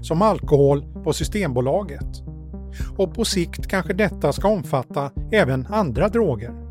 som 0.03 0.23
alkohol 0.23 0.85
på 1.05 1.13
Systembolaget. 1.13 2.23
Och 2.97 3.15
på 3.15 3.25
sikt 3.25 3.67
kanske 3.67 3.93
detta 3.93 4.33
ska 4.33 4.49
omfatta 4.49 5.11
även 5.33 5.67
andra 5.67 6.09
droger. 6.09 6.68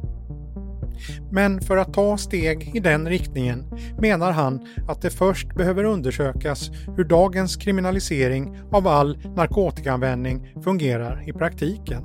Men 1.31 1.61
för 1.61 1.77
att 1.77 1.93
ta 1.93 2.17
steg 2.17 2.75
i 2.75 2.79
den 2.79 3.07
riktningen 3.07 3.65
menar 3.99 4.31
han 4.31 4.67
att 4.87 5.01
det 5.01 5.09
först 5.09 5.55
behöver 5.55 5.83
undersökas 5.83 6.71
hur 6.97 7.03
dagens 7.03 7.55
kriminalisering 7.55 8.59
av 8.71 8.87
all 8.87 9.17
narkotikaanvändning 9.35 10.53
fungerar 10.63 11.29
i 11.29 11.33
praktiken. 11.33 12.03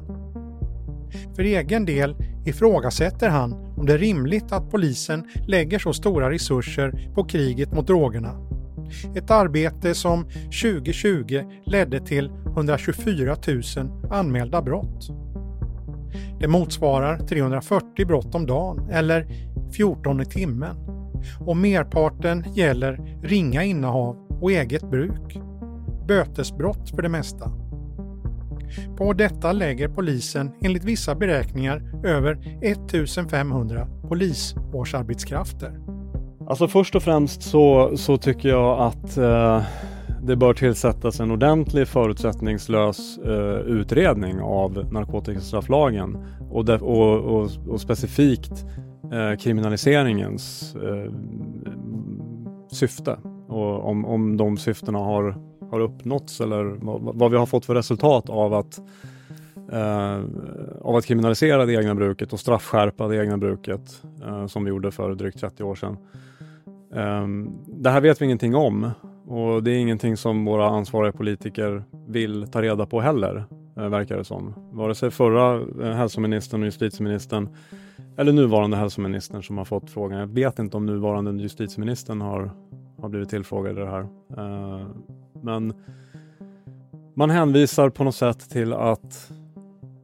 För 1.37 1.43
egen 1.43 1.85
del 1.85 2.17
ifrågasätter 2.47 3.29
han 3.29 3.53
om 3.77 3.87
det 3.87 3.93
är 3.93 3.99
rimligt 3.99 4.53
att 4.53 4.71
polisen 4.71 5.29
lägger 5.47 5.79
så 5.79 5.93
stora 5.93 6.31
resurser 6.31 7.11
på 7.15 7.25
kriget 7.25 7.73
mot 7.73 7.87
drogerna. 7.87 8.49
Ett 9.15 9.31
arbete 9.31 9.95
som 9.95 10.25
2020 10.63 11.41
ledde 11.67 12.01
till 12.01 12.31
124 12.47 13.37
000 13.47 13.63
anmälda 14.11 14.63
brott. 14.63 15.11
Det 16.41 16.49
motsvarar 16.49 17.19
340 17.19 18.07
brott 18.07 18.35
om 18.35 18.47
dagen 18.47 18.91
eller 18.91 19.27
14 19.77 20.21
i 20.21 20.25
timmen. 20.25 20.77
Och 21.41 21.57
merparten 21.57 22.45
gäller 22.55 23.19
ringa 23.23 23.63
innehav 23.63 24.17
och 24.41 24.53
eget 24.53 24.91
bruk. 24.91 25.41
bötesbrott 26.09 26.91
för 26.91 27.03
det 27.03 27.09
mesta. 27.09 27.51
På 28.97 29.13
detta 29.13 29.53
lägger 29.53 29.89
polisen 29.89 30.53
enligt 30.63 30.85
vissa 30.85 31.15
beräkningar 31.15 31.83
över 32.05 32.59
1500 32.63 33.87
polisårsarbetskrafter. 34.09 35.79
Alltså 36.49 36.69
först 36.69 36.95
och 36.95 37.03
främst 37.03 37.43
så, 37.43 37.97
så 37.97 38.17
tycker 38.17 38.49
jag 38.49 38.81
att 38.81 39.17
eh, 39.17 39.63
det 40.25 40.37
bör 40.37 40.55
tillsättas 40.55 41.21
en 41.21 41.31
ordentlig 41.31 41.89
förutsättningslös 41.89 43.19
eh, 43.19 43.61
utredning 43.61 44.41
av 44.41 44.93
narkotikastrafflagen 44.93 46.19
och, 46.51 46.65
de, 46.65 46.77
och, 46.77 47.19
och, 47.19 47.51
och 47.69 47.81
specifikt 47.81 48.65
eh, 49.13 49.39
kriminaliseringens 49.39 50.75
eh, 50.75 51.13
syfte 52.71 53.19
och 53.49 53.89
om, 53.89 54.05
om 54.05 54.37
de 54.37 54.57
syftena 54.57 54.99
har, 54.99 55.37
har 55.71 55.81
uppnåtts 55.81 56.41
eller 56.41 56.65
vad, 56.65 57.17
vad 57.17 57.31
vi 57.31 57.37
har 57.37 57.47
fått 57.47 57.65
för 57.65 57.75
resultat 57.75 58.31
av 58.31 58.55
att 58.55 58.81
eh, 59.73 60.21
av 60.81 60.97
att 60.97 61.07
kriminalisera 61.07 61.67
det 61.67 61.73
egna 61.73 61.95
bruket 61.95 62.33
och 62.33 62.41
straffskärpa 62.41 63.09
det 63.09 63.17
egna 63.17 63.39
bruket 63.39 64.03
eh, 64.25 64.47
som 64.47 64.65
vi 64.65 64.71
gjorde 64.71 64.91
för 64.91 65.15
drygt 65.15 65.41
30 65.41 65.65
år 65.65 65.75
sedan. 65.75 65.97
Eh, 66.95 67.27
det 67.67 67.91
här 67.91 68.01
vet 68.01 68.21
vi 68.21 68.25
ingenting 68.25 68.55
om 68.55 68.91
och 69.27 69.63
det 69.63 69.71
är 69.71 69.79
ingenting 69.79 70.17
som 70.17 70.45
våra 70.45 70.69
ansvariga 70.69 71.13
politiker 71.13 71.85
vill 72.09 72.47
ta 72.53 72.63
reda 72.63 72.87
på 72.87 73.01
heller, 73.01 73.45
eh, 73.77 73.89
verkar 73.89 74.17
det 74.17 74.25
som. 74.25 74.55
Vare 74.73 74.95
sig 74.95 75.11
förra 75.11 75.61
eh, 75.87 75.97
hälsoministern 75.97 76.61
och 76.61 76.67
justitieministern 76.67 77.49
eller 78.17 78.33
nuvarande 78.33 78.77
hälsoministern 78.77 79.43
som 79.43 79.59
har 79.59 79.65
fått 79.65 79.91
frågan. 79.91 80.19
Jag 80.19 80.27
vet 80.27 80.59
inte 80.59 80.77
om 80.77 80.87
nuvarande 80.87 81.43
justitieministern 81.43 82.21
har, 82.21 82.51
har 83.01 83.09
blivit 83.09 83.31
tillfrågad 83.31 83.79
i 83.79 83.81
det 83.81 83.91
här. 83.91 84.07
Eh, 84.37 84.87
men 85.43 85.75
man 87.15 87.31
hänvisar 87.31 87.91
på 87.91 88.05
något 88.05 88.15
sätt 88.15 88.51
till 88.51 88.73
att, 88.73 89.33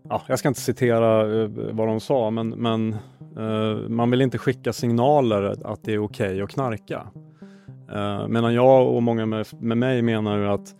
ja, 0.09 0.23
jag 0.29 0.39
ska 0.39 0.49
inte 0.49 0.61
citera 0.61 1.25
vad 1.73 1.89
de 1.89 2.01
sa, 2.01 2.31
men, 2.31 2.49
men 2.49 2.97
man 3.89 4.11
vill 4.11 4.21
inte 4.21 4.39
skicka 4.39 4.73
signaler 4.73 5.55
att 5.64 5.83
det 5.83 5.95
är 5.95 5.99
okej 5.99 6.27
okay 6.29 6.43
att 6.43 6.51
knarka. 6.51 7.07
Uh, 7.93 8.28
medan 8.28 8.55
jag 8.55 8.95
och 8.95 9.03
många 9.03 9.26
med, 9.26 9.47
med 9.61 9.78
mig 9.78 10.03
menar 10.03 10.39
ju 10.39 10.47
att 10.47 10.74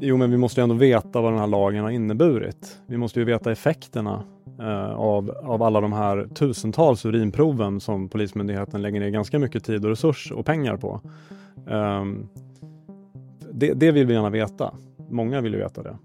Jo, 0.00 0.16
men 0.16 0.30
vi 0.30 0.36
måste 0.36 0.62
ändå 0.62 0.74
veta 0.74 1.20
vad 1.20 1.32
den 1.32 1.40
här 1.40 1.46
lagen 1.46 1.82
har 1.82 1.90
inneburit. 1.90 2.78
Vi 2.86 2.96
måste 2.96 3.18
ju 3.18 3.24
veta 3.24 3.52
effekterna 3.52 4.22
uh, 4.60 4.90
av, 4.94 5.30
av 5.30 5.62
alla 5.62 5.80
de 5.80 5.92
här 5.92 6.28
tusentals 6.34 7.04
urinproven 7.04 7.80
som 7.80 8.08
Polismyndigheten 8.08 8.82
lägger 8.82 9.00
ner 9.00 9.08
ganska 9.08 9.38
mycket 9.38 9.64
tid 9.64 9.84
och 9.84 9.90
resurs 9.90 10.32
och 10.32 10.46
pengar 10.46 10.76
på. 10.76 11.00
Um, 11.66 12.28
det, 13.52 13.74
det, 13.74 13.92
vill 13.92 14.06
vi 14.06 14.14
gärna 14.14 14.30
veta. 14.30 14.74
Många 15.10 15.40
vill 15.40 15.52
ju 15.52 15.58
veta 15.58 15.82
det. 15.82 15.96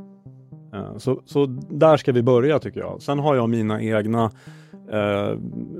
Uh, 0.77 0.97
så, 0.97 1.21
så 1.25 1.45
där 1.69 1.97
ska 1.97 2.11
vi 2.11 2.21
börja 2.21 2.59
tycker 2.59 2.79
jag. 2.79 3.01
Sen 3.01 3.19
har 3.19 3.35
jag 3.35 3.49
mina 3.49 3.81
egna 3.81 4.31
eh, 4.91 5.38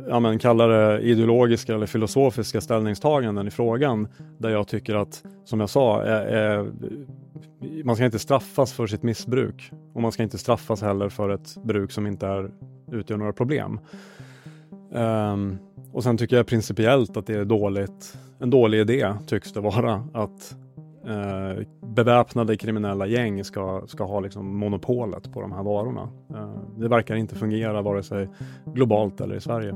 ja, 0.08 0.20
men 0.20 0.39
kalla 0.39 0.68
det 0.68 1.01
ideologiska 1.01 1.76
eller 1.76 1.86
filosofiska 1.86 2.62
ställningstaganden 2.62 3.47
i 3.47 3.51
frågan 3.51 4.08
där 4.38 4.49
jag 4.49 4.68
tycker 4.68 4.95
att, 4.95 5.24
som 5.45 5.60
jag 5.60 5.70
sa, 5.70 6.04
eh, 6.04 6.66
man 7.84 7.95
ska 7.95 8.06
inte 8.06 8.20
straffas 8.20 8.74
för 8.74 8.88
sitt 8.88 9.04
missbruk 9.04 9.72
och 9.93 10.01
man 10.01 10.12
ska 10.12 10.24
inte 10.24 10.38
straffas 10.38 10.82
heller 10.82 11.10
för 11.10 11.30
ett 11.30 11.58
bruk 11.64 11.91
som 11.91 12.08
inte 12.08 12.28
är, 12.28 12.51
utgör 12.91 13.18
några 13.18 13.34
problem. 13.34 13.80
Um, 14.91 15.58
och 15.91 16.04
sen 16.04 16.18
tycker 16.18 16.36
jag 16.36 16.47
principiellt 16.47 17.18
att 17.18 17.28
det 17.28 17.34
är 17.34 17.45
dåligt, 17.45 18.18
en 18.39 18.49
dålig 18.49 18.80
idé, 18.80 19.14
tycks 19.28 19.54
det 19.54 19.60
vara, 19.60 20.08
att 20.14 20.56
eh, 21.08 21.64
beväpnade 21.82 22.58
kriminella 22.58 23.06
gäng 23.06 23.43
ska, 23.43 23.82
ska 23.88 24.04
ha 24.04 24.20
liksom 24.20 24.58
monopolet 24.58 25.34
på 25.34 25.41
de 25.41 25.51
här 25.51 25.64
varorna. 25.64 26.10
Eh, 26.30 26.49
det 26.78 26.88
verkar 26.88 27.16
inte 27.16 27.36
fungera 27.36 27.82
vare 27.82 28.04
sig 28.04 28.30
globalt 28.66 29.22
eller 29.22 29.36
i 29.36 29.41
Sverige. 29.41 29.76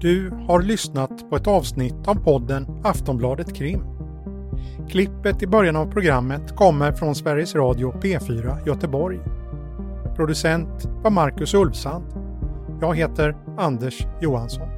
Du 0.00 0.30
har 0.46 0.62
lyssnat 0.62 1.30
på 1.30 1.36
ett 1.36 1.46
avsnitt 1.46 2.08
av 2.08 2.14
podden 2.14 2.66
Aftonbladet 2.84 3.54
Krim. 3.54 3.80
Klippet 4.88 5.42
i 5.42 5.46
början 5.46 5.76
av 5.76 5.90
programmet 5.90 6.56
kommer 6.56 6.92
från 6.92 7.14
Sveriges 7.14 7.54
Radio 7.54 7.92
P4 8.00 8.66
Göteborg. 8.66 9.18
Producent 10.18 10.88
var 11.02 11.10
Marcus 11.10 11.54
Ulfsand. 11.54 12.04
Jag 12.80 12.96
heter 12.96 13.36
Anders 13.58 14.06
Johansson. 14.20 14.77